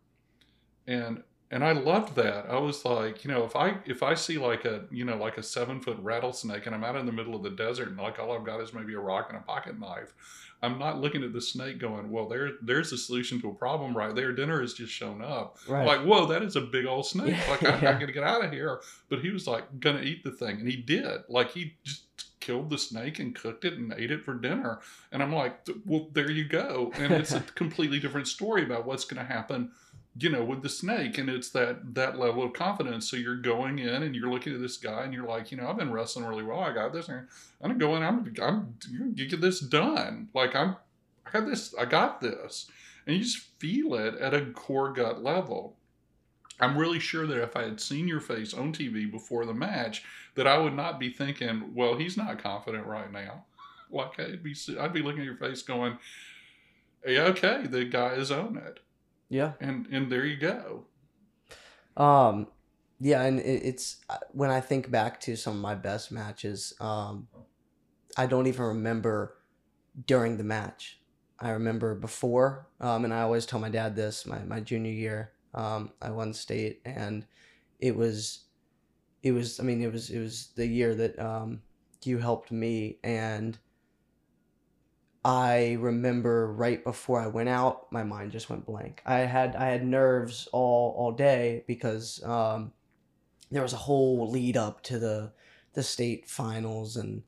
and 0.87 1.23
and 1.51 1.63
I 1.63 1.71
loved 1.71 2.15
that. 2.15 2.45
I 2.49 2.59
was 2.59 2.85
like, 2.85 3.23
you 3.23 3.31
know, 3.31 3.43
if 3.43 3.55
I 3.55 3.77
if 3.85 4.03
I 4.03 4.13
see 4.13 4.37
like 4.37 4.65
a 4.65 4.85
you 4.91 5.05
know 5.05 5.17
like 5.17 5.37
a 5.37 5.43
seven 5.43 5.79
foot 5.81 5.97
rattlesnake 5.99 6.65
and 6.65 6.75
I'm 6.75 6.83
out 6.83 6.95
in 6.95 7.05
the 7.05 7.11
middle 7.11 7.35
of 7.35 7.43
the 7.43 7.49
desert 7.49 7.89
and 7.89 7.97
like 7.97 8.19
all 8.19 8.31
I've 8.31 8.45
got 8.45 8.61
is 8.61 8.73
maybe 8.73 8.93
a 8.93 8.99
rock 8.99 9.27
and 9.29 9.37
a 9.37 9.41
pocket 9.41 9.79
knife, 9.79 10.13
I'm 10.61 10.77
not 10.77 10.99
looking 10.99 11.23
at 11.23 11.33
the 11.33 11.41
snake 11.41 11.79
going, 11.79 12.11
well, 12.11 12.27
there 12.27 12.51
there's 12.61 12.91
a 12.91 12.97
solution 12.97 13.41
to 13.41 13.49
a 13.49 13.53
problem 13.53 13.95
right 13.95 14.13
there. 14.13 14.31
Dinner 14.33 14.61
has 14.61 14.73
just 14.73 14.91
shown 14.91 15.21
up. 15.21 15.57
right. 15.67 15.85
Like, 15.85 16.01
whoa, 16.01 16.25
that 16.27 16.43
is 16.43 16.55
a 16.55 16.61
big 16.61 16.85
old 16.85 17.05
snake. 17.05 17.35
Like, 17.49 17.63
I, 17.63 17.69
I 17.69 17.81
yeah. 17.81 17.99
gotta 17.99 18.11
get 18.11 18.23
out 18.23 18.43
of 18.43 18.51
here. 18.51 18.81
But 19.09 19.19
he 19.19 19.29
was 19.29 19.47
like 19.47 19.79
gonna 19.79 20.01
eat 20.01 20.23
the 20.23 20.31
thing, 20.31 20.59
and 20.59 20.67
he 20.69 20.75
did. 20.75 21.21
Like, 21.29 21.51
he 21.51 21.75
just 21.83 22.03
killed 22.39 22.69
the 22.69 22.77
snake 22.77 23.19
and 23.19 23.35
cooked 23.35 23.65
it 23.65 23.73
and 23.73 23.93
ate 23.97 24.11
it 24.11 24.23
for 24.23 24.33
dinner. 24.33 24.79
And 25.11 25.21
I'm 25.21 25.33
like, 25.33 25.67
well, 25.85 26.07
there 26.13 26.31
you 26.31 26.45
go. 26.45 26.91
And 26.95 27.13
it's 27.13 27.31
a 27.31 27.41
completely 27.55 27.99
different 27.99 28.27
story 28.27 28.63
about 28.63 28.85
what's 28.85 29.05
gonna 29.05 29.25
happen. 29.25 29.71
You 30.17 30.29
know, 30.29 30.43
with 30.43 30.63
the 30.63 30.69
snake, 30.69 31.17
and 31.17 31.29
it's 31.29 31.49
that 31.51 31.95
that 31.95 32.17
level 32.17 32.43
of 32.43 32.53
confidence. 32.53 33.09
So 33.09 33.15
you're 33.15 33.37
going 33.37 33.79
in 33.79 34.03
and 34.03 34.15
you're 34.15 34.29
looking 34.29 34.53
at 34.53 34.61
this 34.61 34.77
guy, 34.77 35.03
and 35.03 35.13
you're 35.13 35.27
like, 35.27 35.51
you 35.51 35.57
know, 35.57 35.69
I've 35.69 35.77
been 35.77 35.91
wrestling 35.91 36.25
really 36.25 36.43
well. 36.43 36.59
I 36.59 36.73
got 36.73 36.93
this. 36.93 37.07
I'm 37.07 37.27
gonna 37.61 37.75
go 37.75 37.95
in. 37.95 38.03
I'm, 38.03 38.33
I'm, 38.41 38.75
you 39.15 39.27
get 39.27 39.39
this 39.39 39.59
done. 39.59 40.29
Like 40.33 40.55
I'm, 40.55 40.75
I 41.25 41.31
got 41.31 41.45
this. 41.45 41.73
I 41.79 41.85
got 41.85 42.21
this 42.21 42.69
and 43.09 43.17
you 43.17 43.23
just 43.23 43.39
feel 43.57 43.95
it 43.95 44.15
at 44.19 44.35
a 44.35 44.45
core 44.51 44.93
gut 44.93 45.23
level. 45.23 45.75
I'm 46.59 46.77
really 46.77 46.99
sure 46.99 47.25
that 47.25 47.41
if 47.41 47.55
I 47.55 47.63
had 47.63 47.81
seen 47.81 48.07
your 48.07 48.19
face 48.19 48.53
on 48.53 48.71
TV 48.71 49.09
before 49.09 49.47
the 49.47 49.53
match, 49.53 50.03
that 50.35 50.45
I 50.45 50.59
would 50.59 50.75
not 50.75 50.99
be 50.99 51.09
thinking, 51.09 51.73
"Well, 51.73 51.97
he's 51.97 52.17
not 52.17 52.37
confident 52.37 52.85
right 52.85 53.11
now." 53.11 53.45
Like 53.91 54.19
I'd 54.19 54.43
be, 54.43 54.55
I'd 54.79 54.93
be 54.93 55.01
looking 55.01 55.21
at 55.21 55.25
your 55.25 55.35
face, 55.35 55.63
going, 55.63 55.97
"Yeah, 57.03 57.23
okay, 57.23 57.65
the 57.65 57.85
guy 57.85 58.13
is 58.13 58.29
on 58.29 58.55
it," 58.55 58.81
yeah. 59.29 59.53
and 59.59 59.87
and 59.87 60.11
there 60.11 60.25
you 60.25 60.37
go. 60.37 60.85
Um, 61.95 62.47
yeah, 62.99 63.21
and 63.23 63.39
it, 63.39 63.61
it's 63.63 63.97
uh, 64.09 64.17
when 64.31 64.49
I 64.49 64.59
think 64.61 64.91
back 64.91 65.19
to 65.21 65.35
some 65.35 65.55
of 65.55 65.61
my 65.61 65.75
best 65.75 66.11
matches, 66.11 66.73
um, 66.79 67.27
I 68.17 68.25
don't 68.25 68.47
even 68.47 68.65
remember 68.65 69.37
during 70.05 70.37
the 70.37 70.43
match. 70.43 70.99
I 71.39 71.51
remember 71.51 71.95
before, 71.95 72.67
um, 72.81 73.05
and 73.05 73.13
I 73.13 73.21
always 73.21 73.45
tell 73.45 73.59
my 73.59 73.69
dad 73.69 73.95
this. 73.95 74.25
My 74.25 74.39
my 74.39 74.59
junior 74.59 74.91
year, 74.91 75.31
um, 75.53 75.91
I 76.01 76.11
won 76.11 76.33
state, 76.33 76.81
and 76.83 77.25
it 77.79 77.95
was, 77.95 78.45
it 79.23 79.31
was. 79.31 79.59
I 79.59 79.63
mean, 79.63 79.81
it 79.81 79.91
was 79.91 80.09
it 80.09 80.19
was 80.19 80.49
the 80.55 80.67
year 80.67 80.95
that 80.95 81.17
um, 81.17 81.61
you 82.03 82.17
helped 82.17 82.51
me, 82.51 82.97
and 83.03 83.57
I 85.23 85.73
remember 85.79 86.51
right 86.53 86.83
before 86.83 87.19
I 87.19 87.27
went 87.27 87.49
out, 87.49 87.91
my 87.91 88.03
mind 88.03 88.31
just 88.31 88.49
went 88.49 88.65
blank. 88.65 89.01
I 89.05 89.19
had 89.19 89.55
I 89.55 89.65
had 89.65 89.85
nerves 89.85 90.47
all 90.53 90.95
all 90.97 91.11
day 91.11 91.63
because 91.67 92.23
um, 92.23 92.71
there 93.51 93.61
was 93.61 93.73
a 93.73 93.77
whole 93.77 94.29
lead 94.29 94.55
up 94.55 94.81
to 94.83 94.99
the 94.99 95.33
the 95.73 95.83
state 95.83 96.27
finals, 96.29 96.95
and 96.95 97.23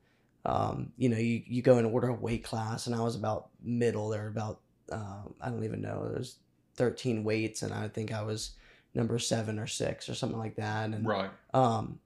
um, 0.46 0.92
you 0.96 1.08
know 1.10 1.18
you, 1.18 1.42
you 1.46 1.62
go 1.62 1.78
in 1.78 1.84
order 1.84 2.08
of 2.08 2.22
weight 2.22 2.44
class, 2.44 2.86
and 2.86 2.96
I 2.96 3.00
was 3.00 3.14
about 3.14 3.50
middle. 3.62 4.08
There 4.08 4.22
were 4.22 4.28
about 4.28 4.60
uh, 4.90 5.22
I 5.40 5.50
don't 5.50 5.64
even 5.64 5.82
know. 5.82 6.08
There's 6.12 6.38
thirteen 6.74 7.24
weights, 7.24 7.62
and 7.62 7.74
I 7.74 7.88
think 7.88 8.10
I 8.12 8.22
was 8.22 8.52
number 8.94 9.18
seven 9.18 9.58
or 9.58 9.66
six 9.66 10.08
or 10.08 10.14
something 10.14 10.38
like 10.38 10.56
that. 10.56 10.90
And 10.90 11.06
Right. 11.06 11.30
um 11.54 11.98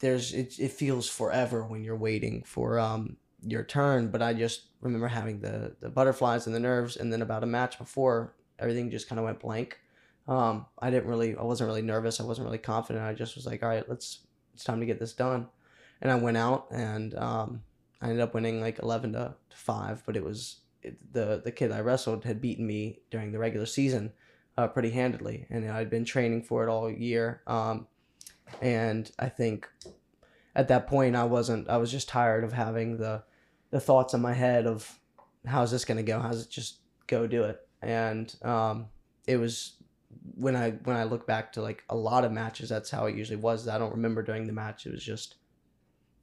there's 0.00 0.32
it, 0.34 0.58
it 0.58 0.72
feels 0.72 1.08
forever 1.08 1.64
when 1.64 1.84
you're 1.84 1.96
waiting 1.96 2.42
for 2.44 2.78
um 2.78 3.16
your 3.46 3.64
turn 3.64 4.08
but 4.08 4.22
i 4.22 4.32
just 4.32 4.66
remember 4.80 5.08
having 5.08 5.40
the 5.40 5.74
the 5.80 5.88
butterflies 5.88 6.46
and 6.46 6.54
the 6.54 6.60
nerves 6.60 6.96
and 6.96 7.12
then 7.12 7.22
about 7.22 7.42
a 7.42 7.46
match 7.46 7.78
before 7.78 8.34
everything 8.58 8.90
just 8.90 9.08
kind 9.08 9.18
of 9.18 9.24
went 9.24 9.40
blank. 9.40 9.78
Um 10.28 10.66
i 10.78 10.90
didn't 10.90 11.08
really 11.08 11.36
i 11.36 11.42
wasn't 11.42 11.68
really 11.68 11.82
nervous 11.82 12.20
i 12.20 12.24
wasn't 12.24 12.46
really 12.46 12.58
confident 12.58 13.04
i 13.04 13.12
just 13.12 13.34
was 13.34 13.46
like 13.46 13.62
all 13.62 13.68
right 13.68 13.88
let's 13.88 14.20
it's 14.54 14.64
time 14.64 14.80
to 14.80 14.86
get 14.86 15.00
this 15.00 15.12
done. 15.12 15.48
And 16.00 16.10
i 16.10 16.14
went 16.14 16.36
out 16.36 16.66
and 16.70 17.14
um 17.16 17.62
i 18.00 18.06
ended 18.06 18.20
up 18.20 18.34
winning 18.34 18.60
like 18.60 18.78
11 18.78 19.14
to, 19.14 19.34
5 19.54 20.02
but 20.06 20.16
it 20.16 20.24
was 20.24 20.58
it, 20.82 20.98
the 21.12 21.40
the 21.44 21.52
kid 21.52 21.72
i 21.72 21.80
wrestled 21.80 22.24
had 22.24 22.40
beaten 22.40 22.66
me 22.66 23.00
during 23.10 23.32
the 23.32 23.38
regular 23.38 23.66
season 23.66 24.12
uh, 24.58 24.68
pretty 24.68 24.90
handedly 24.90 25.46
and 25.50 25.68
i'd 25.70 25.90
been 25.90 26.04
training 26.04 26.42
for 26.42 26.66
it 26.66 26.70
all 26.70 26.90
year 26.90 27.42
um 27.46 27.86
and 28.60 29.10
I 29.18 29.28
think 29.28 29.68
at 30.54 30.68
that 30.68 30.86
point 30.86 31.16
I 31.16 31.24
wasn't 31.24 31.68
I 31.70 31.78
was 31.78 31.90
just 31.90 32.08
tired 32.08 32.44
of 32.44 32.52
having 32.52 32.98
the 32.98 33.22
the 33.72 33.80
thoughts 33.80 34.14
in 34.14 34.20
my 34.20 34.32
head 34.32 34.66
of 34.66 35.00
how's 35.44 35.72
this 35.72 35.84
gonna 35.84 36.02
go 36.02 36.20
how's 36.20 36.44
it 36.44 36.50
just 36.50 36.78
go 37.08 37.26
do 37.26 37.42
it 37.42 37.60
and 37.82 38.36
um, 38.42 38.86
it 39.26 39.36
was 39.36 39.76
when 40.36 40.54
I 40.54 40.70
when 40.84 40.96
I 40.96 41.02
look 41.02 41.26
back 41.26 41.52
to 41.54 41.62
like 41.62 41.82
a 41.90 41.96
lot 41.96 42.24
of 42.24 42.30
matches 42.30 42.68
that's 42.68 42.90
how 42.90 43.06
it 43.06 43.16
usually 43.16 43.36
was 43.36 43.66
I 43.66 43.78
don't 43.78 43.92
remember 43.92 44.22
during 44.22 44.46
the 44.46 44.52
match 44.52 44.86
it 44.86 44.92
was 44.92 45.02
just 45.02 45.36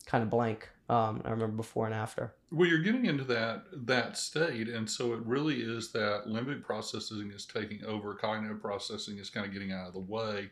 kind 0.06 0.24
of 0.24 0.30
blank 0.30 0.70
um, 0.90 1.22
I 1.24 1.30
remember 1.30 1.56
before 1.56 1.86
and 1.86 1.94
after 1.94 2.34
Well, 2.52 2.68
you're 2.68 2.82
getting 2.82 3.06
into 3.06 3.24
that 3.26 3.66
that 3.86 4.18
state, 4.18 4.68
and 4.70 4.90
so 4.90 5.14
it 5.14 5.20
really 5.20 5.62
is 5.62 5.92
that 5.92 6.26
limbic 6.28 6.64
processing 6.64 7.32
is 7.32 7.46
taking 7.46 7.86
over. 7.86 8.16
Cognitive 8.16 8.60
processing 8.60 9.20
is 9.20 9.30
kind 9.30 9.46
of 9.46 9.54
getting 9.54 9.72
out 9.72 9.88
of 9.88 9.94
the 9.94 10.00
way. 10.00 10.50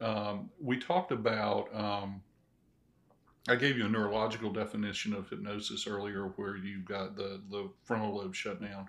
Um, 0.00 0.50
we 0.60 0.78
talked 0.78 1.12
about. 1.12 1.72
Um, 1.72 2.22
I 3.48 3.56
gave 3.56 3.78
you 3.78 3.86
a 3.86 3.88
neurological 3.88 4.52
definition 4.52 5.14
of 5.14 5.28
hypnosis 5.30 5.86
earlier, 5.86 6.26
where 6.36 6.56
you've 6.56 6.84
got 6.84 7.16
the 7.16 7.40
the 7.50 7.70
frontal 7.84 8.16
lobe 8.16 8.34
shut 8.34 8.60
down. 8.60 8.88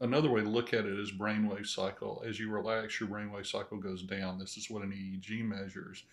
Another 0.00 0.30
way 0.30 0.40
to 0.40 0.48
look 0.48 0.72
at 0.72 0.86
it 0.86 0.98
is 0.98 1.10
brainwave 1.10 1.66
cycle. 1.66 2.22
As 2.26 2.38
you 2.38 2.50
relax, 2.50 3.00
your 3.00 3.08
brainwave 3.08 3.46
cycle 3.46 3.78
goes 3.78 4.02
down. 4.02 4.38
This 4.38 4.56
is 4.56 4.70
what 4.70 4.82
an 4.82 4.92
EEG 4.92 5.44
measures. 5.44 6.04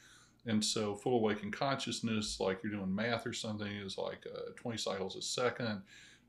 And 0.47 0.63
so, 0.63 0.95
full 0.95 1.15
awakened 1.15 1.53
consciousness, 1.53 2.39
like 2.39 2.61
you're 2.63 2.73
doing 2.73 2.93
math 2.93 3.25
or 3.25 3.33
something, 3.33 3.71
is 3.71 3.97
like 3.97 4.25
uh, 4.33 4.51
20 4.57 4.77
cycles 4.77 5.15
a 5.15 5.21
second. 5.21 5.81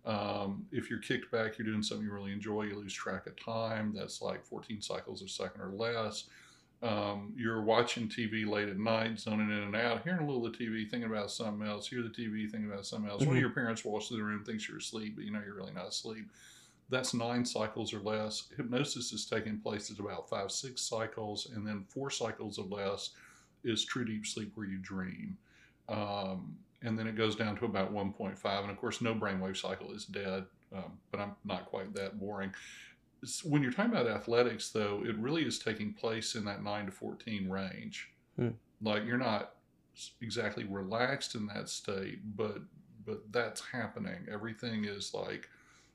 Um, 0.05 0.67
if 0.71 0.89
you're 0.89 1.01
kicked 1.01 1.33
back, 1.33 1.59
you're 1.59 1.67
doing 1.67 1.83
something 1.83 2.07
you 2.07 2.13
really 2.13 2.33
enjoy, 2.33 2.63
you 2.63 2.77
lose 2.77 2.95
track 2.95 3.27
of 3.27 3.43
time. 3.43 3.93
That's 3.95 4.23
like 4.23 4.45
14 4.45 4.81
cycles 4.81 5.23
a 5.23 5.29
second 5.29 5.61
or 5.61 5.73
less. 5.73 6.25
Um, 6.83 7.33
you're 7.37 7.63
watching 7.63 8.09
TV 8.09 8.45
late 8.47 8.69
at 8.69 8.79
night, 8.79 9.19
zoning 9.19 9.51
in 9.51 9.57
and 9.63 9.75
out, 9.77 10.03
hearing 10.03 10.21
a 10.23 10.27
little 10.27 10.47
of 10.47 10.53
the 10.53 10.59
TV, 10.59 10.89
thinking 10.89 11.11
about 11.11 11.31
something 11.31 11.67
else, 11.67 11.89
hear 11.89 12.03
the 12.03 12.11
TV, 12.11 12.49
thinking 12.51 12.71
about 12.71 12.87
something 12.87 13.11
else. 13.11 13.27
One 13.27 13.37
of 13.37 13.39
Mhm. 13.39 13.41
your 13.41 13.51
parents 13.55 13.85
walks 13.85 14.09
through 14.09 14.19
the 14.19 14.25
room, 14.25 14.45
thinks 14.45 14.69
you're 14.69 14.79
asleep, 14.79 15.17
but 15.17 15.25
you 15.25 15.31
know 15.31 15.43
you're 15.45 15.55
really 15.55 15.73
not 15.73 15.89
asleep. 15.89 16.31
That's 16.89 17.15
nine 17.15 17.45
cycles 17.45 17.93
or 17.95 18.01
less. 18.01 18.49
Hypnosis 18.57 19.13
is 19.13 19.27
taking 19.27 19.61
place 19.61 19.91
at 19.91 19.99
about 19.99 20.29
five, 20.29 20.53
six 20.53 20.83
cycles, 20.83 21.47
and 21.47 21.67
then 21.67 21.85
four 21.85 22.11
cycles 22.11 22.59
or 22.59 22.67
less 22.67 23.11
is 23.65 23.85
true 23.85 24.05
deep 24.05 24.27
sleep 24.27 24.53
where 24.55 24.67
you 24.67 24.79
dream. 24.79 25.39
Um, 25.89 26.59
and 26.83 26.99
then 26.99 27.07
it 27.07 27.17
goes 27.17 27.35
down 27.37 27.57
to 27.57 27.65
about 27.65 27.91
1.5. 27.93 28.63
And 28.63 28.71
of 28.71 28.77
course, 28.77 29.01
no 29.01 29.15
brainwave 29.15 29.57
cycle 29.57 29.93
is 29.93 30.05
dead, 30.05 30.47
um, 30.73 31.01
but 31.11 31.21
I'm 31.21 31.37
not 31.45 31.67
quite 31.67 31.93
that 31.95 32.19
boring. 32.19 32.55
When 33.45 33.63
you're 33.63 33.73
talking 33.73 33.93
about 33.93 34.07
athletics, 34.07 34.71
though, 34.71 35.03
it 35.05 35.17
really 35.17 35.43
is 35.43 35.59
taking 35.59 35.93
place 35.93 36.35
in 36.35 36.45
that 36.45 36.63
9 36.63 36.87
to 36.87 36.93
14 36.93 37.49
range. 37.49 38.11
Hmm. 38.37 38.51
Like 38.83 39.05
you're 39.05 39.17
not 39.17 39.55
exactly 40.21 40.65
relaxed 40.65 41.35
in 41.35 41.47
that 41.47 41.69
state, 41.69 42.21
but 42.37 42.59
but 43.07 43.33
that's 43.33 43.63
happening. 43.73 44.27
Everything 44.31 44.85
is 44.85 45.15
like 45.15 45.49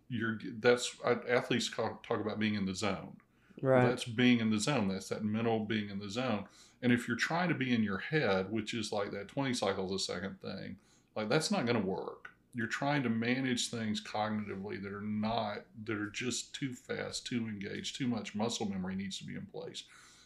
you're. 0.10 0.40
That's 0.60 0.96
I- 1.06 1.30
athletes 1.30 1.70
talk, 1.70 2.06
talk 2.06 2.22
about 2.22 2.40
being 2.40 2.56
in 2.56 2.66
the 2.66 2.76
zone. 2.76 3.18
Right. 3.62 3.88
That's 3.88 4.06
being 4.06 4.40
in 4.40 4.50
the 4.50 4.60
zone. 4.60 4.88
That's 4.88 5.10
that 5.10 5.24
mental 5.24 5.60
being 5.60 5.90
in 5.90 6.00
the 6.00 6.10
zone. 6.10 6.46
And 6.82 6.92
if 6.92 7.08
you're 7.08 7.18
trying 7.18 7.50
to 7.50 7.56
be 7.56 7.74
in 7.74 7.84
your 7.84 8.00
head, 8.00 8.52
which 8.52 8.74
is 8.74 8.92
like 8.92 9.12
that 9.12 9.28
20 9.28 9.54
cycles 9.54 9.92
a 9.92 10.00
second 10.04 10.42
thing, 10.42 10.78
like 11.16 11.30
that's 11.30 11.52
not 11.52 11.66
going 11.66 11.80
to 11.80 11.88
work. 11.88 12.21
You're 12.54 12.68
trying 12.68 13.04
to 13.04 13.10
manage 13.10 13.70
things 13.70 14.04
cognitively 14.04 14.82
that 14.84 14.92
are 14.92 15.02
not, 15.02 15.60
that 15.86 15.98
are 15.98 16.10
just 16.10 16.54
too 16.54 16.74
fast, 16.74 17.26
too 17.26 17.48
engaged, 17.48 17.96
too 17.96 18.08
much 18.08 18.36
muscle 18.36 18.70
memory 18.70 18.96
needs 18.96 19.18
to 19.20 19.24
be 19.24 19.36
in 19.36 19.46
place. 19.46 19.84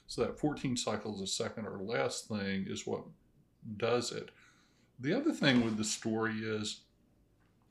So 0.07 0.21
that 0.21 0.39
14 0.39 0.76
cycles 0.78 1.21
a 1.21 1.28
second 1.28 1.67
or 1.67 1.80
less 1.80 2.21
thing 2.21 2.65
is 2.67 2.88
what 2.88 3.03
does 3.78 4.11
it. 4.11 4.30
The 4.99 5.13
other 5.13 5.34
thing 5.34 5.63
with 5.63 5.78
the 5.78 5.84
story 5.84 6.39
is 6.39 6.82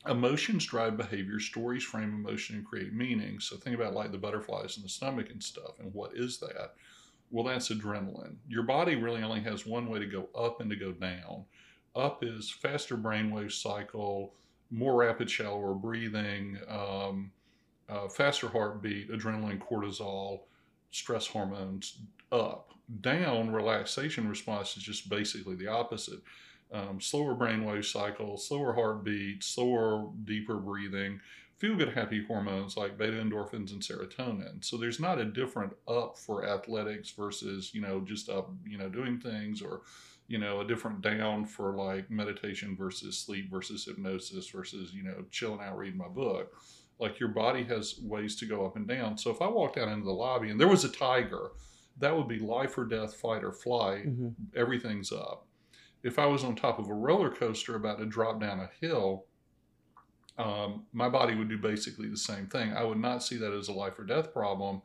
emotions 0.06 0.66
drive 0.66 0.96
behavior, 0.96 1.40
stories 1.40 1.82
frame 1.82 2.14
emotion 2.14 2.56
and 2.56 2.64
create 2.64 2.92
meaning. 2.92 3.40
So 3.40 3.56
think 3.56 3.74
about 3.74 3.94
like 3.94 4.12
the 4.12 4.18
butterflies 4.18 4.76
in 4.76 4.82
the 4.82 4.88
stomach 4.88 5.30
and 5.30 5.42
stuff. 5.42 5.78
And 5.80 5.92
what 5.94 6.12
is 6.14 6.38
that? 6.40 6.74
Well, 7.30 7.44
that's 7.44 7.70
adrenaline. 7.70 8.36
Your 8.48 8.62
body 8.62 8.96
really 8.96 9.22
only 9.22 9.40
has 9.40 9.66
one 9.66 9.88
way 9.88 9.98
to 9.98 10.06
go 10.06 10.28
up 10.36 10.60
and 10.60 10.70
to 10.70 10.76
go 10.76 10.92
down. 10.92 11.44
Up 11.96 12.22
is 12.22 12.50
faster 12.50 12.96
brainwave 12.96 13.52
cycle, 13.52 14.34
more 14.70 14.96
rapid, 14.96 15.30
shallower 15.30 15.74
breathing, 15.74 16.58
um, 16.68 17.30
uh, 17.88 18.08
faster 18.08 18.48
heartbeat, 18.48 19.10
adrenaline, 19.10 19.58
cortisol, 19.58 20.40
stress 20.90 21.26
hormones. 21.26 21.98
Up. 22.32 22.70
Down, 23.00 23.50
relaxation 23.50 24.28
response 24.28 24.76
is 24.76 24.82
just 24.82 25.08
basically 25.08 25.54
the 25.54 25.68
opposite 25.68 26.20
um, 26.72 27.00
slower 27.00 27.34
brainwave 27.34 27.84
cycle, 27.84 28.36
slower 28.36 28.74
heartbeat, 28.74 29.44
slower, 29.44 30.10
deeper 30.24 30.56
breathing, 30.56 31.20
feel 31.56 31.76
good, 31.76 31.94
happy 31.94 32.24
hormones 32.26 32.76
like 32.76 32.98
beta 32.98 33.16
endorphins 33.16 33.72
and 33.72 33.80
serotonin. 33.80 34.64
So 34.64 34.76
there's 34.76 35.00
not 35.00 35.20
a 35.20 35.24
different 35.24 35.72
up 35.86 36.18
for 36.18 36.44
athletics 36.44 37.10
versus, 37.10 37.72
you 37.72 37.80
know, 37.80 38.00
just 38.00 38.28
up, 38.28 38.50
you 38.66 38.76
know, 38.76 38.88
doing 38.88 39.18
things 39.18 39.62
or, 39.62 39.82
you 40.26 40.38
know, 40.38 40.60
a 40.60 40.66
different 40.66 41.00
down 41.00 41.44
for 41.44 41.74
like 41.74 42.10
meditation 42.10 42.76
versus 42.76 43.18
sleep 43.18 43.50
versus 43.50 43.84
hypnosis 43.84 44.48
versus, 44.48 44.92
you 44.92 45.02
know, 45.02 45.24
chilling 45.30 45.60
out 45.60 45.76
reading 45.76 45.98
my 45.98 46.08
book. 46.08 46.54
Like 46.98 47.18
your 47.18 47.30
body 47.30 47.64
has 47.64 47.98
ways 48.02 48.36
to 48.36 48.46
go 48.46 48.64
up 48.64 48.76
and 48.76 48.86
down. 48.86 49.18
So 49.18 49.30
if 49.30 49.42
I 49.42 49.48
walked 49.48 49.78
out 49.78 49.88
into 49.88 50.04
the 50.04 50.12
lobby 50.12 50.50
and 50.50 50.60
there 50.60 50.68
was 50.68 50.84
a 50.84 50.88
tiger, 50.88 51.50
that 51.98 52.16
would 52.16 52.28
be 52.28 52.38
life 52.38 52.78
or 52.78 52.84
death, 52.84 53.14
fight 53.16 53.44
or 53.44 53.52
flight. 53.52 54.04
hmm 54.04 54.28
Everything's 54.54 55.12
up 55.12 55.46
if 56.04 56.18
I 56.18 56.26
was 56.26 56.44
on 56.44 56.54
top 56.54 56.78
of 56.78 56.88
a 56.88 56.94
roller 56.94 57.30
coaster 57.30 57.74
about 57.74 57.98
to 57.98 58.04
drop 58.04 58.38
down 58.38 58.60
a 58.60 58.70
hill, 58.80 59.24
um, 60.36 60.84
my 60.92 61.08
body 61.08 61.34
would 61.34 61.48
do 61.48 61.56
basically 61.56 62.08
the 62.08 62.16
same 62.16 62.46
thing. 62.46 62.74
I 62.74 62.84
would 62.84 62.98
not 62.98 63.22
see 63.22 63.38
that 63.38 63.52
as 63.52 63.68
a 63.68 63.72
life 63.72 63.98
or 63.98 64.04
death 64.04 64.32
problem. 64.32 64.82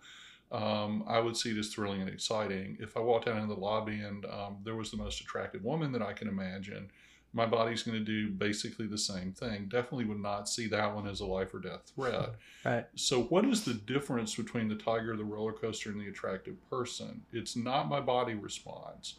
Um, 0.51 1.03
I 1.07 1.19
would 1.19 1.37
see 1.37 1.51
it 1.51 1.57
as 1.57 1.69
thrilling 1.69 2.01
and 2.01 2.09
exciting. 2.09 2.77
If 2.79 2.97
I 2.97 3.01
walked 3.01 3.27
out 3.27 3.35
into 3.35 3.53
the 3.53 3.59
lobby 3.59 3.99
and 3.99 4.25
um, 4.25 4.57
there 4.63 4.75
was 4.75 4.89
the 4.89 4.97
most 4.97 5.21
attractive 5.21 5.63
woman 5.63 5.91
that 5.91 6.01
I 6.01 6.13
can 6.13 6.27
imagine, 6.27 6.89
my 7.33 7.45
body's 7.45 7.83
going 7.83 7.99
to 7.99 8.03
do 8.03 8.31
basically 8.31 8.87
the 8.87 8.97
same 8.97 9.31
thing. 9.31 9.65
Definitely 9.65 10.05
would 10.05 10.21
not 10.21 10.49
see 10.49 10.65
that 10.67 10.95
one 10.95 11.07
as 11.07 11.19
a 11.19 11.25
life 11.25 11.53
or 11.53 11.59
death 11.59 11.91
threat. 11.95 12.31
Right. 12.65 12.85
So, 12.95 13.21
what 13.23 13.45
is 13.45 13.63
the 13.63 13.75
difference 13.75 14.35
between 14.35 14.67
the 14.67 14.75
tiger, 14.75 15.15
the 15.15 15.23
roller 15.23 15.53
coaster, 15.53 15.91
and 15.91 16.01
the 16.01 16.09
attractive 16.09 16.55
person? 16.69 17.21
It's 17.31 17.55
not 17.55 17.87
my 17.87 18.01
body 18.01 18.33
response 18.33 19.15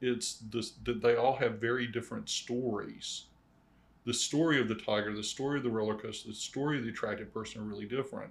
it's 0.00 0.38
this 0.50 0.72
that 0.84 1.02
they 1.02 1.16
all 1.16 1.36
have 1.36 1.60
very 1.60 1.86
different 1.86 2.28
stories. 2.28 3.24
The 4.04 4.14
story 4.14 4.60
of 4.60 4.68
the 4.68 4.74
tiger, 4.74 5.14
the 5.14 5.22
story 5.22 5.58
of 5.58 5.64
the 5.64 5.70
roller 5.70 5.96
coaster, 5.96 6.28
the 6.28 6.34
story 6.34 6.78
of 6.78 6.84
the 6.84 6.90
attractive 6.90 7.32
person 7.32 7.60
are 7.60 7.64
really 7.64 7.84
different. 7.84 8.30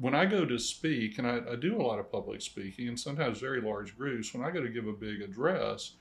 When 0.00 0.14
I 0.14 0.24
go 0.24 0.44
to 0.46 0.58
speak, 0.58 1.18
and 1.18 1.26
I, 1.26 1.40
I 1.52 1.56
do 1.56 1.76
a 1.76 1.82
lot 1.82 1.98
of 1.98 2.10
public 2.10 2.40
speaking, 2.40 2.88
and 2.88 2.98
sometimes 2.98 3.38
very 3.38 3.60
large 3.60 3.96
groups, 3.96 4.32
when 4.32 4.44
I 4.44 4.50
go 4.50 4.62
to 4.62 4.68
give 4.68 4.86
a 4.86 4.92
big 4.92 5.20
address, 5.20 5.92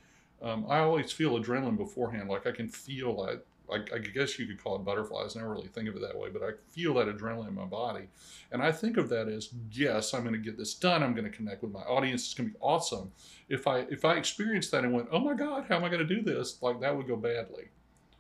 um, 0.42 0.66
I 0.70 0.80
always 0.80 1.12
feel 1.12 1.38
adrenaline 1.38 1.78
beforehand. 1.78 2.30
Like 2.30 2.48
I 2.48 2.52
can 2.52 2.70
feel 2.70 3.26
that. 3.26 3.44
I, 3.72 3.76
I 3.94 4.00
guess 4.00 4.40
you 4.40 4.48
could 4.48 4.64
call 4.64 4.78
it 4.78 4.84
butterflies. 4.84 5.36
I 5.36 5.42
never 5.42 5.52
really 5.52 5.68
think 5.68 5.88
of 5.88 5.96
it 5.96 6.02
that 6.02 6.18
way, 6.18 6.30
but 6.30 6.42
I 6.42 6.52
feel 6.72 6.96
that 6.96 7.08
adrenaline 7.08 7.50
in 7.50 7.54
my 7.56 7.66
body. 7.66 8.08
And 8.52 8.64
I 8.64 8.72
think 8.72 8.98
of 8.98 9.10
that 9.10 9.28
as, 9.28 9.50
yes, 9.72 10.14
I'm 10.16 10.24
going 10.24 10.34
to 10.34 10.40
get 10.40 10.58
this 10.58 10.74
done. 10.74 11.04
I'm 11.04 11.14
going 11.14 11.30
to 11.30 11.38
connect 11.38 11.62
with 11.62 11.72
my 11.72 11.82
audience. 11.82 12.26
It's 12.26 12.34
going 12.34 12.50
to 12.50 12.54
be 12.54 12.60
awesome 12.62 13.12
if 13.48 13.68
I 13.68 13.80
if 13.92 14.06
I 14.06 14.16
experienced 14.16 14.72
that 14.72 14.84
and 14.84 14.94
went, 14.94 15.10
oh 15.12 15.20
my 15.20 15.36
God, 15.36 15.66
how 15.70 15.76
am 15.76 15.84
I 15.84 15.90
going 15.90 16.08
to 16.08 16.16
do 16.16 16.24
this? 16.24 16.60
Like 16.64 16.80
that 16.82 16.96
would 16.96 17.08
go 17.08 17.16
badly. 17.16 17.66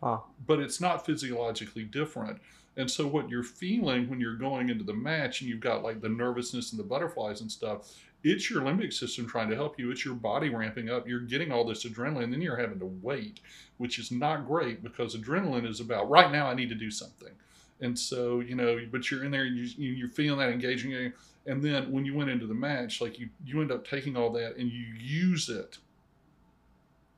Huh. 0.04 0.20
But 0.46 0.60
it's 0.60 0.80
not 0.80 1.06
physiologically 1.06 1.84
different. 1.84 2.40
And 2.80 2.90
so 2.90 3.06
what 3.06 3.30
you're 3.30 3.44
feeling 3.44 4.10
when 4.10 4.22
you're 4.22 4.38
going 4.38 4.70
into 4.70 4.86
the 4.86 4.94
match 4.94 5.42
and 5.42 5.50
you've 5.50 5.60
got 5.60 5.84
like 5.84 6.02
the 6.02 6.10
nervousness 6.10 6.72
and 6.72 6.80
the 6.80 6.86
butterflies 6.86 7.42
and 7.42 7.52
stuff, 7.52 7.94
it's 8.24 8.50
your 8.50 8.62
limbic 8.64 8.94
system 8.94 9.28
trying 9.28 9.50
to 9.50 9.56
help 9.56 9.78
you. 9.80 9.92
It's 9.92 10.06
your 10.06 10.16
body 10.16 10.50
ramping 10.50 10.90
up. 10.90 11.08
You're 11.08 11.20
getting 11.22 11.52
all 11.52 11.66
this 11.66 11.86
adrenaline, 11.86 12.24
and 12.26 12.34
then 12.34 12.42
you're 12.42 12.58
having 12.58 12.80
to 12.80 12.92
wait, 13.02 13.42
which 13.78 14.00
is 14.00 14.12
not 14.12 14.48
great 14.48 14.82
because 14.84 15.16
adrenaline 15.16 15.68
is 15.68 15.82
about 15.82 16.10
right 16.10 16.32
now 16.32 16.48
I 16.48 16.56
need 16.56 16.70
to 16.70 16.76
do 16.76 16.92
something. 16.92 17.34
And 17.82 17.98
so, 18.00 18.42
you 18.42 18.56
know, 18.56 18.80
but 18.92 19.12
you're 19.12 19.26
in 19.26 19.32
there 19.32 19.44
and 19.44 19.58
you, 19.58 19.64
you- 19.78 19.94
you're 19.94 20.10
feeling 20.10 20.40
that 20.40 20.50
engaging. 20.50 21.14
And 21.46 21.64
then 21.64 21.92
when 21.92 22.06
you 22.06 22.14
went 22.16 22.30
into 22.30 22.48
the 22.48 22.54
match, 22.56 23.02
like 23.02 23.20
you, 23.20 23.30
you 23.46 23.62
end 23.62 23.72
up 23.72 23.88
taking 23.88 24.18
all 24.18 24.32
that 24.34 24.58
and 24.58 24.72
you 24.72 24.86
use 25.00 25.50
it 25.50 25.78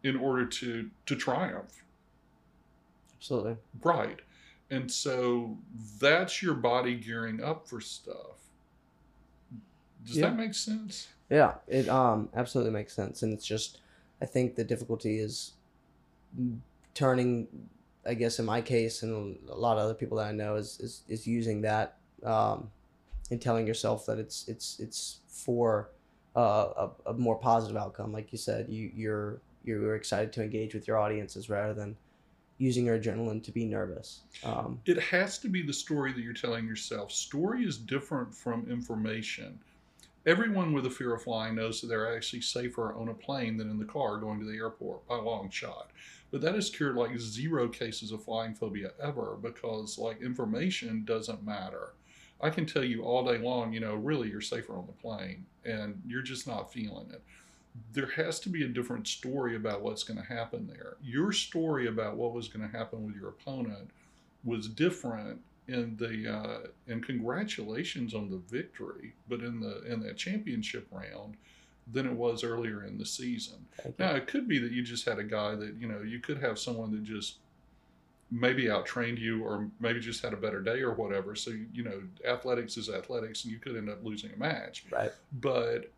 in 0.04 0.16
order 0.18 0.46
to 0.46 0.90
to 1.06 1.16
triumph. 1.16 1.84
Absolutely. 3.18 3.58
Right. 3.84 4.20
And 4.72 4.90
so 4.90 5.58
that's 6.00 6.42
your 6.42 6.54
body 6.56 6.96
gearing 6.96 7.44
up 7.44 7.68
for 7.68 7.80
stuff. 7.82 8.38
Does 10.06 10.16
Yeah. 10.16 10.30
that 10.30 10.38
make 10.38 10.54
sense? 10.56 11.10
Yeah, 11.30 11.56
it 11.68 11.88
um 11.88 12.30
absolutely 12.34 12.72
makes 12.74 12.94
sense, 12.94 13.22
and 13.22 13.32
it's 13.34 13.46
just 13.46 13.80
I 14.22 14.26
think 14.26 14.56
the 14.56 14.64
difficulty 14.64 15.20
is 15.20 15.54
turning, 16.94 17.48
I 18.06 18.14
guess 18.14 18.40
in 18.40 18.46
my 18.46 18.62
case 18.62 19.04
and 19.04 19.38
a 19.50 19.56
lot 19.56 19.78
of 19.78 19.84
other 19.84 19.94
people 19.94 20.18
that 20.18 20.28
I 20.28 20.32
know 20.32 20.56
is 20.56 20.80
is, 20.80 21.04
is 21.08 21.28
using 21.28 21.62
that 21.62 21.98
um, 22.24 22.70
and 23.30 23.42
telling 23.42 23.68
yourself 23.68 24.06
that 24.06 24.20
it's 24.20 24.48
it's 24.48 24.80
it's 24.80 25.20
for 25.28 25.90
uh, 26.36 26.88
a, 27.06 27.10
a 27.12 27.14
more 27.14 27.36
positive 27.38 27.78
outcome. 27.78 28.12
Like 28.12 28.32
you 28.32 28.38
said, 28.38 28.70
you 28.70 28.92
you're 28.96 29.42
you're 29.64 29.96
excited 29.96 30.32
to 30.34 30.44
engage 30.44 30.74
with 30.74 30.88
your 30.88 30.98
audiences 30.98 31.50
rather 31.50 31.74
than 31.74 31.96
using 32.62 32.86
your 32.86 33.00
adrenaline 33.00 33.44
to 33.44 33.52
be 33.52 33.66
nervous. 33.66 34.22
Um, 34.44 34.80
It 34.86 35.00
has 35.00 35.40
to 35.40 35.50
be 35.50 35.64
the 35.64 35.74
story 35.74 36.14
that 36.14 36.22
you're 36.22 36.32
telling 36.34 36.68
yourself. 36.68 37.12
Story 37.12 37.66
is 37.66 37.76
different 37.76 38.34
from 38.36 38.70
information. 38.70 39.60
Everyone 40.28 40.72
with 40.72 40.86
a 40.86 40.90
fear 40.90 41.16
of 41.16 41.24
flying 41.24 41.56
knows 41.56 41.82
that 41.82 41.88
they're 41.88 42.16
actually 42.16 42.42
safer 42.42 42.94
on 42.94 43.10
a 43.10 43.14
plane 43.16 43.58
than 43.58 43.72
in 43.72 43.80
the 43.80 43.86
car 43.86 44.18
going 44.18 44.40
to 44.40 44.46
the 44.46 44.58
airport 44.58 45.08
by 45.08 45.18
a 45.18 45.22
long 45.22 45.50
shot. 45.50 45.90
But 46.30 46.42
that 46.42 46.54
has 46.54 46.70
cured 46.70 46.96
like 46.96 47.18
zero 47.18 47.68
cases 47.68 48.12
of 48.12 48.24
flying 48.24 48.54
phobia 48.54 48.92
ever 49.02 49.38
because 49.42 49.98
like 49.98 50.22
information 50.22 51.04
doesn't 51.04 51.44
matter. 51.44 51.94
I 52.40 52.52
can 52.52 52.68
tell 52.68 52.84
you 52.84 53.04
all 53.04 53.26
day 53.26 53.40
long, 53.40 53.74
you 53.74 53.80
know, 53.80 53.96
really 53.96 54.30
you're 54.30 54.40
safer 54.40 54.74
on 54.76 54.86
the 54.86 54.94
plane 54.94 55.46
and 55.66 56.00
you're 56.08 56.22
just 56.22 56.46
not 56.46 56.72
feeling 56.72 57.10
it. 57.12 57.24
There 57.94 58.12
has 58.16 58.40
to 58.42 58.50
be 58.50 58.64
a 58.64 58.68
different 58.68 59.08
story 59.08 59.56
about 59.56 59.82
what's 59.82 60.04
going 60.04 60.20
to 60.20 60.26
happen 60.26 60.68
there. 60.68 60.96
Your 61.02 61.32
story 61.32 61.88
about 61.88 62.16
what 62.16 62.34
was 62.34 62.48
going 62.48 62.70
to 62.70 62.78
happen 62.78 63.06
with 63.06 63.16
your 63.16 63.30
opponent 63.30 63.90
was 64.44 64.68
different 64.68 65.40
in 65.68 65.96
the 65.98 66.32
uh, 66.32 66.68
and 66.88 67.06
congratulations 67.06 68.14
on 68.14 68.30
the 68.30 68.42
victory, 68.50 69.14
but 69.30 69.42
in 69.42 69.60
the 69.60 69.84
in 69.84 70.02
that 70.02 70.18
championship 70.18 70.88
round 70.92 71.36
than 71.92 72.06
it 72.06 72.14
was 72.14 72.44
earlier 72.44 72.86
in 72.86 72.98
the 72.98 73.06
season. 73.06 73.66
Now 73.98 74.12
it 74.12 74.28
could 74.28 74.48
be 74.48 74.60
that 74.60 74.72
you 74.72 74.84
just 74.84 75.06
had 75.06 75.20
a 75.20 75.24
guy 75.24 75.56
that 75.56 75.76
you 75.80 75.88
know 75.88 76.02
you 76.02 76.20
could 76.20 76.40
have 76.40 76.60
someone 76.60 76.92
that 76.92 77.04
just 77.04 77.38
maybe 78.32 78.66
outtrained 78.66 79.20
you 79.20 79.44
or 79.44 79.68
maybe 79.80 80.00
just 80.00 80.24
had 80.24 80.34
a 80.34 80.38
better 80.38 80.62
day 80.62 80.82
or 80.82 80.94
whatever. 80.94 81.36
So 81.36 81.52
you 81.74 81.84
know 81.84 82.02
athletics 82.28 82.78
is 82.78 82.90
athletics, 82.90 83.44
and 83.44 83.52
you 83.52 83.60
could 83.60 83.76
end 83.76 83.90
up 83.90 84.04
losing 84.04 84.32
a 84.34 84.38
match. 84.38 84.86
Right. 84.92 85.12
But 85.40 85.92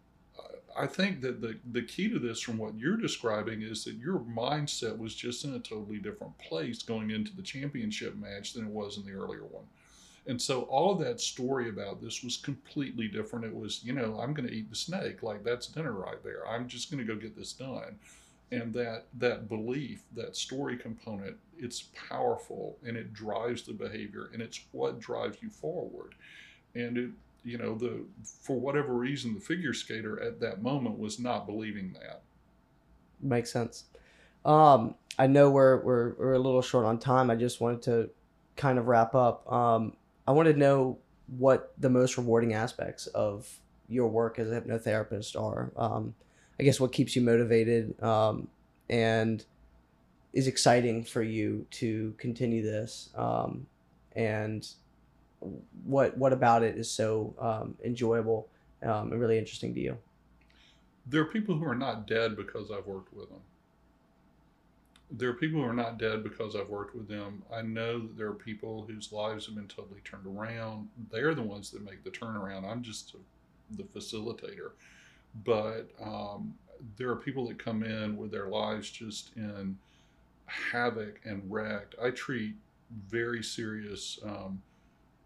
I 0.77 0.87
think 0.87 1.21
that 1.21 1.41
the 1.41 1.59
the 1.71 1.83
key 1.83 2.09
to 2.09 2.19
this, 2.19 2.41
from 2.41 2.57
what 2.57 2.77
you're 2.77 2.97
describing, 2.97 3.61
is 3.61 3.83
that 3.85 3.95
your 3.95 4.19
mindset 4.19 4.97
was 4.97 5.15
just 5.15 5.43
in 5.45 5.53
a 5.53 5.59
totally 5.59 5.99
different 5.99 6.37
place 6.39 6.83
going 6.83 7.11
into 7.11 7.35
the 7.35 7.41
championship 7.43 8.15
match 8.15 8.53
than 8.53 8.65
it 8.65 8.71
was 8.71 8.97
in 8.97 9.05
the 9.05 9.11
earlier 9.13 9.45
one. 9.45 9.65
And 10.27 10.41
so 10.41 10.63
all 10.63 10.93
of 10.93 10.99
that 10.99 11.19
story 11.21 11.69
about 11.69 12.01
this 12.01 12.23
was 12.23 12.37
completely 12.37 13.07
different. 13.09 13.45
It 13.45 13.55
was, 13.55 13.83
you 13.83 13.93
know, 13.93 14.19
I'm 14.19 14.33
going 14.33 14.47
to 14.47 14.53
eat 14.55 14.69
the 14.69 14.75
snake. 14.75 15.23
Like 15.23 15.43
that's 15.43 15.67
dinner 15.67 15.93
right 15.93 16.23
there. 16.23 16.47
I'm 16.47 16.67
just 16.67 16.91
going 16.91 17.05
to 17.05 17.13
go 17.13 17.19
get 17.19 17.35
this 17.37 17.53
done. 17.53 17.99
and 18.51 18.73
that 18.73 19.07
that 19.17 19.49
belief 19.49 20.03
that 20.13 20.35
story 20.35 20.77
component 20.77 21.37
it's 21.57 21.83
powerful 22.09 22.77
and 22.85 22.97
it 22.97 23.13
drives 23.13 23.63
the 23.63 23.73
behavior 23.73 24.29
and 24.33 24.41
it's 24.41 24.61
what 24.71 24.99
drives 24.99 25.37
you 25.41 25.49
forward 25.49 26.15
and 26.75 26.97
it 26.97 27.09
you 27.43 27.57
know 27.57 27.75
the 27.75 28.05
for 28.41 28.59
whatever 28.59 28.93
reason 28.93 29.33
the 29.33 29.39
figure 29.39 29.73
skater 29.73 30.21
at 30.21 30.39
that 30.39 30.61
moment 30.61 30.97
was 30.97 31.19
not 31.19 31.45
believing 31.45 31.93
that 31.93 32.21
Makes 33.23 33.51
sense. 33.51 33.85
Um, 34.43 34.95
I 35.17 35.27
know 35.27 35.49
we're, 35.49 35.77
we're 35.77 36.13
we're 36.15 36.33
a 36.33 36.39
little 36.39 36.61
short 36.61 36.85
on 36.85 36.99
time. 36.99 37.29
I 37.29 37.35
just 37.35 37.61
wanted 37.61 37.81
to 37.83 38.09
kind 38.57 38.77
of 38.77 38.87
wrap 38.87 39.15
up. 39.15 39.49
Um, 39.51 39.95
I 40.27 40.31
want 40.31 40.47
to 40.47 40.53
know 40.53 40.97
what 41.37 41.73
the 41.79 41.89
most 41.89 42.17
rewarding 42.17 42.53
aspects 42.53 43.07
of 43.07 43.49
your 43.87 44.07
work 44.07 44.39
as 44.39 44.51
a 44.51 44.59
hypnotherapist 44.59 45.39
are. 45.41 45.71
Um, 45.77 46.13
I 46.59 46.63
guess 46.63 46.79
what 46.79 46.91
keeps 46.91 47.15
you 47.15 47.21
motivated 47.21 48.01
um, 48.03 48.49
and 48.89 49.43
is 50.33 50.47
exciting 50.47 51.03
for 51.03 51.23
you 51.23 51.65
to 51.71 52.13
continue 52.17 52.61
this, 52.61 53.09
um, 53.15 53.67
and 54.15 54.67
what 55.83 56.17
what 56.17 56.33
about 56.33 56.63
it 56.63 56.77
is 56.77 56.89
so 56.89 57.33
um, 57.39 57.75
enjoyable 57.83 58.47
um, 58.83 59.11
and 59.11 59.19
really 59.19 59.37
interesting 59.37 59.73
to 59.73 59.79
you. 59.79 59.97
there 61.05 61.21
are 61.21 61.25
people 61.25 61.55
who 61.57 61.65
are 61.65 61.75
not 61.75 62.07
dead 62.07 62.35
because 62.35 62.71
I've 62.71 62.85
worked 62.85 63.13
with 63.13 63.29
them. 63.29 63.41
There 65.11 65.29
are 65.29 65.33
people 65.33 65.61
who 65.61 65.67
are 65.67 65.73
not 65.73 65.99
dead 65.99 66.23
because 66.23 66.55
I've 66.55 66.69
worked 66.69 66.95
with 66.95 67.07
them. 67.07 67.43
I 67.53 67.61
know 67.61 67.99
that 67.99 68.17
there 68.17 68.27
are 68.27 68.33
people 68.33 68.85
whose 68.87 69.11
lives 69.11 69.45
have 69.45 69.55
been 69.55 69.67
totally 69.67 69.99
turned 70.03 70.25
around. 70.25 70.89
They're 71.11 71.35
the 71.35 71.43
ones 71.43 71.69
that 71.71 71.83
make 71.83 72.03
the 72.03 72.09
turnaround. 72.09 72.69
I'm 72.69 72.81
just 72.81 73.13
a, 73.13 73.17
the 73.75 73.83
facilitator. 73.83 74.71
But 75.45 75.89
um, 76.01 76.55
there 76.97 77.09
are 77.09 77.15
people 77.15 77.47
that 77.47 77.59
come 77.59 77.83
in 77.83 78.17
with 78.17 78.31
their 78.31 78.47
lives 78.47 78.89
just 78.89 79.31
in 79.35 79.77
havoc 80.45 81.19
and 81.25 81.43
wrecked. 81.51 81.95
I 82.01 82.09
treat 82.09 82.55
very 83.07 83.43
serious 83.43 84.19
um, 84.23 84.61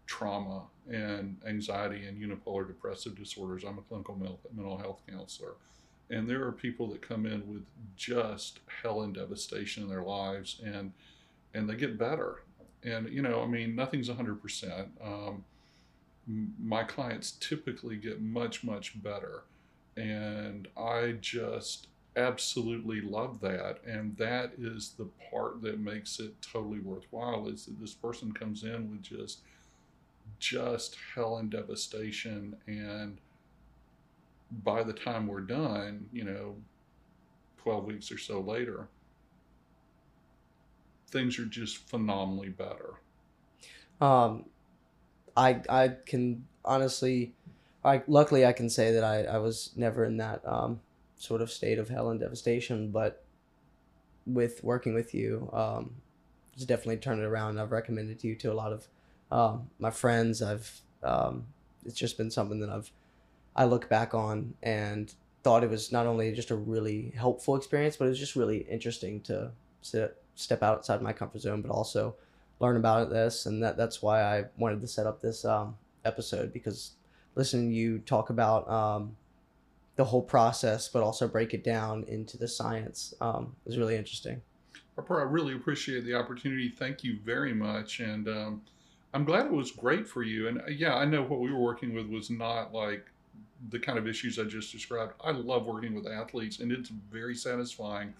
trauma 0.08 0.62
and 0.90 1.36
anxiety 1.46 2.06
and 2.06 2.18
unipolar 2.18 2.66
depressive 2.66 3.14
disorders. 3.14 3.62
I'm 3.62 3.78
a 3.78 3.82
clinical 3.82 4.16
mental, 4.16 4.78
health 4.78 5.02
counselor. 5.08 5.52
And 6.10 6.26
there 6.28 6.42
are 6.44 6.52
people 6.52 6.88
that 6.88 7.02
come 7.02 7.26
in 7.26 7.46
with 7.46 7.64
just 7.94 8.60
hell 8.82 9.02
and 9.02 9.14
devastation 9.14 9.82
in 9.82 9.88
their 9.88 10.02
lives 10.02 10.60
and 10.64 10.92
and 11.54 11.68
they 11.68 11.76
get 11.76 11.98
better. 11.98 12.42
And 12.82 13.08
you 13.10 13.20
know, 13.20 13.42
I 13.42 13.46
mean, 13.46 13.76
nothing's 13.76 14.08
100%. 14.08 14.86
Um, 15.04 15.44
my 16.58 16.84
clients 16.84 17.32
typically 17.32 17.96
get 17.96 18.22
much 18.22 18.64
much 18.64 19.00
better. 19.02 19.42
And 19.96 20.68
I 20.76 21.16
just 21.20 21.88
absolutely 22.16 23.00
love 23.00 23.40
that 23.40 23.78
and 23.86 24.16
that 24.16 24.52
is 24.58 24.94
the 24.98 25.08
part 25.30 25.62
that 25.62 25.78
makes 25.78 26.18
it 26.18 26.34
totally 26.42 26.80
worthwhile 26.80 27.46
is 27.46 27.66
that 27.66 27.78
this 27.78 27.94
person 27.94 28.32
comes 28.32 28.64
in 28.64 28.90
with 28.90 29.00
just 29.02 29.42
just 30.38 30.96
hell 31.14 31.38
and 31.38 31.50
devastation 31.50 32.56
and 32.66 33.18
by 34.64 34.82
the 34.82 34.92
time 34.92 35.26
we're 35.26 35.40
done 35.40 36.06
you 36.12 36.24
know 36.24 36.54
12 37.58 37.84
weeks 37.84 38.12
or 38.12 38.18
so 38.18 38.40
later 38.40 38.88
things 41.10 41.38
are 41.38 41.44
just 41.46 41.78
phenomenally 41.88 42.48
better 42.48 42.94
Um, 44.00 44.44
I 45.36 45.60
I 45.68 45.88
can 46.06 46.46
honestly, 46.64 47.34
I 47.84 48.02
luckily 48.06 48.46
I 48.46 48.52
can 48.52 48.68
say 48.70 48.92
that 48.92 49.04
I 49.04 49.24
I 49.24 49.38
was 49.38 49.72
never 49.76 50.04
in 50.04 50.16
that 50.18 50.46
um 50.46 50.80
sort 51.16 51.42
of 51.42 51.50
state 51.50 51.78
of 51.78 51.88
hell 51.88 52.10
and 52.10 52.20
devastation, 52.20 52.90
but 52.90 53.24
with 54.26 54.62
working 54.62 54.94
with 54.94 55.14
you, 55.14 55.50
um, 55.52 55.96
it's 56.54 56.64
definitely 56.64 56.98
turned 56.98 57.20
it 57.20 57.24
around. 57.24 57.58
I've 57.58 57.72
recommended 57.72 58.22
you 58.22 58.36
to 58.36 58.52
a 58.52 58.54
lot 58.54 58.72
of 58.72 58.86
um, 59.30 59.68
my 59.78 59.90
friends. 59.90 60.42
I've 60.42 60.80
um, 61.02 61.46
it's 61.84 61.98
just 61.98 62.16
been 62.16 62.30
something 62.30 62.60
that 62.60 62.70
I've 62.70 62.90
I 63.56 63.64
look 63.64 63.88
back 63.88 64.14
on 64.14 64.54
and 64.62 65.12
thought 65.42 65.64
it 65.64 65.70
was 65.70 65.90
not 65.90 66.06
only 66.06 66.32
just 66.32 66.50
a 66.50 66.56
really 66.56 67.12
helpful 67.16 67.56
experience, 67.56 67.96
but 67.96 68.06
it 68.06 68.08
was 68.10 68.18
just 68.18 68.36
really 68.36 68.58
interesting 68.58 69.20
to 69.22 69.50
sit, 69.82 70.16
step 70.34 70.62
outside 70.62 71.02
my 71.02 71.12
comfort 71.12 71.40
zone, 71.40 71.62
but 71.62 71.70
also 71.70 72.14
learn 72.60 72.76
about 72.76 73.10
this. 73.10 73.46
And 73.46 73.62
that 73.62 73.76
that's 73.76 74.02
why 74.02 74.22
I 74.22 74.44
wanted 74.56 74.80
to 74.80 74.86
set 74.86 75.06
up 75.06 75.20
this 75.20 75.44
um, 75.44 75.76
episode 76.04 76.52
because 76.52 76.92
listening 77.34 77.70
to 77.70 77.74
you 77.74 77.98
talk 78.00 78.30
about 78.30 78.68
um, 78.70 79.16
the 79.96 80.04
whole 80.04 80.22
process, 80.22 80.88
but 80.88 81.02
also 81.02 81.26
break 81.26 81.54
it 81.54 81.64
down 81.64 82.04
into 82.08 82.36
the 82.36 82.48
science 82.48 83.14
um, 83.20 83.54
was 83.64 83.78
really 83.78 83.96
interesting. 83.96 84.40
I 84.98 85.22
really 85.22 85.54
appreciate 85.54 86.04
the 86.04 86.14
opportunity. 86.14 86.68
Thank 86.68 87.04
you 87.04 87.18
very 87.24 87.54
much. 87.54 88.00
And 88.00 88.28
um, 88.28 88.62
I'm 89.14 89.24
glad 89.24 89.46
it 89.46 89.52
was 89.52 89.70
great 89.70 90.06
for 90.06 90.22
you. 90.22 90.48
And 90.48 90.60
uh, 90.60 90.66
yeah, 90.68 90.96
I 90.96 91.04
know 91.04 91.22
what 91.22 91.40
we 91.40 91.52
were 91.52 91.58
working 91.58 91.94
with 91.94 92.06
was 92.08 92.30
not 92.30 92.72
like 92.72 93.06
the 93.70 93.78
kind 93.78 93.98
of 93.98 94.06
issues 94.06 94.38
I 94.38 94.44
just 94.44 94.70
described. 94.72 95.14
I 95.24 95.32
love 95.32 95.66
working 95.66 95.94
with 95.94 96.06
athletes, 96.06 96.60
and 96.60 96.70
it's 96.70 96.90
very 96.90 97.34
satisfying 97.34 98.12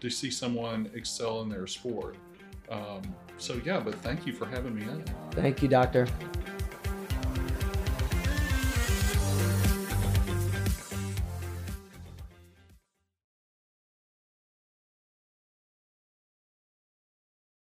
to 0.00 0.10
see 0.10 0.30
someone 0.30 0.90
excel 0.94 1.42
in 1.42 1.48
their 1.48 1.66
sport. 1.66 2.16
Um, 2.70 3.02
so, 3.38 3.60
yeah, 3.64 3.80
but 3.80 3.94
thank 3.96 4.26
you 4.26 4.32
for 4.32 4.46
having 4.46 4.74
me 4.74 4.82
in. 4.82 5.04
Thank 5.32 5.62
you, 5.62 5.68
doctor. 5.68 6.06